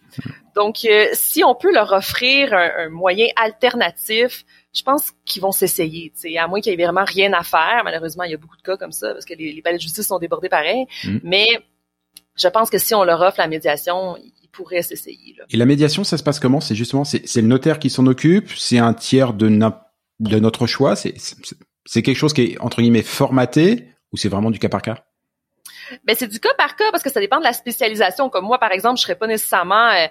Donc, 0.55 0.83
euh, 0.83 1.07
si 1.13 1.43
on 1.43 1.55
peut 1.55 1.71
leur 1.71 1.93
offrir 1.93 2.53
un, 2.53 2.71
un 2.79 2.89
moyen 2.89 3.27
alternatif, 3.37 4.45
je 4.73 4.83
pense 4.83 5.13
qu'ils 5.25 5.41
vont 5.41 5.51
s'essayer. 5.51 6.11
À 6.37 6.47
moins 6.47 6.59
qu'il 6.59 6.71
y 6.71 6.81
ait 6.81 6.83
vraiment 6.83 7.05
rien 7.05 7.31
à 7.33 7.43
faire. 7.43 7.81
Malheureusement, 7.85 8.23
il 8.23 8.31
y 8.31 8.33
a 8.33 8.37
beaucoup 8.37 8.57
de 8.57 8.61
cas 8.61 8.77
comme 8.77 8.91
ça 8.91 9.13
parce 9.13 9.25
que 9.25 9.35
les, 9.35 9.53
les 9.53 9.61
palais 9.61 9.77
de 9.77 9.81
justice 9.81 10.07
sont 10.07 10.19
débordés 10.19 10.49
pareil. 10.49 10.85
Mm. 11.05 11.17
Mais 11.23 11.47
je 12.39 12.47
pense 12.47 12.69
que 12.69 12.77
si 12.77 12.95
on 12.95 13.03
leur 13.03 13.21
offre 13.21 13.39
la 13.39 13.47
médiation, 13.47 14.17
ils 14.17 14.49
pourraient 14.51 14.81
s'essayer. 14.81 15.35
Et 15.49 15.57
la 15.57 15.65
médiation, 15.65 16.03
ça 16.03 16.17
se 16.17 16.23
passe 16.23 16.39
comment? 16.39 16.61
C'est 16.61 16.75
justement, 16.75 17.03
c'est 17.03 17.41
le 17.41 17.47
notaire 17.47 17.79
qui 17.79 17.89
s'en 17.89 18.05
occupe, 18.07 18.49
c'est 18.55 18.79
un 18.79 18.93
tiers 18.93 19.33
de, 19.33 19.47
de 20.19 20.39
notre 20.39 20.67
choix, 20.67 20.95
c'est 20.95 22.01
quelque 22.01 22.15
chose 22.15 22.33
qui 22.33 22.41
est 22.43 22.59
entre 22.59 22.81
guillemets 22.81 23.03
formaté, 23.03 23.89
ou 24.11 24.17
c'est 24.17 24.29
vraiment 24.29 24.51
du 24.51 24.59
cas 24.59 24.69
par 24.69 24.81
cas? 24.81 25.03
Ben 26.03 26.15
c'est 26.17 26.27
du 26.27 26.39
cas 26.39 26.53
par 26.57 26.75
cas 26.75 26.91
parce 26.91 27.03
que 27.03 27.09
ça 27.09 27.19
dépend 27.19 27.39
de 27.39 27.43
la 27.43 27.53
spécialisation. 27.53 28.29
Comme 28.29 28.45
moi, 28.45 28.59
par 28.59 28.71
exemple, 28.71 28.97
je 28.97 29.03
serais 29.03 29.15
pas 29.15 29.27
nécessairement 29.27 29.89
euh, 29.89 30.07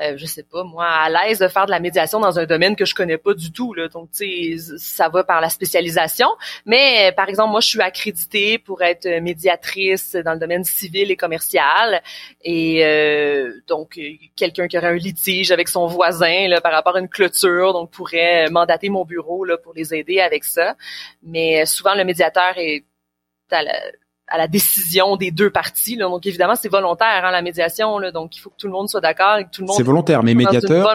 euh, 0.00 0.16
je 0.16 0.26
sais 0.26 0.44
pas 0.44 0.62
moi 0.64 0.86
à 0.86 1.08
l'aise 1.10 1.40
de 1.40 1.48
faire 1.48 1.66
de 1.66 1.70
la 1.70 1.80
médiation 1.80 2.20
dans 2.20 2.38
un 2.38 2.46
domaine 2.46 2.76
que 2.76 2.84
je 2.84 2.94
connais 2.94 3.18
pas 3.18 3.34
du 3.34 3.52
tout 3.52 3.74
là. 3.74 3.88
Donc 3.88 4.10
tu 4.12 4.58
sais 4.58 4.78
ça 4.78 5.08
va 5.08 5.24
par 5.24 5.40
la 5.40 5.50
spécialisation. 5.50 6.28
Mais 6.66 7.08
euh, 7.08 7.12
par 7.12 7.28
exemple 7.28 7.50
moi 7.50 7.60
je 7.60 7.68
suis 7.68 7.80
accréditée 7.80 8.58
pour 8.58 8.82
être 8.82 9.08
médiatrice 9.20 10.14
dans 10.14 10.34
le 10.34 10.38
domaine 10.38 10.64
civil 10.64 11.10
et 11.10 11.16
commercial. 11.16 12.02
Et 12.42 12.84
euh, 12.84 13.52
donc 13.66 13.98
quelqu'un 14.36 14.68
qui 14.68 14.78
aurait 14.78 14.88
un 14.88 14.94
litige 14.94 15.50
avec 15.50 15.68
son 15.68 15.86
voisin 15.86 16.48
là 16.48 16.60
par 16.60 16.72
rapport 16.72 16.96
à 16.96 17.00
une 17.00 17.08
clôture 17.08 17.72
donc 17.72 17.90
pourrait 17.90 18.48
mandater 18.50 18.88
mon 18.90 19.04
bureau 19.04 19.44
là 19.44 19.56
pour 19.58 19.74
les 19.74 19.94
aider 19.94 20.20
avec 20.20 20.44
ça. 20.44 20.76
Mais 21.22 21.66
souvent 21.66 21.94
le 21.94 22.04
médiateur 22.04 22.54
est 22.56 22.84
à 23.50 23.62
la, 23.62 23.72
à 24.28 24.38
la 24.38 24.48
décision 24.48 25.16
des 25.16 25.30
deux 25.30 25.50
parties. 25.50 25.96
Là. 25.96 26.08
Donc 26.08 26.26
évidemment, 26.26 26.54
c'est 26.54 26.68
volontaire 26.68 27.24
hein, 27.24 27.30
la 27.30 27.42
médiation. 27.42 27.98
Là. 27.98 28.10
Donc 28.12 28.36
il 28.36 28.40
faut 28.40 28.50
que 28.50 28.56
tout 28.56 28.66
le 28.66 28.72
monde 28.72 28.88
soit 28.88 29.00
d'accord 29.00 29.38
et 29.38 29.44
que 29.44 29.50
tout 29.50 29.62
le 29.62 29.66
monde. 29.66 29.76
C'est 29.76 29.82
volontaire, 29.82 30.22
mais 30.22 30.34
médiateur. 30.34 30.88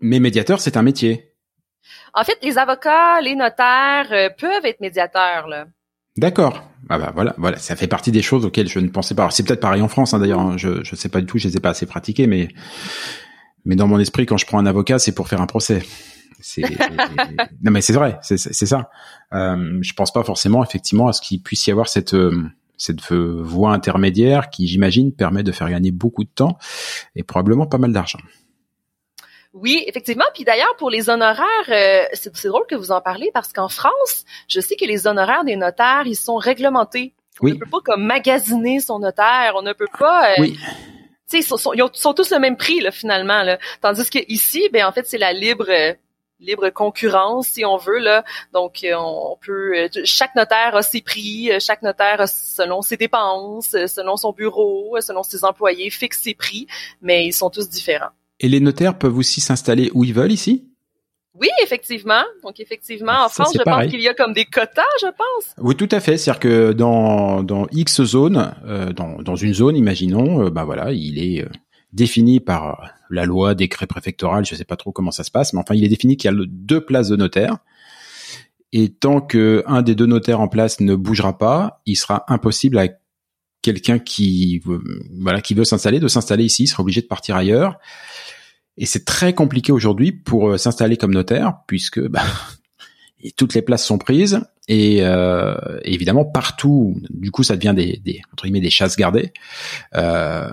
Mais 0.00 0.18
médiateur, 0.18 0.60
c'est 0.60 0.76
un 0.76 0.82
métier. 0.82 1.32
En 2.14 2.24
fait, 2.24 2.36
les 2.42 2.58
avocats, 2.58 3.20
les 3.20 3.34
notaires 3.34 4.08
euh, 4.10 4.28
peuvent 4.38 4.64
être 4.64 4.80
médiateurs. 4.80 5.48
Là. 5.48 5.66
D'accord. 6.16 6.62
Ah 6.90 6.98
bah 6.98 7.12
voilà, 7.14 7.34
voilà, 7.38 7.58
ça 7.58 7.76
fait 7.76 7.86
partie 7.86 8.10
des 8.10 8.22
choses 8.22 8.44
auxquelles 8.44 8.68
je 8.68 8.80
ne 8.80 8.88
pensais 8.88 9.14
pas. 9.14 9.30
C'est 9.30 9.44
peut-être 9.44 9.60
pareil 9.60 9.80
en 9.80 9.88
France, 9.88 10.12
hein, 10.12 10.18
d'ailleurs. 10.18 10.40
Hein. 10.40 10.56
Je 10.56 10.82
je 10.82 10.96
sais 10.96 11.08
pas 11.08 11.20
du 11.20 11.26
tout, 11.26 11.38
je 11.38 11.48
les 11.48 11.56
ai 11.56 11.60
pas 11.60 11.70
assez 11.70 11.86
pratiqués, 11.86 12.26
mais 12.26 12.48
mais 13.64 13.76
dans 13.76 13.86
mon 13.86 13.98
esprit, 13.98 14.26
quand 14.26 14.36
je 14.36 14.46
prends 14.46 14.58
un 14.58 14.66
avocat, 14.66 14.98
c'est 14.98 15.14
pour 15.14 15.28
faire 15.28 15.40
un 15.40 15.46
procès. 15.46 15.82
C'est 16.42 16.62
non 17.62 17.70
mais 17.70 17.80
c'est 17.80 17.92
vrai, 17.92 18.18
c'est 18.22 18.36
ça. 18.36 18.90
Euh, 19.32 19.78
je 19.80 19.92
pense 19.94 20.12
pas 20.12 20.22
forcément 20.22 20.62
effectivement 20.62 21.08
à 21.08 21.12
ce 21.12 21.20
qu'il 21.20 21.42
puisse 21.42 21.66
y 21.66 21.70
avoir 21.70 21.88
cette 21.88 22.14
euh, 22.14 22.50
cette 22.76 23.12
voie 23.12 23.70
intermédiaire 23.70 24.50
qui, 24.50 24.66
j'imagine, 24.66 25.14
permet 25.14 25.42
de 25.42 25.52
faire 25.52 25.70
gagner 25.70 25.92
beaucoup 25.92 26.24
de 26.24 26.30
temps 26.34 26.58
et 27.14 27.22
probablement 27.22 27.66
pas 27.66 27.78
mal 27.78 27.92
d'argent. 27.92 28.18
Oui, 29.52 29.84
effectivement. 29.86 30.24
Puis 30.34 30.44
d'ailleurs, 30.44 30.74
pour 30.78 30.90
les 30.90 31.10
honoraires, 31.10 31.46
euh, 31.68 32.04
c'est 32.14 32.48
drôle 32.48 32.64
que 32.68 32.74
vous 32.74 32.90
en 32.90 33.00
parlez 33.00 33.30
parce 33.34 33.52
qu'en 33.52 33.68
France, 33.68 34.24
je 34.48 34.60
sais 34.60 34.76
que 34.76 34.86
les 34.86 35.06
honoraires 35.06 35.44
des 35.44 35.56
notaires, 35.56 36.02
ils 36.06 36.16
sont 36.16 36.36
réglementés. 36.36 37.14
On 37.40 37.48
ne 37.48 37.54
peut 37.54 37.70
pas 37.70 37.80
comme 37.84 38.04
magasiner 38.04 38.80
son 38.80 38.98
notaire. 38.98 39.52
On 39.56 39.62
ne 39.62 39.72
peut 39.72 39.88
pas. 39.98 40.32
Euh, 40.32 40.34
oui. 40.40 40.58
Ils 41.34 41.42
sont, 41.42 41.72
ils 41.72 41.82
sont, 41.94 42.12
tous 42.12 42.30
le 42.30 42.38
même 42.38 42.56
prix 42.56 42.80
là, 42.80 42.90
finalement. 42.90 43.42
Là. 43.42 43.58
Tandis 43.80 44.08
que 44.10 44.18
ici, 44.28 44.68
ben 44.72 44.84
en 44.84 44.92
fait, 44.92 45.06
c'est 45.06 45.18
la 45.18 45.32
libre 45.32 45.66
libre 46.42 46.70
concurrence 46.70 47.48
si 47.48 47.64
on 47.64 47.76
veut 47.76 47.98
là. 47.98 48.24
Donc 48.52 48.80
euh, 48.84 48.94
on 48.96 49.36
peut 49.44 49.72
euh, 49.76 49.88
chaque 50.04 50.34
notaire 50.34 50.74
a 50.74 50.82
ses 50.82 51.00
prix, 51.00 51.50
euh, 51.50 51.58
chaque 51.60 51.82
notaire 51.82 52.28
selon 52.28 52.82
ses 52.82 52.96
dépenses, 52.96 53.70
selon 53.86 54.16
son 54.16 54.32
bureau, 54.32 54.96
selon 55.00 55.22
ses 55.22 55.44
employés 55.44 55.90
fixe 55.90 56.20
ses 56.22 56.34
prix, 56.34 56.66
mais 57.00 57.26
ils 57.26 57.32
sont 57.32 57.50
tous 57.50 57.68
différents. 57.68 58.10
Et 58.40 58.48
les 58.48 58.60
notaires 58.60 58.98
peuvent 58.98 59.16
aussi 59.16 59.40
s'installer 59.40 59.90
où 59.94 60.04
ils 60.04 60.14
veulent 60.14 60.32
ici? 60.32 60.68
Oui, 61.34 61.48
effectivement. 61.62 62.24
Donc 62.42 62.60
effectivement, 62.60 63.24
en 63.24 63.28
France, 63.28 63.52
je 63.56 63.62
pense 63.62 63.86
qu'il 63.86 64.00
y 64.00 64.08
a 64.08 64.14
comme 64.14 64.34
des 64.34 64.44
quotas, 64.44 64.82
je 65.00 65.06
pense. 65.06 65.54
Oui, 65.58 65.74
tout 65.74 65.88
à 65.90 66.00
fait. 66.00 66.18
C'est-à-dire 66.18 66.40
que 66.40 66.72
dans 66.72 67.42
dans 67.42 67.66
X 67.70 68.02
zone, 68.02 68.54
dans 68.94 69.22
dans 69.22 69.36
une 69.36 69.54
zone, 69.54 69.76
imaginons, 69.76 70.50
bah 70.50 70.64
voilà, 70.64 70.92
il 70.92 71.18
est 71.18 71.46
défini 71.94 72.40
par 72.40 72.92
la 73.12 73.26
loi, 73.26 73.54
décret 73.54 73.86
préfectoral, 73.86 74.44
je 74.44 74.54
sais 74.54 74.64
pas 74.64 74.76
trop 74.76 74.92
comment 74.92 75.10
ça 75.10 75.24
se 75.24 75.30
passe, 75.30 75.52
mais 75.52 75.60
enfin, 75.60 75.74
il 75.74 75.84
est 75.84 75.88
défini 75.88 76.16
qu'il 76.16 76.30
y 76.30 76.34
a 76.34 76.36
deux 76.48 76.84
places 76.84 77.08
de 77.08 77.16
notaire. 77.16 77.58
Et 78.72 78.88
tant 78.88 79.20
que 79.20 79.62
un 79.66 79.82
des 79.82 79.94
deux 79.94 80.06
notaires 80.06 80.40
en 80.40 80.48
place 80.48 80.80
ne 80.80 80.94
bougera 80.94 81.36
pas, 81.36 81.82
il 81.84 81.96
sera 81.96 82.24
impossible 82.28 82.78
à 82.78 82.88
quelqu'un 83.60 83.98
qui 83.98 84.62
voilà 85.18 85.40
qui 85.40 85.54
veut 85.54 85.64
s'installer 85.64 86.00
de 86.00 86.08
s'installer 86.08 86.44
ici, 86.44 86.64
il 86.64 86.66
sera 86.68 86.82
obligé 86.82 87.02
de 87.02 87.06
partir 87.06 87.36
ailleurs. 87.36 87.78
Et 88.78 88.86
c'est 88.86 89.04
très 89.04 89.34
compliqué 89.34 89.70
aujourd'hui 89.70 90.12
pour 90.12 90.50
euh, 90.50 90.56
s'installer 90.56 90.96
comme 90.96 91.12
notaire 91.12 91.58
puisque 91.66 92.00
bah, 92.08 92.24
toutes 93.36 93.54
les 93.54 93.62
places 93.62 93.84
sont 93.84 93.98
prises 93.98 94.40
et 94.68 95.04
euh, 95.04 95.54
évidemment 95.84 96.24
partout 96.24 96.96
du 97.10 97.30
coup 97.30 97.42
ça 97.42 97.56
devient 97.56 97.74
des, 97.76 98.00
des 98.02 98.22
entre 98.32 98.44
guillemets 98.44 98.60
des 98.60 98.70
chasses 98.70 98.96
gardées 98.96 99.32
euh, 99.94 100.50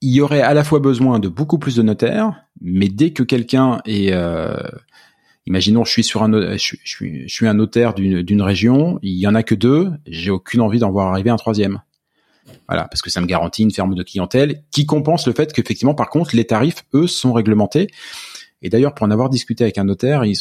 il 0.00 0.12
y 0.12 0.20
aurait 0.20 0.42
à 0.42 0.54
la 0.54 0.64
fois 0.64 0.78
besoin 0.78 1.18
de 1.18 1.28
beaucoup 1.28 1.58
plus 1.58 1.76
de 1.76 1.82
notaires, 1.82 2.44
mais 2.60 2.88
dès 2.88 3.12
que 3.12 3.22
quelqu'un 3.22 3.80
est, 3.84 4.12
euh, 4.12 4.56
imaginons, 5.46 5.84
je 5.84 5.90
suis 5.90 6.04
sur 6.04 6.22
un, 6.22 6.56
je, 6.56 6.56
suis, 6.56 7.28
je 7.28 7.32
suis 7.32 7.46
un 7.46 7.54
notaire 7.54 7.94
d'une 7.94 8.42
région, 8.42 8.98
il 9.02 9.18
y 9.18 9.26
en 9.26 9.34
a 9.34 9.42
que 9.42 9.54
deux, 9.54 9.90
j'ai 10.06 10.30
aucune 10.30 10.60
envie 10.60 10.78
d'en 10.78 10.90
voir 10.90 11.08
arriver 11.08 11.30
un 11.30 11.36
troisième. 11.36 11.80
Voilà, 12.66 12.84
parce 12.84 13.02
que 13.02 13.10
ça 13.10 13.20
me 13.20 13.26
garantit 13.26 13.62
une 13.62 13.70
ferme 13.70 13.94
de 13.94 14.02
clientèle 14.02 14.62
qui 14.70 14.86
compense 14.86 15.26
le 15.26 15.32
fait 15.32 15.52
qu'effectivement, 15.52 15.94
par 15.94 16.08
contre, 16.08 16.34
les 16.34 16.46
tarifs, 16.46 16.84
eux, 16.94 17.06
sont 17.06 17.32
réglementés. 17.32 17.88
Et 18.62 18.70
d'ailleurs, 18.70 18.94
pour 18.94 19.06
en 19.06 19.10
avoir 19.10 19.28
discuté 19.28 19.64
avec 19.64 19.78
un 19.78 19.84
notaire, 19.84 20.24
ils 20.24 20.36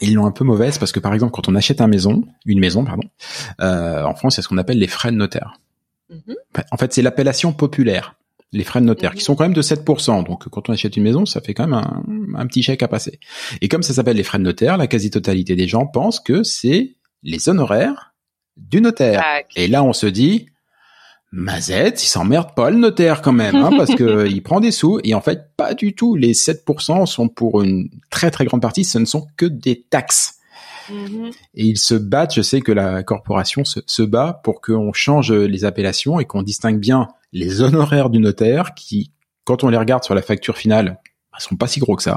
ils 0.00 0.14
l'ont 0.14 0.26
un 0.26 0.32
peu 0.32 0.44
mauvaise 0.44 0.78
parce 0.78 0.90
que 0.90 0.98
par 0.98 1.14
exemple, 1.14 1.32
quand 1.32 1.48
on 1.48 1.54
achète 1.54 1.80
une 1.80 1.86
maison, 1.86 2.24
une 2.44 2.58
maison, 2.58 2.84
pardon, 2.84 3.04
euh, 3.60 4.02
en 4.02 4.14
France, 4.14 4.34
il 4.34 4.38
y 4.38 4.40
a 4.40 4.42
ce 4.42 4.48
qu'on 4.48 4.58
appelle 4.58 4.78
les 4.78 4.88
frais 4.88 5.12
de 5.12 5.16
notaire. 5.16 5.60
Mm-hmm. 6.10 6.64
En 6.72 6.76
fait, 6.76 6.92
c'est 6.92 7.02
l'appellation 7.02 7.52
populaire 7.52 8.16
les 8.52 8.64
frais 8.64 8.80
de 8.80 8.86
notaire, 8.86 9.14
qui 9.14 9.22
sont 9.22 9.34
quand 9.34 9.44
même 9.44 9.54
de 9.54 9.62
7%. 9.62 10.26
Donc 10.26 10.48
quand 10.48 10.68
on 10.68 10.72
achète 10.72 10.96
une 10.96 11.02
maison, 11.02 11.24
ça 11.24 11.40
fait 11.40 11.54
quand 11.54 11.66
même 11.66 11.82
un, 12.36 12.46
petit 12.46 12.62
chèque 12.62 12.82
à 12.82 12.88
passer. 12.88 13.18
Et 13.60 13.68
comme 13.68 13.82
ça 13.82 13.94
s'appelle 13.94 14.16
les 14.16 14.22
frais 14.22 14.38
de 14.38 14.44
notaire, 14.44 14.76
la 14.76 14.86
quasi-totalité 14.86 15.56
des 15.56 15.66
gens 15.66 15.86
pensent 15.86 16.20
que 16.20 16.42
c'est 16.42 16.96
les 17.22 17.48
honoraires 17.48 18.14
du 18.56 18.80
notaire. 18.80 19.24
Et 19.56 19.68
là, 19.68 19.82
on 19.82 19.94
se 19.94 20.06
dit, 20.06 20.46
Mazette, 21.30 22.02
il 22.04 22.08
s'emmerde 22.08 22.54
pas 22.54 22.70
le 22.70 22.76
notaire 22.76 23.22
quand 23.22 23.32
même, 23.32 23.56
hein, 23.56 23.70
parce 23.74 23.94
que 23.94 24.26
il 24.30 24.42
prend 24.42 24.60
des 24.60 24.70
sous. 24.70 25.00
Et 25.02 25.14
en 25.14 25.22
fait, 25.22 25.56
pas 25.56 25.72
du 25.72 25.94
tout. 25.94 26.14
Les 26.14 26.34
7% 26.34 27.06
sont 27.06 27.28
pour 27.28 27.62
une 27.62 27.88
très 28.10 28.30
très 28.30 28.44
grande 28.44 28.60
partie, 28.60 28.84
ce 28.84 28.98
ne 28.98 29.06
sont 29.06 29.26
que 29.38 29.46
des 29.46 29.82
taxes. 29.82 30.40
Mm-hmm. 30.90 31.32
Et 31.54 31.64
ils 31.64 31.78
se 31.78 31.94
battent, 31.94 32.34
je 32.34 32.42
sais 32.42 32.60
que 32.60 32.72
la 32.72 33.02
corporation 33.02 33.64
se, 33.64 33.80
se 33.86 34.02
bat 34.02 34.40
pour 34.44 34.60
qu'on 34.60 34.92
change 34.92 35.32
les 35.32 35.64
appellations 35.64 36.20
et 36.20 36.26
qu'on 36.26 36.42
distingue 36.42 36.78
bien 36.78 37.08
les 37.32 37.62
honoraires 37.62 38.10
du 38.10 38.18
notaire 38.18 38.74
qui, 38.74 39.12
quand 39.44 39.64
on 39.64 39.68
les 39.68 39.78
regarde 39.78 40.04
sur 40.04 40.14
la 40.14 40.22
facture 40.22 40.56
finale, 40.56 41.00
bah, 41.32 41.38
sont 41.38 41.56
pas 41.56 41.66
si 41.66 41.80
gros 41.80 41.96
que 41.96 42.02
ça, 42.02 42.16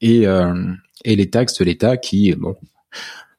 et, 0.00 0.26
euh, 0.26 0.66
et 1.04 1.16
les 1.16 1.30
taxes 1.30 1.58
de 1.58 1.64
l'État 1.64 1.96
qui, 1.96 2.34
bon, 2.34 2.56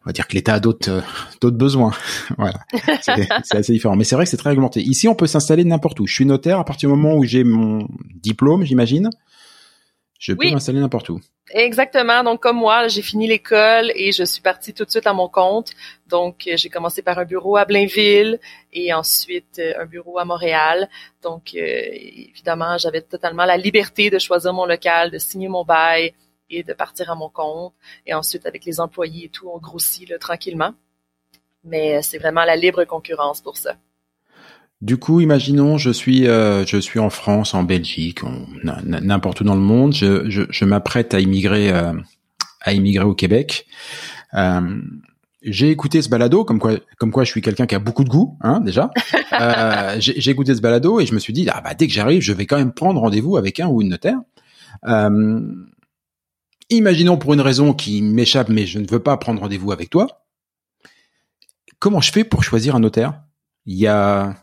on 0.05 0.09
va 0.09 0.13
dire 0.13 0.27
que 0.27 0.33
l'État 0.33 0.53
a 0.53 0.59
d'autres 0.59 0.91
euh, 0.91 1.01
d'autres 1.41 1.57
besoins. 1.57 1.91
voilà, 2.37 2.59
c'est 3.01 3.55
assez 3.55 3.73
différent. 3.73 3.95
Mais 3.95 4.03
c'est 4.03 4.15
vrai 4.15 4.25
que 4.25 4.29
c'est 4.29 4.37
très 4.37 4.49
réglementé. 4.49 4.81
Ici, 4.81 5.07
on 5.07 5.15
peut 5.15 5.25
s'installer 5.25 5.63
n'importe 5.63 5.99
où. 5.99 6.05
Je 6.05 6.13
suis 6.13 6.25
notaire 6.25 6.59
à 6.59 6.63
partir 6.63 6.89
du 6.89 6.95
moment 6.95 7.15
où 7.15 7.23
j'ai 7.23 7.43
mon 7.43 7.87
diplôme, 8.13 8.63
j'imagine. 8.63 9.09
Je 10.19 10.33
peux 10.33 10.49
m'installer 10.49 10.79
n'importe 10.79 11.09
où. 11.09 11.19
Exactement. 11.53 12.23
Donc 12.23 12.41
comme 12.41 12.57
moi, 12.57 12.87
j'ai 12.87 13.01
fini 13.01 13.27
l'école 13.27 13.91
et 13.95 14.11
je 14.11 14.23
suis 14.23 14.41
partie 14.41 14.73
tout 14.73 14.85
de 14.85 14.91
suite 14.91 15.07
à 15.07 15.13
mon 15.13 15.27
compte. 15.27 15.71
Donc 16.07 16.47
euh, 16.47 16.55
j'ai 16.55 16.69
commencé 16.69 17.01
par 17.01 17.17
un 17.17 17.25
bureau 17.25 17.57
à 17.57 17.65
Blainville 17.65 18.39
et 18.71 18.93
ensuite 18.93 19.59
euh, 19.59 19.73
un 19.81 19.85
bureau 19.85 20.19
à 20.19 20.25
Montréal. 20.25 20.89
Donc 21.21 21.51
euh, 21.55 21.59
évidemment, 21.61 22.77
j'avais 22.77 23.01
totalement 23.01 23.45
la 23.45 23.57
liberté 23.57 24.09
de 24.09 24.19
choisir 24.19 24.53
mon 24.53 24.65
local, 24.65 25.11
de 25.11 25.17
signer 25.17 25.47
mon 25.47 25.63
bail 25.63 26.13
et 26.49 26.63
de 26.63 26.73
partir 26.73 27.09
à 27.09 27.15
mon 27.15 27.29
compte. 27.29 27.73
Et 28.05 28.13
ensuite 28.13 28.45
avec 28.45 28.65
les 28.65 28.79
employés 28.79 29.25
et 29.25 29.29
tout, 29.29 29.49
on 29.51 29.57
grossit 29.57 30.17
tranquillement. 30.19 30.73
Mais 31.63 32.01
c'est 32.03 32.19
vraiment 32.19 32.45
la 32.45 32.55
libre 32.55 32.83
concurrence 32.83 33.41
pour 33.41 33.57
ça. 33.57 33.75
Du 34.81 34.97
coup, 34.97 35.21
imaginons, 35.21 35.77
je 35.77 35.89
suis, 35.89 36.27
euh, 36.27 36.65
je 36.65 36.77
suis 36.77 36.99
en 36.99 37.09
France, 37.09 37.53
en 37.53 37.63
Belgique, 37.63 38.19
n'importe 38.63 39.41
où 39.41 39.43
dans 39.43 39.55
le 39.55 39.61
monde. 39.61 39.93
Je, 39.93 40.29
je, 40.29 40.43
je 40.49 40.65
m'apprête 40.65 41.13
à 41.13 41.19
immigrer, 41.19 41.71
euh, 41.71 41.93
à 42.61 42.73
immigrer 42.73 43.05
au 43.05 43.15
Québec. 43.15 43.65
Euh, 44.33 44.81
j'ai 45.45 45.69
écouté 45.69 46.01
ce 46.01 46.09
balado, 46.09 46.43
comme 46.43 46.59
quoi, 46.59 46.73
comme 46.97 47.11
quoi, 47.11 47.23
je 47.23 47.31
suis 47.31 47.41
quelqu'un 47.41 47.67
qui 47.67 47.75
a 47.75 47.79
beaucoup 47.79 48.03
de 48.03 48.09
goût, 48.09 48.37
hein, 48.41 48.59
déjà. 48.59 48.91
Euh, 49.33 49.95
j'ai 49.99 50.31
écouté 50.31 50.55
ce 50.55 50.61
balado 50.61 51.01
et 51.01 51.05
je 51.05 51.13
me 51.13 51.19
suis 51.19 51.33
dit, 51.33 51.45
ah 51.51 51.59
bah 51.59 51.73
dès 51.73 51.87
que 51.87 51.93
j'arrive, 51.93 52.21
je 52.21 52.31
vais 52.31 52.45
quand 52.45 52.57
même 52.57 52.71
prendre 52.71 53.01
rendez-vous 53.01 53.35
avec 53.35 53.59
un 53.59 53.67
ou 53.67 53.81
une 53.81 53.89
notaire. 53.89 54.17
imaginons 56.69 57.17
pour 57.17 57.33
une 57.33 57.41
raison 57.41 57.73
qui 57.73 58.01
m'échappe, 58.01 58.47
mais 58.47 58.65
je 58.65 58.79
ne 58.79 58.87
veux 58.87 58.99
pas 58.99 59.17
prendre 59.17 59.41
rendez-vous 59.41 59.73
avec 59.73 59.89
toi. 59.89 60.25
Comment 61.79 61.99
je 61.99 62.13
fais 62.13 62.23
pour 62.23 62.43
choisir 62.43 62.75
un 62.75 62.79
notaire? 62.79 63.23
Il 63.65 63.75
y 63.75 63.87
a 63.87 64.35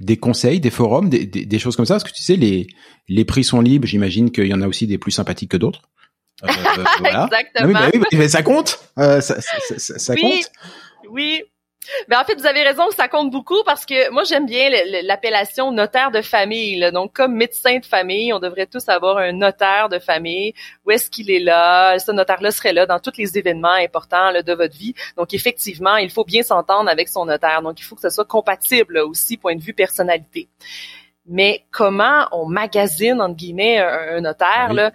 des 0.00 0.16
conseils, 0.16 0.60
des 0.60 0.70
forums, 0.70 1.08
des, 1.08 1.26
des, 1.26 1.58
choses 1.58 1.74
comme 1.74 1.86
ça? 1.86 1.94
Parce 1.94 2.04
que 2.04 2.16
tu 2.16 2.22
sais, 2.22 2.36
les, 2.36 2.68
les 3.08 3.24
prix 3.24 3.42
sont 3.42 3.60
libres. 3.60 3.86
J'imagine 3.86 4.30
qu'il 4.30 4.46
y 4.46 4.54
en 4.54 4.62
a 4.62 4.68
aussi 4.68 4.86
des 4.86 4.98
plus 4.98 5.10
sympathiques 5.10 5.50
que 5.50 5.56
d'autres. 5.56 5.82
Euh, 6.44 6.48
voilà. 6.98 7.24
Exactement. 7.24 7.80
oui, 7.94 8.18
mais 8.18 8.28
ça 8.28 8.42
compte. 8.42 8.78
Euh, 8.98 9.20
ça, 9.20 9.40
ça, 9.40 9.98
ça, 9.98 10.14
oui, 10.14 10.20
compte. 10.20 10.52
Oui. 11.10 11.42
Ben 12.08 12.20
en 12.20 12.24
fait, 12.24 12.34
vous 12.34 12.46
avez 12.46 12.62
raison, 12.62 12.90
ça 12.90 13.08
compte 13.08 13.30
beaucoup 13.30 13.62
parce 13.64 13.86
que 13.86 14.10
moi 14.10 14.24
j'aime 14.24 14.46
bien 14.46 14.70
l'appellation 15.02 15.70
notaire 15.72 16.10
de 16.10 16.20
famille. 16.20 16.90
Donc 16.92 17.12
comme 17.12 17.34
médecin 17.34 17.78
de 17.78 17.84
famille, 17.84 18.32
on 18.32 18.40
devrait 18.40 18.66
tous 18.66 18.88
avoir 18.88 19.18
un 19.18 19.32
notaire 19.32 19.88
de 19.88 19.98
famille. 19.98 20.52
Où 20.84 20.90
est-ce 20.90 21.10
qu'il 21.10 21.30
est 21.30 21.38
là? 21.38 21.98
Ce 21.98 22.10
notaire-là 22.10 22.50
serait 22.50 22.72
là 22.72 22.86
dans 22.86 22.98
tous 22.98 23.16
les 23.16 23.38
événements 23.38 23.68
importants 23.72 24.32
de 24.32 24.52
votre 24.52 24.76
vie. 24.76 24.94
Donc 25.16 25.32
effectivement, 25.32 25.96
il 25.96 26.10
faut 26.10 26.24
bien 26.24 26.42
s'entendre 26.42 26.90
avec 26.90 27.08
son 27.08 27.24
notaire. 27.24 27.62
Donc 27.62 27.78
il 27.80 27.84
faut 27.84 27.94
que 27.94 28.02
ce 28.02 28.10
soit 28.10 28.24
compatible 28.24 28.98
aussi 28.98 29.36
point 29.36 29.54
de 29.54 29.62
vue 29.62 29.74
personnalité. 29.74 30.48
Mais 31.28 31.64
comment 31.70 32.26
on 32.32 32.46
magasine 32.46 33.20
entre 33.20 33.36
guillemets 33.36 33.78
un, 33.78 34.20
notaire 34.20 34.72
là? 34.72 34.92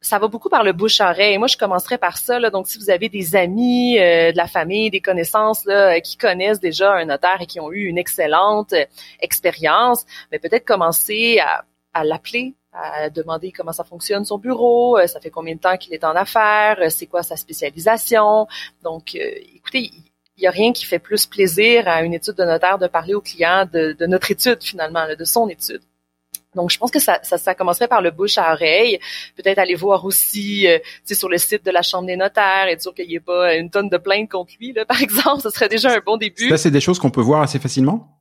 Ça 0.00 0.18
va 0.18 0.28
beaucoup 0.28 0.48
par 0.48 0.64
le 0.64 0.72
bouche-oreille. 0.72 1.36
Moi, 1.36 1.48
je 1.48 1.58
commencerai 1.58 1.98
par 1.98 2.16
ça. 2.16 2.38
Là. 2.38 2.50
Donc, 2.50 2.66
si 2.68 2.78
vous 2.78 2.90
avez 2.90 3.08
des 3.08 3.36
amis, 3.36 3.98
euh, 3.98 4.32
de 4.32 4.36
la 4.36 4.46
famille, 4.46 4.90
des 4.90 5.00
connaissances 5.00 5.64
là, 5.66 6.00
qui 6.00 6.16
connaissent 6.16 6.60
déjà 6.60 6.94
un 6.94 7.04
notaire 7.04 7.38
et 7.40 7.46
qui 7.46 7.60
ont 7.60 7.70
eu 7.70 7.84
une 7.84 7.98
excellente 7.98 8.72
euh, 8.72 8.84
expérience, 9.20 10.06
mais 10.32 10.38
ben, 10.38 10.48
peut-être 10.48 10.64
commencer 10.64 11.38
à, 11.40 11.64
à 11.92 12.04
l'appeler, 12.04 12.54
à 12.72 13.10
demander 13.10 13.52
comment 13.52 13.72
ça 13.72 13.84
fonctionne 13.84 14.24
son 14.24 14.38
bureau, 14.38 14.96
euh, 14.96 15.06
ça 15.06 15.20
fait 15.20 15.30
combien 15.30 15.54
de 15.54 15.60
temps 15.60 15.76
qu'il 15.76 15.92
est 15.92 16.04
en 16.04 16.16
affaires, 16.16 16.78
c'est 16.90 17.06
quoi 17.06 17.22
sa 17.22 17.36
spécialisation. 17.36 18.46
Donc, 18.82 19.14
écoutez, 19.14 19.90
il 20.36 20.40
n'y 20.40 20.46
a 20.46 20.50
rien 20.50 20.72
qui 20.72 20.86
fait 20.86 20.98
plus 20.98 21.26
plaisir 21.26 21.86
à 21.88 22.02
une 22.02 22.14
étude 22.14 22.36
de 22.36 22.44
notaire 22.44 22.78
de 22.78 22.86
parler 22.86 23.12
au 23.12 23.20
client 23.20 23.66
de, 23.70 23.92
de 23.92 24.06
notre 24.06 24.30
étude 24.30 24.62
finalement, 24.62 25.04
de 25.14 25.24
son 25.24 25.48
étude. 25.50 25.82
Donc, 26.54 26.70
je 26.70 26.78
pense 26.78 26.90
que 26.90 26.98
ça, 26.98 27.20
ça, 27.22 27.38
ça, 27.38 27.54
commencerait 27.54 27.88
par 27.88 28.02
le 28.02 28.10
bouche 28.10 28.38
à 28.38 28.52
oreille. 28.52 28.98
Peut-être 29.36 29.58
aller 29.58 29.74
voir 29.74 30.04
aussi, 30.04 30.66
euh, 30.66 30.78
sur 31.04 31.28
le 31.28 31.38
site 31.38 31.64
de 31.64 31.70
la 31.70 31.82
Chambre 31.82 32.06
des 32.06 32.16
notaires, 32.16 32.66
être 32.68 32.82
sûr 32.82 32.94
qu'il 32.94 33.08
n'y 33.08 33.16
ait 33.16 33.20
pas 33.20 33.54
une 33.54 33.70
tonne 33.70 33.88
de 33.88 33.96
plaintes 33.96 34.30
contre 34.30 34.52
lui, 34.60 34.72
là, 34.72 34.84
par 34.86 35.00
exemple. 35.00 35.42
Ce 35.42 35.50
serait 35.50 35.68
déjà 35.68 35.92
un 35.92 36.00
bon 36.04 36.16
début. 36.16 36.48
Ça, 36.48 36.56
c'est 36.56 36.70
des 36.70 36.80
choses 36.80 36.98
qu'on 36.98 37.10
peut 37.10 37.20
voir 37.20 37.42
assez 37.42 37.58
facilement? 37.58 38.20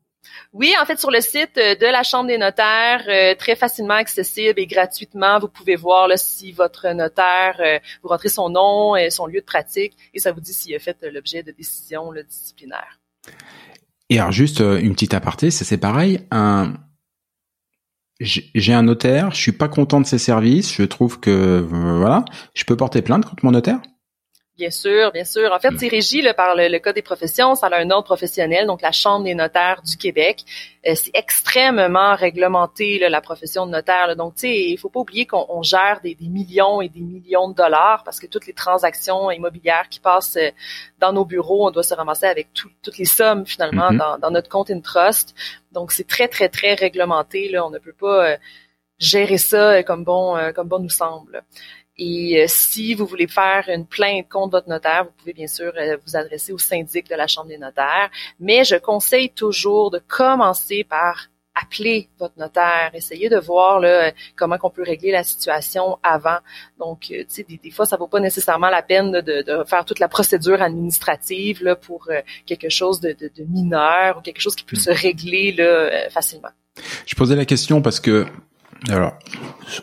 Oui, 0.51 0.73
en 0.81 0.85
fait, 0.85 0.99
sur 0.99 1.11
le 1.11 1.21
site 1.21 1.57
euh, 1.57 1.75
de 1.75 1.85
la 1.85 2.01
Chambre 2.01 2.27
des 2.27 2.37
notaires, 2.37 3.03
euh, 3.07 3.35
très 3.35 3.55
facilement 3.55 3.93
accessible 3.93 4.59
et 4.59 4.65
gratuitement, 4.65 5.37
vous 5.39 5.47
pouvez 5.47 5.75
voir 5.75 6.07
là, 6.07 6.17
si 6.17 6.51
votre 6.51 6.87
notaire, 6.89 7.57
euh, 7.59 7.77
vous 8.01 8.09
rentrez 8.09 8.29
son 8.29 8.49
nom, 8.49 8.95
et 8.95 9.11
son 9.11 9.27
lieu 9.27 9.41
de 9.41 9.45
pratique, 9.45 9.93
et 10.13 10.19
ça 10.19 10.31
vous 10.31 10.41
dit 10.41 10.53
s'il 10.53 10.75
a 10.75 10.79
fait 10.79 10.97
l'objet 11.13 11.43
de 11.43 11.51
décisions 11.51 12.11
disciplinaires. 12.27 12.99
Et 14.09 14.19
alors, 14.19 14.31
juste 14.31 14.59
une 14.59 14.93
petite 14.93 15.13
aparté, 15.13 15.51
c'est 15.51 15.77
pareil. 15.77 16.21
Un, 16.31 16.73
j'ai 18.19 18.73
un 18.73 18.83
notaire, 18.83 19.31
je 19.31 19.37
suis 19.37 19.51
pas 19.51 19.69
content 19.69 20.01
de 20.01 20.05
ses 20.05 20.17
services, 20.17 20.73
je 20.73 20.83
trouve 20.83 21.19
que 21.19 21.29
euh, 21.29 21.97
voilà, 21.97 22.25
je 22.53 22.65
peux 22.65 22.75
porter 22.75 23.01
plainte 23.01 23.25
contre 23.25 23.45
mon 23.45 23.51
notaire. 23.51 23.79
Bien 24.59 24.71
sûr, 24.71 25.13
bien 25.13 25.23
sûr. 25.23 25.53
En 25.53 25.59
fait, 25.59 25.69
c'est 25.77 25.87
régi 25.87 26.21
par 26.35 26.53
le, 26.53 26.79
Code 26.79 26.95
des 26.95 27.01
professions, 27.01 27.55
ça 27.55 27.67
a 27.67 27.79
un 27.79 27.89
ordre 27.91 28.03
professionnel, 28.03 28.67
donc 28.67 28.81
la 28.81 28.91
Chambre 28.91 29.23
des 29.23 29.33
notaires 29.33 29.81
du 29.81 29.95
Québec. 29.95 30.43
Euh, 30.85 30.95
c'est 30.95 31.11
extrêmement 31.13 32.13
réglementé, 32.13 32.99
la 32.99 33.21
profession 33.21 33.65
de 33.65 33.71
notaire. 33.71 34.13
Donc, 34.17 34.35
tu 34.35 34.41
sais, 34.41 34.69
il 34.71 34.77
faut 34.77 34.89
pas 34.89 34.99
oublier 34.99 35.25
qu'on 35.25 35.63
gère 35.63 36.01
des, 36.03 36.17
millions 36.19 36.81
et 36.81 36.89
des 36.89 36.99
millions 36.99 37.47
de 37.47 37.55
dollars 37.55 38.03
parce 38.03 38.19
que 38.19 38.27
toutes 38.27 38.47
les 38.47 38.53
transactions 38.53 39.31
immobilières 39.31 39.87
qui 39.89 40.01
passent 40.01 40.35
euh, 40.35 40.49
dans 40.99 41.13
nos 41.13 41.23
bureaux, 41.23 41.65
on 41.69 41.71
doit 41.71 41.83
se 41.83 41.93
ramasser 41.93 42.25
avec 42.25 42.49
toutes 42.51 42.97
les 42.97 43.05
sommes, 43.05 43.45
finalement, 43.45 43.91
mm-hmm. 43.91 44.19
dans, 44.19 44.31
notre 44.31 44.49
compte 44.49 44.71
in 44.71 44.81
trust. 44.81 45.35
Donc, 45.71 45.93
c'est 45.93 46.07
très, 46.07 46.27
très, 46.27 46.49
très 46.49 46.73
réglementé. 46.73 47.47
Là. 47.47 47.65
On 47.65 47.69
ne 47.69 47.79
peut 47.79 47.95
pas... 47.97 48.31
Euh, 48.31 48.37
gérer 49.01 49.37
ça 49.37 49.81
comme 49.83 50.03
bon 50.03 50.37
comme 50.53 50.67
bon 50.67 50.79
nous 50.79 50.89
semble. 50.89 51.41
Et 52.01 52.41
euh, 52.41 52.45
si 52.47 52.95
vous 52.95 53.05
voulez 53.05 53.27
faire 53.27 53.65
une 53.67 53.85
plainte 53.85 54.29
contre 54.29 54.51
votre 54.51 54.69
notaire, 54.69 55.03
vous 55.03 55.11
pouvez 55.17 55.33
bien 55.33 55.47
sûr 55.47 55.73
euh, 55.77 55.97
vous 56.05 56.15
adresser 56.15 56.53
au 56.53 56.57
syndic 56.57 57.09
de 57.09 57.15
la 57.15 57.27
Chambre 57.27 57.49
des 57.49 57.57
notaires. 57.57 58.09
Mais 58.39 58.63
je 58.63 58.77
conseille 58.77 59.29
toujours 59.31 59.91
de 59.91 59.99
commencer 60.07 60.85
par 60.85 61.27
appeler 61.61 62.07
votre 62.17 62.39
notaire, 62.39 62.91
essayez 62.93 63.27
de 63.27 63.37
voir 63.37 63.81
là, 63.81 64.13
comment 64.37 64.57
qu'on 64.57 64.69
peut 64.69 64.83
régler 64.83 65.11
la 65.11 65.23
situation 65.23 65.99
avant. 66.01 66.37
Donc, 66.79 67.07
euh, 67.11 67.25
tu 67.27 67.43
sais, 67.43 67.43
des, 67.43 67.71
fois, 67.71 67.85
ça 67.85 67.97
vaut 67.97 68.07
pas 68.07 68.21
nécessairement 68.21 68.69
la 68.69 68.81
peine 68.81 69.11
de, 69.11 69.41
de, 69.41 69.63
faire 69.65 69.83
toute 69.83 69.99
la 69.99 70.07
procédure 70.07 70.61
administrative 70.61 71.61
là, 71.61 71.75
pour 71.75 72.07
quelque 72.45 72.69
chose 72.69 73.01
de, 73.01 73.11
de, 73.11 73.43
mineur 73.43 74.19
ou 74.19 74.21
quelque 74.21 74.39
chose 74.39 74.55
qui 74.55 74.63
peut 74.63 74.77
hmm. 74.77 74.79
se 74.79 74.89
régler 74.91 75.51
là, 75.51 76.09
facilement. 76.09 76.51
Je 77.05 77.15
posais 77.15 77.35
la 77.35 77.45
question 77.45 77.81
parce 77.81 77.99
que 77.99 78.25
alors, 78.87 79.19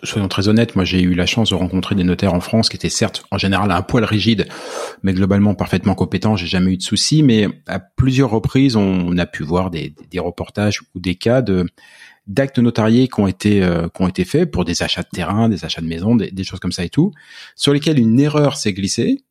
soyons 0.04 0.28
très 0.28 0.48
honnêtes, 0.48 0.74
moi 0.74 0.84
j'ai 0.84 1.02
eu 1.02 1.14
la 1.14 1.26
chance 1.26 1.50
de 1.50 1.54
rencontrer 1.54 1.94
des 1.94 2.04
notaires 2.04 2.32
en 2.32 2.40
France 2.40 2.70
qui 2.70 2.76
étaient 2.76 2.88
certes 2.88 3.24
en 3.30 3.36
général 3.36 3.70
un 3.70 3.82
poil 3.82 4.04
rigides, 4.04 4.48
mais 5.02 5.12
globalement 5.12 5.54
parfaitement 5.54 5.94
compétents. 5.94 6.36
J'ai 6.36 6.46
jamais 6.46 6.72
eu 6.72 6.76
de 6.78 6.82
soucis, 6.82 7.22
mais 7.22 7.46
à 7.66 7.78
plusieurs 7.78 8.30
reprises 8.30 8.74
on, 8.74 9.16
a 9.18 9.26
pu 9.26 9.42
voir 9.42 9.70
des, 9.70 9.94
reportages 10.16 10.80
ou 10.94 11.00
des 11.00 11.14
cas 11.14 11.42
d'actes 12.26 12.58
notariés 12.58 13.08
qui 13.08 13.20
ont 13.20 13.26
été 13.26 13.62
euh, 13.62 13.88
qui 13.88 14.02
ont 14.02 14.08
été 14.08 14.24
faits 14.24 14.50
pour 14.50 14.64
des 14.64 14.82
achats 14.82 15.02
de 15.02 15.08
terrain, 15.12 15.50
des 15.50 15.66
achats 15.66 15.82
de 15.82 15.86
maisons, 15.86 16.16
des, 16.16 16.44
choses 16.44 16.60
comme 16.60 16.72
ça 16.72 16.84
et 16.84 16.88
tout, 16.88 17.12
sur 17.54 17.74
lesquels 17.74 17.98
une 17.98 18.18
erreur 18.18 18.56
s'est 18.56 18.72
glissée. 18.72 19.24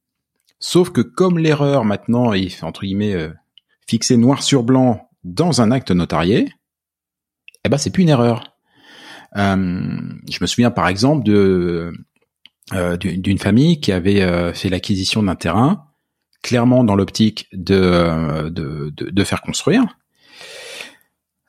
Sauf 0.59 0.91
que 0.91 1.01
comme 1.01 1.39
l'erreur 1.39 1.85
maintenant 1.85 2.33
est 2.33 2.63
entre 2.63 2.81
guillemets 2.81 3.13
euh, 3.13 3.33
fixée 3.87 4.17
noir 4.17 4.43
sur 4.43 4.61
blanc 4.61 5.09
dans 5.23 5.61
un 5.61 5.71
acte 5.71 5.89
notarié, 5.89 6.49
eh 7.63 7.69
ben 7.69 7.79
c'est 7.79 7.89
plus 7.89 8.03
une 8.03 8.09
erreur 8.09 8.54
je 9.35 10.37
me 10.41 10.45
souviens 10.47 10.71
par 10.71 10.87
exemple 10.87 11.23
de 11.23 11.91
euh, 12.73 12.97
d'une 12.97 13.37
famille 13.37 13.79
qui 13.79 13.91
avait 13.91 14.23
euh, 14.23 14.51
fait 14.51 14.69
l'acquisition 14.69 15.21
d'un 15.21 15.35
terrain 15.35 15.85
clairement 16.41 16.83
dans 16.83 16.95
l'optique 16.95 17.47
de, 17.53 18.49
de, 18.49 18.91
de, 18.91 19.23
faire 19.23 19.41
construire. 19.41 19.83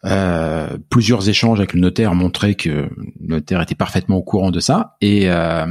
Euh, 0.04 0.76
plusieurs 0.90 1.28
échanges 1.28 1.58
avec 1.58 1.72
le 1.72 1.80
notaire 1.80 2.14
montraient 2.14 2.54
que 2.54 2.68
le 2.68 2.90
notaire 3.20 3.60
était 3.62 3.74
parfaitement 3.74 4.16
au 4.16 4.22
courant 4.22 4.50
de 4.50 4.60
ça 4.60 4.96
et, 5.00 5.30
euh, 5.30 5.66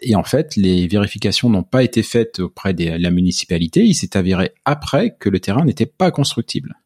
et 0.00 0.16
en 0.16 0.24
fait 0.24 0.56
les 0.56 0.86
vérifications 0.86 1.48
n'ont 1.48 1.62
pas 1.62 1.82
été 1.82 2.02
faites 2.02 2.40
auprès 2.40 2.74
de 2.74 2.96
la 2.98 3.10
municipalité. 3.10 3.84
Il 3.84 3.94
s'est 3.94 4.16
avéré 4.16 4.52
après 4.64 5.16
que 5.18 5.28
le 5.28 5.38
terrain 5.38 5.64
n'était 5.64 5.86
pas 5.86 6.10
constructible. 6.10 6.76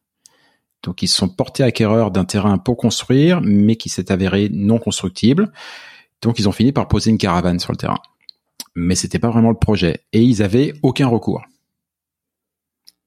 Donc 0.82 1.02
ils 1.02 1.08
se 1.08 1.16
sont 1.16 1.28
portés 1.28 1.62
acquéreurs 1.62 2.10
d'un 2.10 2.24
terrain 2.24 2.58
pour 2.58 2.76
construire, 2.76 3.40
mais 3.42 3.76
qui 3.76 3.88
s'est 3.88 4.10
avéré 4.10 4.48
non 4.50 4.78
constructible. 4.78 5.52
Donc 6.22 6.38
ils 6.38 6.48
ont 6.48 6.52
fini 6.52 6.72
par 6.72 6.88
poser 6.88 7.10
une 7.10 7.18
caravane 7.18 7.58
sur 7.58 7.72
le 7.72 7.76
terrain. 7.76 7.98
Mais 8.74 8.94
c'était 8.94 9.18
pas 9.18 9.30
vraiment 9.30 9.50
le 9.50 9.56
projet. 9.56 10.04
Et 10.12 10.22
ils 10.22 10.42
avaient 10.42 10.72
aucun 10.82 11.08
recours. 11.08 11.42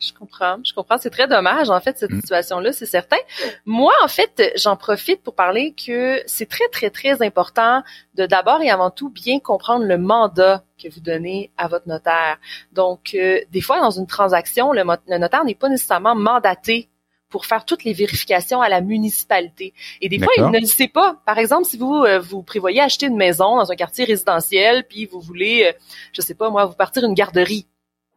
Je 0.03 0.11
comprends, 0.11 0.57
je 0.63 0.74
comprends. 0.74 0.97
C'est 0.97 1.09
très 1.09 1.28
dommage, 1.28 1.69
en 1.69 1.80
fait, 1.80 1.97
cette 1.97 2.11
mm. 2.11 2.19
situation-là, 2.19 2.74
c'est 2.74 2.86
certain. 2.86 3.17
Moi, 3.65 3.93
en 4.03 4.07
fait, 4.07 4.51
j'en 4.57 4.76
profite 4.76 5.24
pour 5.24 5.34
parler 5.34 5.74
que 5.74 6.21
c'est 6.26 6.49
très, 6.49 6.67
très, 6.69 6.89
très 6.89 7.21
important 7.21 7.84
de 8.15 8.26
d'abord 8.26 8.61
et 8.61 8.69
avant 8.69 8.89
tout 8.89 9.09
bien 9.09 9.39
comprendre 9.39 9.86
le 9.86 9.97
mandat 9.97 10.63
que 10.82 10.89
vous 10.89 10.99
donnez 10.99 11.51
à 11.57 11.67
votre 11.67 11.88
notaire. 11.88 12.38
Donc, 12.74 13.11
euh, 13.15 13.39
des 13.51 13.61
fois, 13.61 13.80
dans 13.80 13.91
une 13.91 14.07
transaction, 14.07 14.74
le 14.74 14.84
notaire 14.84 15.45
n'est 15.45 15.55
pas 15.55 15.69
nécessairement 15.69 16.15
mandaté 16.15 16.89
pour 17.34 17.48
faire 17.48 17.66
toutes 17.66 17.84
les 17.84 17.94
vérifications 17.94 18.62
à 18.62 18.70
la 18.70 18.80
municipalité. 18.80 19.74
Et 20.02 20.08
des 20.08 20.20
fois, 20.20 20.32
il 20.38 20.46
ne 20.52 20.60
le 20.60 20.68
sait 20.68 20.88
pas. 20.88 21.20
Par 21.26 21.40
exemple, 21.40 21.66
si 21.66 21.80
vous 21.80 21.96
euh, 21.96 22.20
vous 22.20 22.44
prévoyez 22.44 22.80
acheter 22.80 23.08
une 23.08 23.18
maison 23.18 23.58
dans 23.58 23.72
un 23.72 23.76
quartier 23.76 24.06
résidentiel, 24.06 24.84
puis 24.88 25.08
vous 25.08 25.20
voulez, 25.20 25.64
euh, 25.66 25.72
je 26.12 26.22
sais 26.22 26.36
pas 26.36 26.52
moi, 26.52 26.66
vous 26.66 26.76
partir 26.76 27.04
une 27.04 27.16
garderie. 27.16 27.66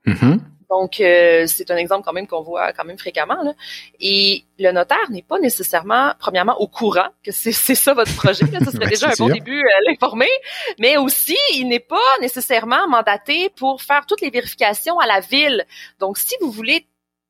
Mm-hmm. 0.06 0.38
Donc, 0.68 1.00
euh, 1.00 1.44
c'est 1.46 1.70
un 1.70 1.76
exemple 1.76 2.04
quand 2.04 2.12
même 2.12 2.26
qu'on 2.26 2.42
voit 2.42 2.74
quand 2.74 2.84
même 2.84 2.98
fréquemment. 2.98 3.42
Là. 3.42 3.54
Et 4.00 4.44
le 4.58 4.70
notaire 4.70 5.10
n'est 5.10 5.22
pas 5.22 5.38
nécessairement, 5.38 6.12
premièrement, 6.18 6.60
au 6.60 6.68
courant 6.68 7.08
que 7.24 7.32
c'est 7.32 7.52
ça 7.52 7.94
votre 7.94 8.14
projet. 8.16 8.44
Là. 8.52 8.60
Ça 8.60 8.70
serait 8.70 8.86
déjà 8.96 9.08
un 9.08 9.16
bon 9.18 9.28
début 9.30 9.60
à 9.62 9.90
l'informer. 9.90 10.28
Mais 10.78 10.98
aussi, 10.98 11.38
il 11.54 11.68
n'est 11.68 11.80
pas 11.80 11.96
nécessairement 12.20 12.86
mandaté 12.86 13.48
pour 13.56 13.80
faire 13.80 14.04
toutes 14.04 14.20
les 14.20 14.30
vérifications 14.30 14.98
à 14.98 15.06
la 15.06 15.20
ville. 15.20 15.64
Donc, 16.00 16.18
si 16.18 16.34
vous 16.42 16.50
voulez 16.50 16.86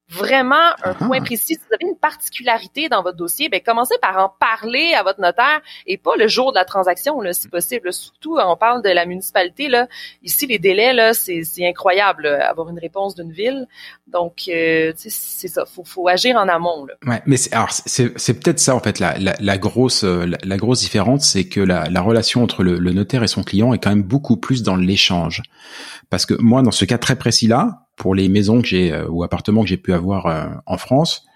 vraiment 0.09 0.55
un 0.85 0.93
ah. 0.93 0.95
point 0.95 1.21
précis, 1.21 1.55
si 1.55 1.57
vous 1.57 1.75
avez 1.75 1.91
une 1.91 1.99
particularité 1.99 2.89
dans 2.89 3.03
votre 3.03 3.17
dossier, 3.17 3.49
ben 3.49 3.61
commencez 3.65 3.97
par 4.01 4.17
en 4.19 4.29
parler 4.29 4.95
à 4.95 5.03
votre 5.03 5.21
notaire 5.21 5.61
et 5.87 5.99
pas 5.99 6.17
le 6.17 6.29
jour 6.29 6.53
de 6.53 6.57
la 6.57 6.65
transaction, 6.65 7.21
là, 7.21 7.33
si 7.33 7.49
possible. 7.49 7.93
Surtout, 7.93 8.39
on 8.39 8.57
parle 8.57 8.83
de 8.83 8.91
la 8.91 9.05
municipalité 9.05 9.69
là. 9.69 9.89
Ici, 10.23 10.47
les 10.47 10.59
délais 10.59 10.93
là, 10.93 11.13
c'est 11.13 11.43
incroyable 11.61 12.27
avoir 12.27 12.69
une 12.69 12.79
réponse 12.79 13.15
d'une 13.15 13.33
ville. 13.33 13.67
Donc, 14.07 14.45
euh, 14.49 14.93
c'est 14.97 15.49
ça. 15.49 15.65
Faut, 15.67 15.85
faut 15.85 16.07
agir 16.09 16.37
en 16.37 16.49
amont. 16.49 16.87
Là. 16.87 16.95
Ouais, 17.07 17.23
mais 17.27 17.37
c'est 17.37 17.53
alors 17.53 17.71
c'est 17.71 18.41
peut-être 18.41 18.61
ça 18.61 18.75
en 18.75 18.81
fait 18.81 19.01
la, 19.01 19.19
la, 19.19 19.35
la 19.39 19.59
grosse 19.59 20.05
la, 20.05 20.57
grosse 20.57 20.81
différence, 20.81 21.25
c'est 21.27 21.49
que 21.49 21.61
la, 21.61 21.89
la 21.91 22.01
relation 22.01 22.43
entre 22.43 22.63
le, 22.63 22.79
le 22.79 22.93
notaire 22.93 23.23
et 23.23 23.29
son 23.29 23.43
client 23.43 23.73
est 23.73 23.79
quand 23.79 23.91
même 23.91 24.03
beaucoup 24.03 24.37
plus 24.37 24.63
dans 24.63 24.77
l'échange. 24.77 25.43
Parce 26.11 26.27
que 26.27 26.35
moi, 26.35 26.63
dans 26.63 26.71
ce 26.71 26.85
cas 26.85 26.99
très 26.99 27.17
précis 27.17 27.47
là, 27.47 27.86
pour 27.97 28.15
les 28.15 28.29
maisons 28.29 28.61
que 28.61 28.69
j'ai 28.69 28.93
euh, 28.93 29.09
ou 29.09 29.25
appartements 29.25 29.63
que 29.63 29.69
j'ai 29.69 29.77
pu 29.77 29.93
avoir 29.93 30.27
euh, 30.27 30.47
en 30.67 30.77
France. 30.77 31.27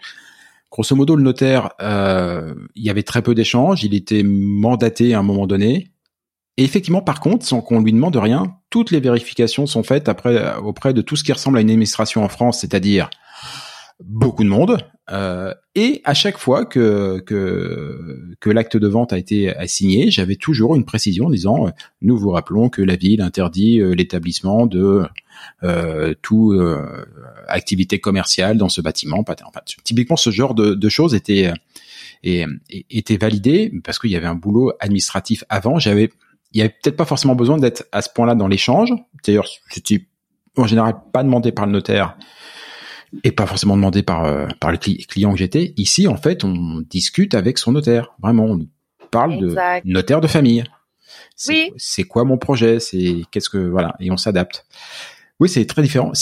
Grosso 0.71 0.95
modo, 0.95 1.17
le 1.17 1.23
notaire, 1.23 1.71
euh, 1.81 2.55
il 2.77 2.85
y 2.85 2.91
avait 2.91 3.03
très 3.03 3.23
peu 3.23 3.35
d'échanges, 3.35 3.83
il 3.83 3.95
était 3.95 4.23
mandaté 4.23 5.15
à 5.15 5.19
un 5.19 5.23
moment 5.23 5.47
donné. 5.47 5.91
Et 6.57 6.65
effectivement, 6.65 7.03
par 7.03 7.19
contre, 7.21 7.45
sans 7.45 7.61
qu'on 7.61 7.81
lui 7.81 7.93
demande 7.93 8.17
rien, 8.17 8.57
toutes 8.69 8.91
les 8.93 9.01
vérifications 9.01 9.67
sont 9.67 9.83
faites 9.83 10.09
après 10.09 10.55
auprès 10.59 10.95
de 10.95 11.01
tout 11.01 11.17
ce 11.17 11.25
qui 11.25 11.33
ressemble 11.33 11.59
à 11.59 11.61
une 11.61 11.71
administration 11.71 12.23
en 12.23 12.29
France, 12.29 12.61
c'est-à-dire 12.61 13.11
beaucoup 14.05 14.45
de 14.45 14.49
monde. 14.49 14.79
Euh, 15.11 15.53
et 15.75 16.01
à 16.05 16.15
chaque 16.15 16.39
fois 16.39 16.65
que 16.65 17.21
que, 17.27 18.35
que 18.39 18.51
l'acte 18.51 18.77
de 18.77 18.87
vente 18.87 19.13
a 19.13 19.19
été 19.19 19.55
assigné, 19.55 20.11
j'avais 20.11 20.37
toujours 20.37 20.77
une 20.77 20.85
précision 20.85 21.31
disant 21.31 21.67
euh, 21.67 21.71
nous 22.01 22.17
vous 22.17 22.31
rappelons 22.31 22.69
que 22.69 22.83
la 22.83 22.97
ville 22.97 23.21
interdit 23.21 23.81
euh, 23.81 23.93
l'établissement 23.93 24.67
de 24.67 25.05
euh, 25.63 26.15
tout 26.23 26.55
activité 27.49 27.99
commerciale 27.99 28.59
dans 28.59 28.69
ce 28.69 28.81
bâtiment. 28.81 29.25
Typiquement, 29.85 30.17
ce 30.17 30.31
genre 30.31 30.55
de, 30.55 30.75
de 30.75 30.89
choses 30.89 31.15
était 31.15 31.53
était 32.23 33.17
validé 33.17 33.73
parce 33.83 33.99
qu'il 33.99 34.11
y 34.11 34.17
avait 34.17 34.27
un 34.27 34.35
boulot 34.35 34.73
administratif 34.81 35.45
avant. 35.49 35.79
J'avais 35.79 36.11
il 36.53 36.59
y 36.59 36.61
avait 36.63 36.75
peut-être 36.83 36.97
pas 36.97 37.05
forcément 37.05 37.35
besoin 37.35 37.59
d'être 37.59 37.87
à 37.93 38.03
ce 38.03 38.11
point-là 38.11 38.35
dans 38.35 38.49
l'échange. 38.49 38.93
D'ailleurs, 39.25 39.49
c'était 39.71 40.05
en 40.57 40.67
général 40.67 40.95
pas 41.13 41.23
demandé 41.23 41.53
par 41.53 41.67
le 41.67 41.73
notaire 41.73 42.17
et 43.25 43.33
pas 43.33 43.47
forcément 43.47 43.77
demandé 43.77 44.03
par 44.03 44.25
euh, 44.25 44.47
par 44.61 44.71
le 44.71 44.79
client 44.79 45.33
que 45.33 45.39
j'étais. 45.39 45.75
Ici, 45.77 46.09
en 46.09 46.17
fait, 46.17 46.45
on 46.45 46.83
discute 46.89 47.35
avec 47.35 47.59
son 47.59 47.73
notaire. 47.73 48.13
Vraiment, 48.23 48.45
on 48.45 48.61
parle 49.11 49.39
de 49.39 49.57
notaire 49.85 50.21
de 50.21 50.27
famille. 50.27 50.65
Oui. 51.49 51.73
C'est 51.77 52.05
quoi 52.05 52.25
mon 52.25 52.39
projet? 52.39 52.81
C'est 52.81 53.23
qu'est-ce 53.31 53.49
que 53.49 53.59
voilà 53.59 53.95
et 54.01 54.11
on 54.11 54.17
s'adapte. 54.17 54.67
Oui, 55.39 55.49
c'est 55.49 55.65
très 55.67 55.83
différent. 55.83 56.13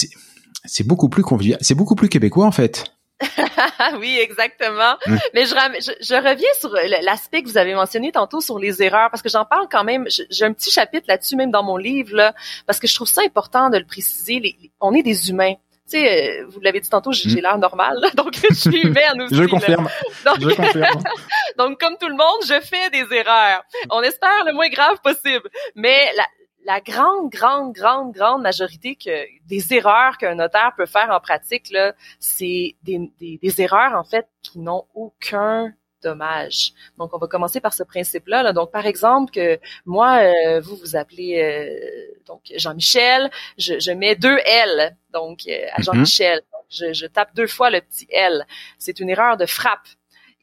C'est 0.64 0.86
beaucoup 0.86 1.08
plus 1.08 1.22
convivial. 1.22 1.58
C'est 1.60 1.74
beaucoup 1.74 1.94
plus 1.94 2.08
québécois 2.08 2.46
en 2.46 2.52
fait. 2.52 2.84
oui, 3.98 4.16
exactement. 4.20 4.96
Mais 5.34 5.44
je, 5.44 5.54
je, 6.00 6.14
reviens 6.14 6.48
sur 6.58 6.70
l'aspect 7.02 7.42
que 7.42 7.48
vous 7.48 7.58
avez 7.58 7.74
mentionné 7.74 8.12
tantôt 8.12 8.40
sur 8.40 8.58
les 8.58 8.80
erreurs, 8.80 9.10
parce 9.10 9.22
que 9.22 9.28
j'en 9.28 9.44
parle 9.44 9.66
quand 9.70 9.82
même. 9.82 10.06
J'ai 10.30 10.44
un 10.44 10.52
petit 10.52 10.70
chapitre 10.70 11.06
là-dessus, 11.08 11.34
même 11.34 11.50
dans 11.50 11.64
mon 11.64 11.76
livre, 11.76 12.14
là, 12.14 12.34
parce 12.66 12.78
que 12.78 12.86
je 12.86 12.94
trouve 12.94 13.08
ça 13.08 13.22
important 13.22 13.70
de 13.70 13.78
le 13.78 13.84
préciser. 13.84 14.38
Les, 14.38 14.70
on 14.80 14.94
est 14.94 15.02
des 15.02 15.30
humains. 15.30 15.54
Tu 15.88 15.98
sais, 15.98 16.40
euh, 16.40 16.46
vous 16.48 16.60
l'avez 16.60 16.80
dit 16.80 16.88
tantôt, 16.90 17.12
j'ai 17.12 17.30
mm. 17.30 17.42
l'air 17.42 17.58
normal, 17.58 17.98
donc 18.14 18.34
je 18.34 18.52
suis 18.52 18.82
humaine 18.82 19.22
aussi. 19.22 19.34
je 19.34 19.44
confirme. 19.44 19.88
Donc, 20.24 20.40
je 20.40 20.54
confirme. 20.54 21.02
donc, 21.58 21.80
comme 21.80 21.96
tout 21.98 22.08
le 22.08 22.16
monde, 22.16 22.42
je 22.46 22.60
fais 22.60 22.90
des 22.90 23.14
erreurs. 23.16 23.64
On 23.90 24.02
espère 24.02 24.44
le 24.44 24.52
moins 24.52 24.68
grave 24.68 25.00
possible. 25.02 25.48
Mais 25.74 26.10
la, 26.14 26.26
la 26.66 26.80
grande, 26.82 27.30
grande, 27.30 27.72
grande, 27.72 28.12
grande 28.12 28.42
majorité 28.42 28.94
que 28.96 29.24
des 29.46 29.72
erreurs 29.72 30.18
qu'un 30.18 30.34
notaire 30.34 30.72
peut 30.76 30.84
faire 30.84 31.08
en 31.10 31.20
pratique, 31.20 31.70
là, 31.70 31.94
c'est 32.20 32.76
des, 32.82 33.10
des, 33.18 33.62
erreurs 33.62 33.94
en 33.94 34.04
fait 34.04 34.28
qui 34.42 34.58
n'ont 34.58 34.84
aucun 34.94 35.72
dommage. 36.02 36.72
Donc, 36.98 37.14
on 37.14 37.18
va 37.18 37.26
commencer 37.26 37.60
par 37.60 37.72
ce 37.74 37.82
principe-là. 37.82 38.42
Là. 38.42 38.52
Donc, 38.52 38.70
par 38.70 38.86
exemple, 38.86 39.32
que 39.32 39.58
moi, 39.86 40.18
euh, 40.18 40.60
vous 40.60 40.76
vous 40.76 40.96
appelez 40.96 41.40
euh, 41.42 42.22
donc 42.26 42.40
Jean-Michel, 42.56 43.30
je, 43.56 43.78
je, 43.78 43.90
mets 43.92 44.14
deux 44.14 44.38
L 44.44 44.96
donc 45.12 45.42
euh, 45.48 45.52
à 45.72 45.80
mm-hmm. 45.80 45.84
Jean-Michel. 45.84 46.42
Je, 46.70 46.92
je 46.92 47.06
tape 47.06 47.34
deux 47.34 47.46
fois 47.46 47.70
le 47.70 47.80
petit 47.80 48.06
L. 48.10 48.46
C'est 48.78 49.00
une 49.00 49.08
erreur 49.08 49.36
de 49.36 49.46
frappe. 49.46 49.88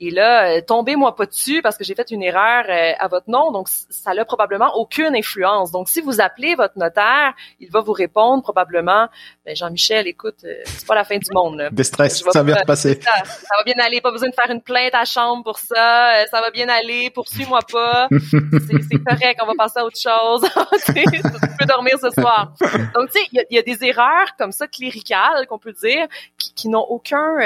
Et 0.01 0.11
là, 0.11 0.49
euh, 0.49 0.61
tombez-moi 0.61 1.15
pas 1.15 1.25
dessus 1.25 1.61
parce 1.61 1.77
que 1.77 1.85
j'ai 1.85 1.95
fait 1.95 2.11
une 2.11 2.21
erreur 2.21 2.65
euh, 2.67 2.91
à 2.99 3.07
votre 3.07 3.29
nom, 3.29 3.53
donc 3.53 3.69
ça 3.69 4.13
n'a 4.13 4.25
probablement 4.25 4.75
aucune 4.75 5.15
influence. 5.15 5.71
Donc, 5.71 5.87
si 5.87 6.01
vous 6.01 6.19
appelez 6.19 6.55
votre 6.55 6.77
notaire, 6.77 7.33
il 7.61 7.71
va 7.71 7.79
vous 7.79 7.93
répondre 7.93 8.43
probablement, 8.43 9.07
ben, 9.45 9.55
Jean-Michel, 9.55 10.05
écoute, 10.07 10.43
euh, 10.43 10.53
c'est 10.65 10.85
pas 10.85 10.95
la 10.95 11.05
fin 11.05 11.17
du 11.17 11.29
monde. 11.33 11.57
Là. 11.57 11.69
Déstress, 11.71 12.21
ça 12.29 12.43
va 12.43 12.55
repasser. 12.55 12.99
Ça, 13.01 13.23
ça, 13.23 13.55
va 13.57 13.63
bien 13.63 13.81
aller, 13.81 14.01
pas 14.01 14.11
besoin 14.11 14.27
de 14.27 14.35
faire 14.35 14.51
une 14.51 14.61
plainte 14.61 14.93
à 14.93 15.05
chambre 15.05 15.45
pour 15.45 15.59
ça, 15.59 16.25
ça 16.29 16.41
va 16.41 16.51
bien 16.51 16.67
aller, 16.67 17.09
poursuis-moi 17.11 17.61
pas, 17.71 18.09
c'est 18.11 19.03
correct, 19.03 19.39
on 19.41 19.47
va 19.47 19.53
passer 19.57 19.79
à 19.79 19.85
autre 19.85 19.97
chose. 19.97 20.41
tu 20.87 21.57
peux 21.57 21.65
dormir 21.65 21.93
ce 22.01 22.09
soir. 22.09 22.51
Donc, 22.93 23.11
tu 23.11 23.19
sais, 23.19 23.27
il 23.31 23.45
y, 23.49 23.57
a 23.57 23.61
des 23.61 23.81
erreurs 23.85 24.35
comme 24.37 24.51
ça 24.51 24.67
cléricales 24.67 25.47
qu'on 25.47 25.59
peut 25.59 25.73
dire 25.73 26.07
qui, 26.37 26.53
qui 26.53 26.67
n'ont 26.67 26.85
aucun 26.89 27.37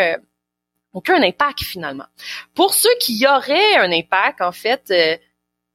aucun 0.93 1.21
impact 1.21 1.61
finalement. 1.61 2.05
Pour 2.55 2.73
ceux 2.73 2.93
qui 2.99 3.13
y 3.17 3.27
auraient 3.27 3.75
un 3.75 3.91
impact, 3.91 4.41
en 4.41 4.51
fait, 4.51 4.91
euh, 4.91 5.17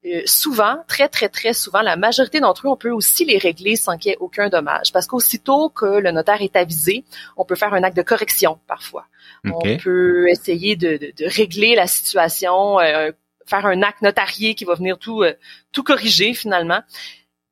euh, 0.06 0.22
souvent, 0.26 0.76
très 0.86 1.08
très 1.08 1.28
très 1.28 1.54
souvent, 1.54 1.80
la 1.80 1.96
majorité 1.96 2.40
d'entre 2.40 2.66
eux, 2.66 2.70
on 2.70 2.76
peut 2.76 2.90
aussi 2.90 3.24
les 3.24 3.38
régler 3.38 3.76
sans 3.76 3.96
qu'il 3.96 4.10
y 4.10 4.14
ait 4.14 4.18
aucun 4.20 4.48
dommage. 4.48 4.92
Parce 4.92 5.06
qu'aussitôt 5.06 5.70
que 5.70 5.86
le 5.86 6.10
notaire 6.10 6.42
est 6.42 6.56
avisé, 6.56 7.04
on 7.36 7.44
peut 7.44 7.54
faire 7.54 7.72
un 7.72 7.82
acte 7.82 7.96
de 7.96 8.02
correction 8.02 8.58
parfois. 8.66 9.06
On 9.44 9.76
peut 9.78 10.28
essayer 10.28 10.76
de, 10.76 11.12
régler 11.26 11.74
la 11.74 11.86
situation, 11.86 12.80
euh, 12.80 13.10
faire 13.46 13.66
un 13.66 13.82
acte 13.82 14.02
notarié 14.02 14.54
qui 14.54 14.64
va 14.64 14.74
venir 14.74 14.98
tout 14.98 15.22
tout 15.72 15.82
corriger 15.82 16.32
finalement 16.34 16.80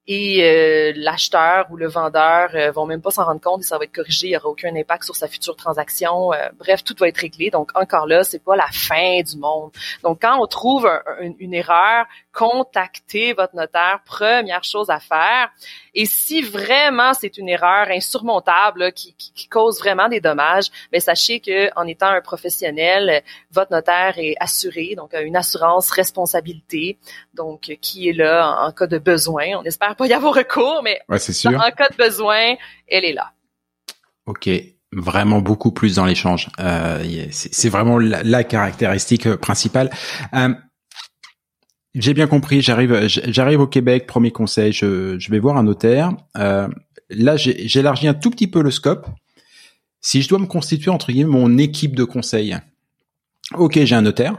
et 0.08 0.42
euh, 0.42 0.92
l'acheteur 0.96 1.66
ou 1.70 1.76
le 1.76 1.86
vendeur 1.86 2.50
euh, 2.54 2.72
vont 2.72 2.86
même 2.86 3.00
pas 3.00 3.12
s'en 3.12 3.24
rendre 3.24 3.40
compte 3.40 3.60
et 3.60 3.64
ça 3.64 3.78
va 3.78 3.84
être 3.84 3.94
corrigé, 3.94 4.28
il 4.28 4.30
n'y 4.30 4.36
aura 4.36 4.48
aucun 4.48 4.74
impact 4.74 5.04
sur 5.04 5.14
sa 5.14 5.28
future 5.28 5.54
transaction. 5.54 6.32
Euh, 6.32 6.48
bref, 6.58 6.82
tout 6.82 6.96
va 6.98 7.08
être 7.08 7.18
réglé. 7.18 7.50
Donc 7.50 7.70
encore 7.74 8.06
là, 8.06 8.24
c'est 8.24 8.42
pas 8.42 8.56
la 8.56 8.66
fin 8.72 9.22
du 9.22 9.36
monde. 9.36 9.70
Donc 10.02 10.20
quand 10.22 10.42
on 10.42 10.46
trouve 10.46 10.90
une 11.20 11.54
erreur, 11.54 12.06
contactez 12.32 13.32
votre 13.34 13.54
notaire, 13.54 14.00
première 14.04 14.64
chose 14.64 14.90
à 14.90 15.00
faire. 15.00 15.50
Et 15.94 16.06
si 16.06 16.42
vraiment 16.42 17.12
c'est 17.14 17.36
une 17.36 17.48
erreur 17.48 17.88
insurmontable 17.90 18.92
qui, 18.92 19.14
qui, 19.14 19.48
cause 19.48 19.78
vraiment 19.78 20.08
des 20.08 20.20
dommages, 20.20 20.70
mais 20.92 20.98
ben, 20.98 21.00
sachez 21.00 21.40
que 21.40 21.70
en 21.78 21.86
étant 21.86 22.08
un 22.08 22.20
professionnel, 22.20 23.22
votre 23.50 23.70
notaire 23.70 24.14
est 24.16 24.34
assuré, 24.40 24.94
donc 24.96 25.12
une 25.14 25.36
assurance 25.36 25.90
responsabilité, 25.90 26.98
donc 27.34 27.76
qui 27.80 28.08
est 28.08 28.14
là 28.14 28.66
en, 28.66 28.72
cas 28.72 28.86
de 28.86 28.98
besoin. 28.98 29.58
On 29.58 29.62
espère 29.64 29.94
pas 29.96 30.06
y 30.06 30.12
avoir 30.12 30.34
recours, 30.34 30.80
mais 30.82 31.00
ouais, 31.08 31.18
sûr. 31.18 31.50
en 31.50 31.70
cas 31.70 31.88
de 31.90 31.96
besoin, 31.96 32.54
elle 32.88 33.04
est 33.04 33.12
là. 33.12 33.32
Ok, 34.26 34.48
vraiment 34.92 35.40
beaucoup 35.40 35.72
plus 35.72 35.96
dans 35.96 36.06
l'échange. 36.06 36.48
Euh, 36.60 37.26
c'est 37.30 37.68
vraiment 37.68 37.98
la, 37.98 38.44
caractéristique 38.44 39.34
principale. 39.36 39.90
Euh, 40.34 40.54
j'ai 41.94 42.14
bien 42.14 42.26
compris. 42.26 42.62
J'arrive, 42.62 43.06
j'arrive 43.06 43.60
au 43.60 43.66
Québec. 43.66 44.06
Premier 44.06 44.30
conseil, 44.30 44.72
je, 44.72 45.18
je 45.18 45.30
vais 45.30 45.38
voir 45.38 45.56
un 45.56 45.64
notaire. 45.64 46.12
Euh, 46.36 46.68
là, 47.10 47.36
j'élargis 47.36 48.08
un 48.08 48.14
tout 48.14 48.30
petit 48.30 48.46
peu 48.46 48.62
le 48.62 48.70
scope. 48.70 49.06
Si 50.00 50.22
je 50.22 50.28
dois 50.28 50.38
me 50.38 50.46
constituer 50.46 50.90
entre 50.90 51.12
guillemets 51.12 51.30
mon 51.30 51.58
équipe 51.58 51.94
de 51.94 52.04
conseil, 52.04 52.56
ok, 53.54 53.84
j'ai 53.84 53.94
un 53.94 54.02
notaire. 54.02 54.38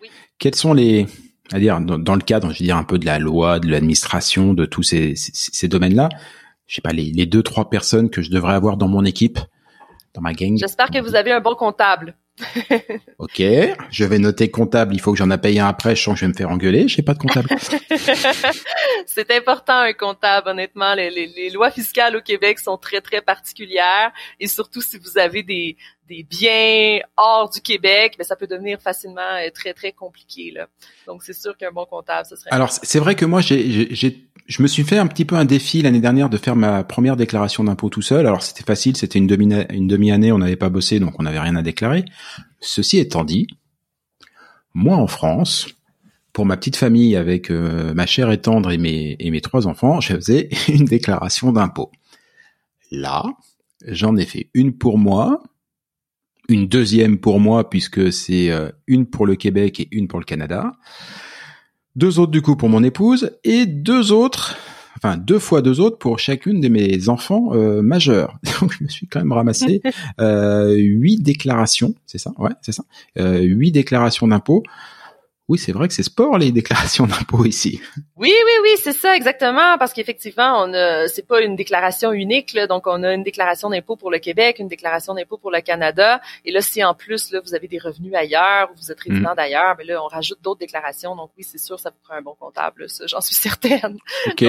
Oui. 0.00 0.08
Quels 0.38 0.54
sont 0.54 0.72
les, 0.72 1.06
à 1.52 1.58
dire 1.58 1.80
dans, 1.80 2.14
le 2.14 2.22
cadre, 2.22 2.52
je 2.52 2.60
veux 2.60 2.64
dire 2.64 2.76
un 2.76 2.84
peu 2.84 2.98
de 2.98 3.04
la 3.04 3.18
loi, 3.18 3.60
de 3.60 3.68
l'administration, 3.68 4.54
de 4.54 4.64
tous 4.64 4.82
ces, 4.82 5.14
ces, 5.16 5.32
ces 5.34 5.68
domaines-là, 5.68 6.08
je 6.66 6.76
sais 6.76 6.80
pas 6.80 6.92
les, 6.92 7.10
les 7.10 7.26
deux 7.26 7.42
trois 7.42 7.68
personnes 7.68 8.08
que 8.08 8.22
je 8.22 8.30
devrais 8.30 8.54
avoir 8.54 8.76
dans 8.76 8.88
mon 8.88 9.04
équipe, 9.04 9.38
dans 10.14 10.22
ma 10.22 10.32
gang. 10.32 10.56
J'espère 10.56 10.90
que 10.90 11.00
vous 11.00 11.16
avez 11.16 11.32
un 11.32 11.40
bon 11.40 11.54
comptable. 11.54 12.16
Ok, 13.18 13.42
je 13.90 14.04
vais 14.04 14.18
noter 14.18 14.50
comptable. 14.50 14.94
Il 14.94 15.00
faut 15.00 15.12
que 15.12 15.18
j'en 15.18 15.30
ai 15.30 15.38
payé 15.38 15.60
un 15.60 15.68
après. 15.68 15.96
Je 15.96 16.02
sens 16.02 16.14
que 16.14 16.20
je 16.20 16.24
vais 16.26 16.32
me 16.32 16.36
faire 16.36 16.50
engueuler. 16.50 16.88
J'ai 16.88 17.02
pas 17.02 17.14
de 17.14 17.18
comptable. 17.18 17.48
c'est 19.06 19.30
important 19.30 19.78
un 19.78 19.92
comptable. 19.92 20.48
Honnêtement, 20.48 20.94
les, 20.94 21.10
les, 21.10 21.26
les, 21.26 21.50
lois 21.50 21.70
fiscales 21.70 22.16
au 22.16 22.20
Québec 22.20 22.58
sont 22.58 22.76
très 22.76 23.00
très 23.00 23.20
particulières 23.20 24.12
et 24.38 24.46
surtout 24.46 24.82
si 24.82 24.98
vous 24.98 25.18
avez 25.18 25.42
des, 25.42 25.76
des 26.08 26.24
biens 26.24 26.98
hors 27.16 27.48
du 27.48 27.60
Québec, 27.60 28.16
ben, 28.18 28.24
ça 28.24 28.34
peut 28.34 28.48
devenir 28.48 28.80
facilement 28.80 29.20
euh, 29.20 29.48
très 29.54 29.72
très 29.72 29.92
compliqué 29.92 30.50
là. 30.50 30.66
Donc 31.06 31.22
c'est 31.22 31.32
sûr 31.32 31.56
qu'un 31.56 31.70
bon 31.70 31.86
comptable, 31.86 32.26
ce 32.26 32.36
serait. 32.36 32.50
Alors 32.50 32.70
c'est 32.70 32.98
vrai 32.98 33.14
que 33.14 33.24
moi 33.24 33.40
j'ai 33.40 34.29
je 34.50 34.62
me 34.62 34.66
suis 34.66 34.82
fait 34.82 34.98
un 34.98 35.06
petit 35.06 35.24
peu 35.24 35.36
un 35.36 35.44
défi 35.44 35.80
l'année 35.80 36.00
dernière 36.00 36.28
de 36.28 36.36
faire 36.36 36.56
ma 36.56 36.82
première 36.82 37.16
déclaration 37.16 37.62
d'impôt 37.62 37.88
tout 37.88 38.02
seul. 38.02 38.26
Alors 38.26 38.42
c'était 38.42 38.64
facile, 38.64 38.96
c'était 38.96 39.20
une 39.20 39.28
demi 39.28 39.54
une 39.70 39.86
demi-année, 39.86 40.32
on 40.32 40.38
n'avait 40.38 40.56
pas 40.56 40.70
bossé, 40.70 40.98
donc 40.98 41.20
on 41.20 41.22
n'avait 41.22 41.38
rien 41.38 41.54
à 41.54 41.62
déclarer. 41.62 42.04
Ceci 42.58 42.98
étant 42.98 43.22
dit, 43.22 43.46
moi 44.74 44.96
en 44.96 45.06
France, 45.06 45.68
pour 46.32 46.46
ma 46.46 46.56
petite 46.56 46.74
famille 46.74 47.14
avec 47.14 47.48
euh, 47.52 47.94
ma 47.94 48.06
chère 48.06 48.32
et 48.32 48.40
tendre 48.40 48.72
et 48.72 48.76
mes 48.76 49.14
et 49.20 49.30
mes 49.30 49.40
trois 49.40 49.68
enfants, 49.68 50.00
je 50.00 50.14
faisais 50.14 50.48
une 50.68 50.84
déclaration 50.84 51.52
d'impôt. 51.52 51.92
Là, 52.90 53.22
j'en 53.86 54.16
ai 54.16 54.26
fait 54.26 54.50
une 54.52 54.76
pour 54.76 54.98
moi, 54.98 55.44
une 56.48 56.66
deuxième 56.66 57.18
pour 57.18 57.38
moi 57.38 57.70
puisque 57.70 58.12
c'est 58.12 58.50
euh, 58.50 58.68
une 58.88 59.06
pour 59.06 59.26
le 59.26 59.36
Québec 59.36 59.78
et 59.78 59.88
une 59.92 60.08
pour 60.08 60.18
le 60.18 60.24
Canada 60.24 60.72
deux 61.96 62.18
autres 62.18 62.32
du 62.32 62.42
coup 62.42 62.56
pour 62.56 62.68
mon 62.68 62.82
épouse 62.82 63.32
et 63.44 63.66
deux 63.66 64.12
autres, 64.12 64.56
enfin 64.96 65.16
deux 65.16 65.38
fois 65.38 65.62
deux 65.62 65.80
autres 65.80 65.98
pour 65.98 66.18
chacune 66.18 66.60
de 66.60 66.68
mes 66.68 67.08
enfants 67.08 67.54
euh, 67.54 67.82
majeurs. 67.82 68.38
Donc 68.60 68.72
je 68.78 68.84
me 68.84 68.88
suis 68.88 69.06
quand 69.06 69.20
même 69.20 69.32
ramassé 69.32 69.82
euh, 70.20 70.74
huit 70.74 71.22
déclarations, 71.22 71.94
c'est 72.06 72.18
ça, 72.18 72.32
ouais, 72.38 72.52
c'est 72.62 72.72
ça, 72.72 72.84
euh, 73.18 73.40
huit 73.40 73.72
déclarations 73.72 74.28
d'impôts. 74.28 74.62
Oui, 75.50 75.58
c'est 75.58 75.72
vrai 75.72 75.88
que 75.88 75.94
c'est 75.94 76.04
sport 76.04 76.38
les 76.38 76.52
déclarations 76.52 77.06
d'impôts 77.08 77.44
ici. 77.44 77.80
Oui, 78.16 78.32
oui, 78.32 78.52
oui, 78.62 78.70
c'est 78.76 78.92
ça 78.92 79.16
exactement, 79.16 79.78
parce 79.78 79.92
qu'effectivement, 79.92 80.62
on 80.62 80.72
a, 80.74 81.08
c'est 81.08 81.26
pas 81.26 81.40
une 81.40 81.56
déclaration 81.56 82.12
unique, 82.12 82.52
là, 82.52 82.68
donc 82.68 82.86
on 82.86 83.02
a 83.02 83.12
une 83.12 83.24
déclaration 83.24 83.68
d'impôt 83.68 83.96
pour 83.96 84.12
le 84.12 84.20
Québec, 84.20 84.60
une 84.60 84.68
déclaration 84.68 85.12
d'impôt 85.12 85.38
pour 85.38 85.50
le 85.50 85.60
Canada, 85.60 86.20
et 86.44 86.52
là, 86.52 86.60
si 86.60 86.84
en 86.84 86.94
plus 86.94 87.32
là 87.32 87.40
vous 87.44 87.56
avez 87.56 87.66
des 87.66 87.78
revenus 87.78 88.14
ailleurs, 88.14 88.70
ou 88.70 88.76
vous 88.76 88.92
êtes 88.92 89.04
Mhm. 89.04 89.12
résident 89.14 89.34
d'ailleurs, 89.34 89.74
mais 89.76 89.82
là 89.84 90.00
on 90.04 90.06
rajoute 90.06 90.38
d'autres 90.40 90.60
déclarations, 90.60 91.16
donc 91.16 91.30
oui, 91.36 91.42
c'est 91.42 91.58
sûr, 91.58 91.80
ça 91.80 91.90
vous 91.90 91.96
prend 92.04 92.14
un 92.14 92.22
bon 92.22 92.36
comptable, 92.38 92.88
ça, 92.88 93.08
j'en 93.08 93.20
suis 93.20 93.34
certaine. 93.34 93.98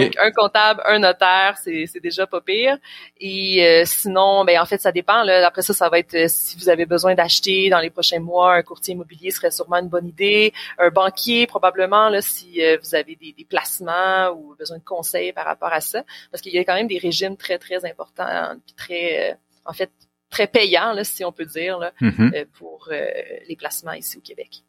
Donc 0.06 0.16
un 0.20 0.32
comptable, 0.32 0.84
un 0.86 1.00
notaire, 1.00 1.56
c'est, 1.64 1.86
c'est 1.88 2.00
déjà 2.00 2.28
pas 2.28 2.42
pire. 2.42 2.78
Et 3.20 3.66
euh, 3.66 3.84
sinon, 3.86 4.46
ben 4.46 4.60
en 4.62 4.66
fait, 4.68 4.80
ça 4.80 4.92
dépend. 4.92 5.24
Là. 5.24 5.48
Après 5.48 5.64
ça, 5.64 5.74
ça 5.74 5.90
va 5.90 5.98
être 5.98 6.14
euh, 6.14 6.26
si 6.28 6.58
vous 6.58 6.70
avez 6.70 6.86
besoin 6.86 7.16
d'acheter 7.16 7.70
dans 7.72 7.80
les 7.80 7.90
prochains 7.90 8.20
mois, 8.20 8.54
un 8.54 8.62
courtier 8.62 8.94
immobilier 8.94 9.32
serait 9.32 9.50
sûrement 9.50 9.78
une 9.78 9.90
bonne 9.90 10.08
idée. 10.08 10.54
Un 10.78 10.91
banquier 10.92 11.48
probablement 11.48 12.10
là 12.10 12.22
si 12.22 12.62
euh, 12.64 12.78
vous 12.84 12.96
avez 12.96 13.16
des, 13.16 13.34
des 13.38 13.46
placements 13.46 14.30
ou 14.36 14.56
besoin 14.58 14.78
de 14.78 14.84
conseils 14.84 15.34
par 15.34 15.46
rapport 15.46 15.74
à 15.74 15.82
ça, 15.82 16.04
parce 16.32 16.42
qu'il 16.42 16.54
y 16.54 16.58
a 16.60 16.64
quand 16.64 16.76
même 16.76 16.88
des 16.88 16.98
régimes 17.00 17.38
très 17.38 17.58
très 17.58 17.84
importants, 17.86 18.56
puis 18.66 18.76
très, 18.76 19.32
euh, 19.32 19.34
en 19.66 19.74
fait, 19.74 19.90
très 20.30 20.48
payants 20.48 20.94
là, 20.94 21.04
si 21.04 21.24
on 21.26 21.32
peut 21.32 21.46
dire 21.46 21.78
là, 21.80 21.92
Mhm. 22.02 22.32
euh, 22.36 22.46
pour 22.58 22.90
les 22.92 23.56
placements 23.56 23.94
ici 23.94 24.18
au 24.18 24.22
Québec. 24.22 24.64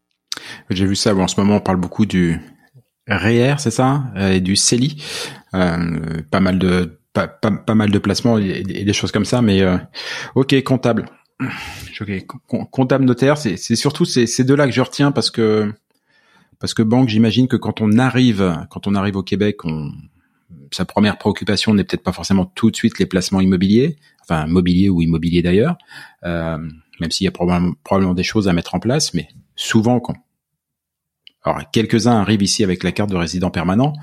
J'ai 0.71 0.87
vu 0.87 0.97
ça. 0.97 1.15
Bon, 1.15 1.23
en 1.25 1.29
ce 1.29 1.39
moment, 1.41 1.57
on 1.57 1.61
parle 1.61 1.77
beaucoup 1.79 2.05
du 2.07 2.41
REER, 3.09 3.57
c'est 3.59 3.71
ça, 3.71 4.03
et 4.17 4.41
du 4.41 4.57
CELI. 4.57 5.03
Pas 5.53 6.41
mal 6.41 6.59
de 6.59 6.99
pas, 7.13 7.29
pas, 7.29 7.51
pas 7.51 7.75
mal 7.75 7.91
de 7.91 7.99
placements 7.99 8.39
et, 8.39 8.63
et 8.69 8.85
des 8.85 8.93
choses 8.95 9.13
comme 9.13 9.27
ça. 9.27 9.43
Mais 9.43 9.61
euh, 9.61 9.77
ok, 10.35 10.63
comptable. 10.63 11.05
Ok, 12.01 12.27
com- 12.49 12.67
comptable 12.71 13.05
notaire, 13.05 13.37
c'est 13.37 13.57
c'est 13.57 13.77
surtout 13.77 14.05
ces, 14.05 14.27
ces 14.27 14.45
deux-là 14.45 14.67
que 14.67 14.73
je 14.73 14.81
retiens 14.81 15.13
parce 15.13 15.31
que 15.31 15.73
parce 16.63 16.75
que 16.75 16.83
banque, 16.83 17.09
j'imagine 17.09 17.49
que 17.49 17.57
quand 17.57 17.81
on 17.81 17.99
arrive 17.99 18.57
quand 18.71 18.87
on 18.87 18.95
arrive 18.95 19.17
au 19.17 19.23
Québec, 19.25 19.65
on 19.65 19.91
sa 20.71 20.85
première 20.85 21.19
préoccupation 21.19 21.75
n'est 21.75 21.83
peut-être 21.85 22.03
pas 22.05 22.13
forcément 22.13 22.47
tout 22.47 22.71
de 22.71 22.77
suite 22.77 22.99
les 22.99 23.07
placements 23.07 23.41
immobiliers, 23.41 23.97
enfin 24.23 24.47
mobilier 24.47 24.89
ou 24.89 25.03
immobilier 25.03 25.43
d'ailleurs, 25.43 25.77
euh, 26.25 26.57
même 27.01 27.11
s'il 27.11 27.25
y 27.25 27.29
a 27.29 27.33
probablement, 27.33 27.75
probablement 27.85 28.15
des 28.15 28.23
choses 28.23 28.49
à 28.49 28.53
mettre 28.53 28.75
en 28.75 28.79
place, 28.81 29.13
mais 29.13 29.29
souvent 29.57 29.99
quand 30.01 30.15
alors 31.45 31.69
quelques-uns 31.73 32.21
arrivent 32.21 32.43
ici 32.43 32.63
avec 32.63 32.85
la 32.85 32.93
carte 32.93 33.11
de 33.11 33.17
résident 33.17 33.51
permanent, 33.51 33.95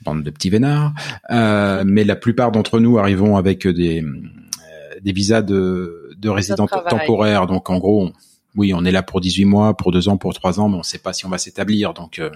bande 0.00 0.22
de 0.22 0.30
petits 0.30 0.48
vénards, 0.48 0.94
euh, 1.30 1.84
mais 1.86 2.04
la 2.04 2.16
plupart 2.16 2.50
d'entre 2.52 2.80
nous 2.80 2.98
arrivons 2.98 3.36
avec 3.36 3.68
des 3.68 4.02
euh, 4.02 5.00
des 5.02 5.12
visas 5.12 5.42
de 5.42 6.10
de 6.16 6.28
résidents 6.30 6.66
travail. 6.66 6.88
temporaires, 7.00 7.46
donc 7.46 7.68
en 7.68 7.78
gros, 7.78 8.06
on- 8.06 8.12
oui, 8.56 8.74
on 8.74 8.84
est 8.84 8.92
là 8.92 9.02
pour 9.02 9.20
18 9.20 9.44
mois, 9.44 9.76
pour 9.76 9.92
deux 9.92 10.08
ans, 10.08 10.16
pour 10.16 10.34
trois 10.34 10.60
ans, 10.60 10.68
mais 10.68 10.76
on 10.76 10.78
ne 10.78 10.84
sait 10.84 10.98
pas 10.98 11.12
si 11.12 11.26
on 11.26 11.30
va 11.30 11.38
s'établir, 11.38 11.94
donc 11.94 12.18
euh, 12.18 12.30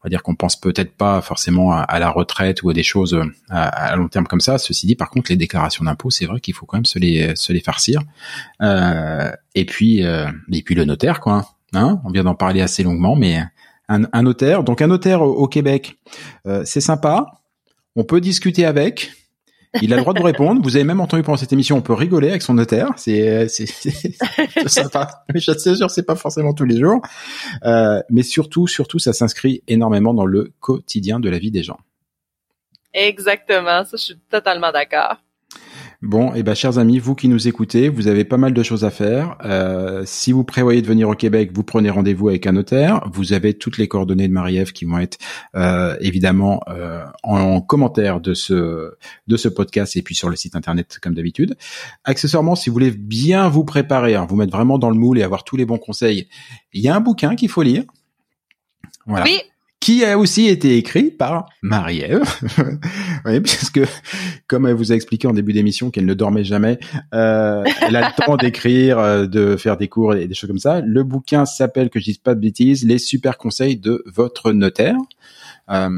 on 0.00 0.08
va 0.08 0.10
dire 0.10 0.22
qu'on 0.22 0.34
pense 0.34 0.56
peut-être 0.56 0.94
pas 0.94 1.20
forcément 1.20 1.72
à, 1.72 1.98
la 1.98 2.10
retraite 2.10 2.62
ou 2.62 2.70
à 2.70 2.74
des 2.74 2.82
choses 2.82 3.14
euh, 3.14 3.24
à, 3.48 3.94
long 3.96 4.08
terme 4.08 4.26
comme 4.26 4.40
ça. 4.40 4.58
Ceci 4.58 4.86
dit, 4.86 4.94
par 4.94 5.10
contre, 5.10 5.30
les 5.30 5.36
déclarations 5.36 5.84
d'impôts, 5.84 6.10
c'est 6.10 6.26
vrai 6.26 6.40
qu'il 6.40 6.54
faut 6.54 6.66
quand 6.66 6.76
même 6.76 6.84
se 6.84 6.98
les 6.98 7.34
se 7.36 7.52
les 7.52 7.60
farcir. 7.60 8.02
Euh, 8.62 9.30
et 9.54 9.64
puis 9.64 10.04
euh, 10.04 10.30
et 10.52 10.62
puis 10.62 10.74
le 10.74 10.84
notaire, 10.84 11.20
quoi. 11.20 11.48
Hein 11.72 12.00
on 12.04 12.10
vient 12.10 12.24
d'en 12.24 12.34
parler 12.34 12.60
assez 12.60 12.82
longuement, 12.82 13.16
mais 13.16 13.42
un, 13.88 14.02
un 14.12 14.22
notaire. 14.22 14.62
Donc 14.62 14.82
un 14.82 14.86
notaire 14.86 15.22
au, 15.22 15.48
Québec, 15.48 15.96
c'est 16.64 16.80
sympa. 16.80 17.26
On 17.96 18.04
peut 18.04 18.20
discuter 18.20 18.64
avec. 18.64 19.12
Il 19.82 19.92
a 19.92 19.96
le 19.96 20.02
droit 20.02 20.12
de 20.14 20.18
vous 20.20 20.24
répondre. 20.24 20.60
Vous 20.62 20.76
avez 20.76 20.84
même 20.84 21.00
entendu 21.00 21.22
pendant 21.22 21.36
cette 21.36 21.52
émission, 21.52 21.76
on 21.76 21.82
peut 21.82 21.92
rigoler 21.92 22.28
avec 22.30 22.42
son 22.42 22.54
notaire. 22.54 22.90
C'est 22.96 23.48
c'est 23.48 23.66
c'est- 23.66 24.16
c'est 24.54 24.68
sympa. 24.68 25.24
Mais 25.32 25.40
je 25.40 25.52
suis 25.52 25.76
sûr, 25.76 25.90
c'est 25.90 26.04
pas 26.06 26.16
forcément 26.16 26.52
tous 26.54 26.64
les 26.64 26.78
jours. 26.78 27.00
Euh, 27.64 28.00
mais 28.10 28.22
surtout, 28.22 28.66
surtout, 28.66 28.98
ça 28.98 29.12
s'inscrit 29.12 29.62
énormément 29.68 30.14
dans 30.14 30.26
le 30.26 30.52
quotidien 30.60 31.20
de 31.20 31.28
la 31.28 31.38
vie 31.38 31.50
des 31.50 31.62
gens. 31.62 31.78
Exactement, 32.94 33.84
ça, 33.84 33.96
je 33.96 33.96
suis 34.02 34.18
totalement 34.30 34.72
d'accord. 34.72 35.16
Bon, 36.02 36.34
et 36.34 36.42
ben, 36.42 36.54
chers 36.54 36.78
amis, 36.78 36.98
vous 36.98 37.14
qui 37.14 37.28
nous 37.28 37.48
écoutez, 37.48 37.88
vous 37.88 38.06
avez 38.06 38.24
pas 38.24 38.36
mal 38.36 38.52
de 38.52 38.62
choses 38.62 38.84
à 38.84 38.90
faire. 38.90 39.36
Euh, 39.44 40.02
si 40.04 40.30
vous 40.30 40.44
prévoyez 40.44 40.82
de 40.82 40.86
venir 40.86 41.08
au 41.08 41.14
Québec, 41.14 41.50
vous 41.54 41.62
prenez 41.62 41.88
rendez-vous 41.88 42.28
avec 42.28 42.46
un 42.46 42.52
notaire. 42.52 43.08
Vous 43.12 43.32
avez 43.32 43.54
toutes 43.54 43.78
les 43.78 43.88
coordonnées 43.88 44.28
de 44.28 44.32
Marie-Ève 44.32 44.72
qui 44.72 44.84
vont 44.84 44.98
être 44.98 45.18
euh, 45.54 45.96
évidemment 46.00 46.60
euh, 46.68 47.04
en 47.22 47.60
commentaire 47.60 48.20
de 48.20 48.34
ce 48.34 48.92
de 49.26 49.36
ce 49.36 49.48
podcast 49.48 49.96
et 49.96 50.02
puis 50.02 50.14
sur 50.14 50.28
le 50.28 50.36
site 50.36 50.54
internet 50.54 50.98
comme 51.00 51.14
d'habitude. 51.14 51.56
Accessoirement, 52.04 52.56
si 52.56 52.68
vous 52.68 52.74
voulez 52.74 52.90
bien 52.90 53.48
vous 53.48 53.64
préparer, 53.64 54.16
hein, 54.16 54.26
vous 54.28 54.36
mettre 54.36 54.52
vraiment 54.52 54.78
dans 54.78 54.90
le 54.90 54.96
moule 54.96 55.18
et 55.18 55.22
avoir 55.22 55.44
tous 55.44 55.56
les 55.56 55.64
bons 55.64 55.78
conseils, 55.78 56.28
il 56.72 56.82
y 56.82 56.88
a 56.88 56.94
un 56.94 57.00
bouquin 57.00 57.36
qu'il 57.36 57.48
faut 57.48 57.62
lire. 57.62 57.84
Voilà 59.06 59.24
Oui, 59.24 59.40
qui 59.80 60.04
a 60.04 60.18
aussi 60.18 60.46
été 60.48 60.76
écrit 60.78 61.10
par 61.10 61.46
Marie-Ève. 61.62 62.22
oui, 63.24 63.40
puisque 63.40 63.80
comme 64.48 64.66
elle 64.66 64.74
vous 64.74 64.90
a 64.90 64.94
expliqué 64.94 65.28
en 65.28 65.32
début 65.32 65.52
d'émission 65.52 65.90
qu'elle 65.90 66.06
ne 66.06 66.14
dormait 66.14 66.44
jamais, 66.44 66.78
euh, 67.14 67.62
elle 67.82 67.94
a 67.96 68.08
le 68.08 68.24
temps 68.24 68.36
d'écrire, 68.36 68.98
euh, 68.98 69.26
de 69.26 69.56
faire 69.56 69.76
des 69.76 69.88
cours 69.88 70.14
et 70.14 70.26
des 70.26 70.34
choses 70.34 70.48
comme 70.48 70.58
ça. 70.58 70.80
Le 70.80 71.04
bouquin 71.04 71.44
s'appelle, 71.46 71.90
que 71.90 72.00
je 72.00 72.04
dise 72.06 72.18
pas 72.18 72.34
de 72.34 72.40
bêtises, 72.40 72.84
Les 72.84 72.98
super 72.98 73.38
conseils 73.38 73.76
de 73.76 74.02
votre 74.06 74.52
notaire. 74.52 74.96
Euh, 75.70 75.88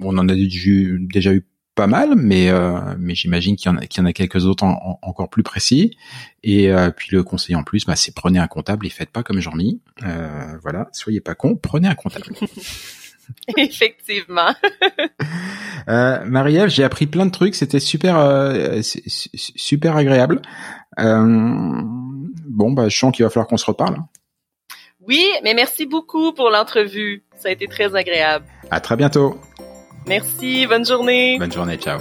on 0.00 0.16
en 0.18 0.28
a 0.28 0.34
déjà, 0.34 1.32
eu 1.32 1.44
pas 1.74 1.86
mal, 1.86 2.14
mais 2.16 2.48
euh, 2.48 2.78
mais 2.98 3.14
j'imagine 3.14 3.54
qu'il 3.56 3.70
y 3.70 3.74
en 3.74 3.76
a, 3.76 3.82
y 3.84 4.00
en 4.00 4.06
a 4.06 4.12
quelques 4.14 4.46
autres 4.46 4.64
en- 4.64 4.98
en- 5.02 5.08
encore 5.08 5.28
plus 5.28 5.42
précis. 5.42 5.94
Et 6.42 6.70
euh, 6.72 6.90
puis 6.90 7.08
le 7.12 7.22
conseil 7.22 7.54
en 7.54 7.64
plus, 7.64 7.84
bah, 7.84 7.96
c'est 7.96 8.14
prenez 8.14 8.38
un 8.38 8.46
comptable 8.46 8.86
et 8.86 8.90
faites 8.90 9.10
pas 9.10 9.22
comme 9.22 9.40
Jean-Mi. 9.40 9.82
Euh, 10.04 10.56
voilà, 10.62 10.88
soyez 10.92 11.20
pas 11.20 11.34
con, 11.34 11.54
prenez 11.54 11.86
un 11.86 11.94
comptable. 11.94 12.24
effectivement. 13.56 14.54
Euh, 15.88 16.24
Marie-Ève, 16.24 16.68
j'ai 16.68 16.82
appris 16.82 17.06
plein 17.06 17.26
de 17.26 17.30
trucs, 17.30 17.54
c'était 17.54 17.78
super, 17.78 18.18
euh, 18.18 18.82
su- 18.82 19.04
su- 19.06 19.28
super 19.54 19.94
agréable. 19.94 20.42
Euh, 20.98 21.80
bon, 22.48 22.72
bah, 22.72 22.88
je 22.88 22.98
sens 22.98 23.14
qu'il 23.14 23.24
va 23.24 23.30
falloir 23.30 23.46
qu'on 23.46 23.56
se 23.56 23.66
reparle. 23.66 23.98
Oui, 25.06 25.24
mais 25.44 25.54
merci 25.54 25.86
beaucoup 25.86 26.32
pour 26.32 26.50
l'entrevue. 26.50 27.22
Ça 27.36 27.50
a 27.50 27.52
été 27.52 27.68
très 27.68 27.94
agréable. 27.94 28.44
À 28.72 28.80
très 28.80 28.96
bientôt. 28.96 29.38
Merci, 30.08 30.66
bonne 30.66 30.84
journée. 30.84 31.38
Bonne 31.38 31.52
journée, 31.52 31.76
ciao. 31.76 32.00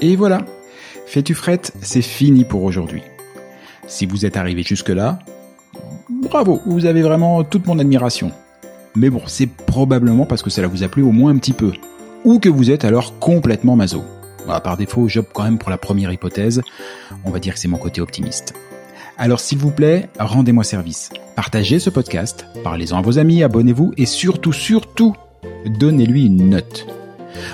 Et 0.00 0.16
voilà, 0.16 0.44
Fais-tu 1.06 1.34
frette, 1.34 1.72
c'est 1.82 2.02
fini 2.02 2.44
pour 2.44 2.64
aujourd'hui. 2.64 3.02
Si 3.86 4.06
vous 4.06 4.26
êtes 4.26 4.36
arrivé 4.36 4.62
jusque-là, 4.62 5.18
bravo, 6.08 6.60
vous 6.66 6.86
avez 6.86 7.02
vraiment 7.02 7.44
toute 7.44 7.66
mon 7.66 7.78
admiration. 7.78 8.32
Mais 8.94 9.10
bon, 9.10 9.22
c'est 9.26 9.46
probablement 9.46 10.26
parce 10.26 10.42
que 10.42 10.50
cela 10.50 10.68
vous 10.68 10.82
a 10.82 10.88
plu 10.88 11.02
au 11.02 11.12
moins 11.12 11.30
un 11.32 11.38
petit 11.38 11.52
peu. 11.52 11.72
Ou 12.24 12.38
que 12.38 12.48
vous 12.48 12.70
êtes 12.70 12.84
alors 12.84 13.18
complètement 13.18 13.76
maso. 13.76 14.02
Bah, 14.46 14.60
par 14.60 14.76
défaut, 14.76 15.08
j'opte 15.08 15.32
quand 15.32 15.44
même 15.44 15.58
pour 15.58 15.70
la 15.70 15.78
première 15.78 16.12
hypothèse. 16.12 16.62
On 17.24 17.30
va 17.30 17.38
dire 17.38 17.54
que 17.54 17.60
c'est 17.60 17.68
mon 17.68 17.78
côté 17.78 18.00
optimiste. 18.00 18.54
Alors 19.18 19.40
s'il 19.40 19.58
vous 19.58 19.70
plaît, 19.70 20.08
rendez-moi 20.18 20.62
service. 20.62 21.10
Partagez 21.36 21.78
ce 21.78 21.88
podcast, 21.88 22.46
parlez-en 22.62 22.98
à 22.98 23.02
vos 23.02 23.18
amis, 23.18 23.42
abonnez-vous 23.42 23.94
et 23.96 24.04
surtout, 24.04 24.52
surtout, 24.52 25.14
donnez-lui 25.78 26.26
une 26.26 26.50
note. 26.50 26.86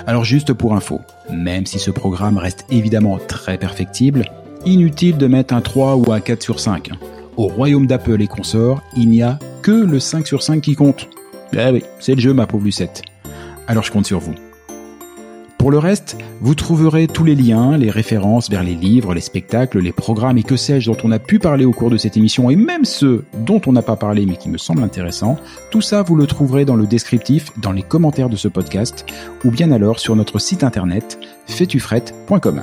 Alors 0.07 0.24
juste 0.24 0.53
pour 0.53 0.74
info, 0.74 1.01
même 1.30 1.66
si 1.66 1.78
ce 1.78 1.93
programme 1.93 2.39
reste 2.39 2.64
évidemment 2.70 3.18
très 3.28 3.59
perfectible, 3.59 4.24
inutile 4.65 5.17
de 5.17 5.27
mettre 5.27 5.55
un 5.55 5.61
3 5.61 5.97
ou 5.97 6.13
un 6.13 6.21
4 6.21 6.43
sur 6.43 6.61
5. 6.61 6.91
Au 7.37 7.47
royaume 7.47 7.87
d'Apple 7.87 8.21
et 8.23 8.27
consorts, 8.27 8.83
il 8.97 9.09
n'y 9.09 9.23
a 9.23 9.39
que 9.63 9.73
le 9.73 10.01
5 10.01 10.27
sur 10.27 10.43
5 10.43 10.61
qui 10.61 10.75
compte. 10.75 11.09
Eh 11.53 11.71
oui, 11.71 11.83
c'est 12.01 12.15
le 12.15 12.21
jeu 12.21 12.33
ma 12.33 12.47
pauvre 12.47 12.65
Lucette. 12.65 13.03
Alors 13.67 13.85
je 13.85 13.93
compte 13.93 14.07
sur 14.07 14.19
vous. 14.19 14.35
Pour 15.63 15.71
le 15.71 15.79
reste, 15.79 16.17
vous 16.41 16.57
trouverez 16.57 17.07
tous 17.07 17.23
les 17.23 17.37
liens, 17.37 17.79
les 17.79 17.89
références 17.89 18.51
vers 18.51 18.65
les 18.65 18.75
livres, 18.75 19.15
les 19.15 19.21
spectacles, 19.21 19.79
les 19.79 19.93
programmes 19.93 20.37
et 20.37 20.43
que 20.43 20.57
sais-je 20.57 20.91
dont 20.91 20.97
on 21.05 21.13
a 21.13 21.21
pu 21.21 21.39
parler 21.39 21.65
au 21.65 21.71
cours 21.71 21.89
de 21.89 21.97
cette 21.97 22.17
émission 22.17 22.51
et 22.51 22.57
même 22.57 22.85
ceux 22.85 23.25
dont 23.47 23.61
on 23.67 23.73
n'a 23.73 23.83
pas 23.83 23.95
parlé 23.95 24.27
mais 24.27 24.35
qui 24.35 24.49
me 24.49 24.59
semblent 24.59 24.83
intéressants. 24.83 25.37
Tout 25.71 25.81
ça, 25.81 26.03
vous 26.03 26.17
le 26.17 26.27
trouverez 26.27 26.65
dans 26.65 26.75
le 26.75 26.89
descriptif, 26.89 27.53
dans 27.59 27.71
les 27.71 27.85
commentaires 27.85 28.29
de 28.29 28.35
ce 28.35 28.49
podcast 28.49 29.07
ou 29.45 29.53
bien 29.53 29.71
alors 29.71 30.01
sur 30.01 30.17
notre 30.17 30.41
site 30.41 30.65
internet 30.65 31.17
fétufrette.com. 31.47 32.63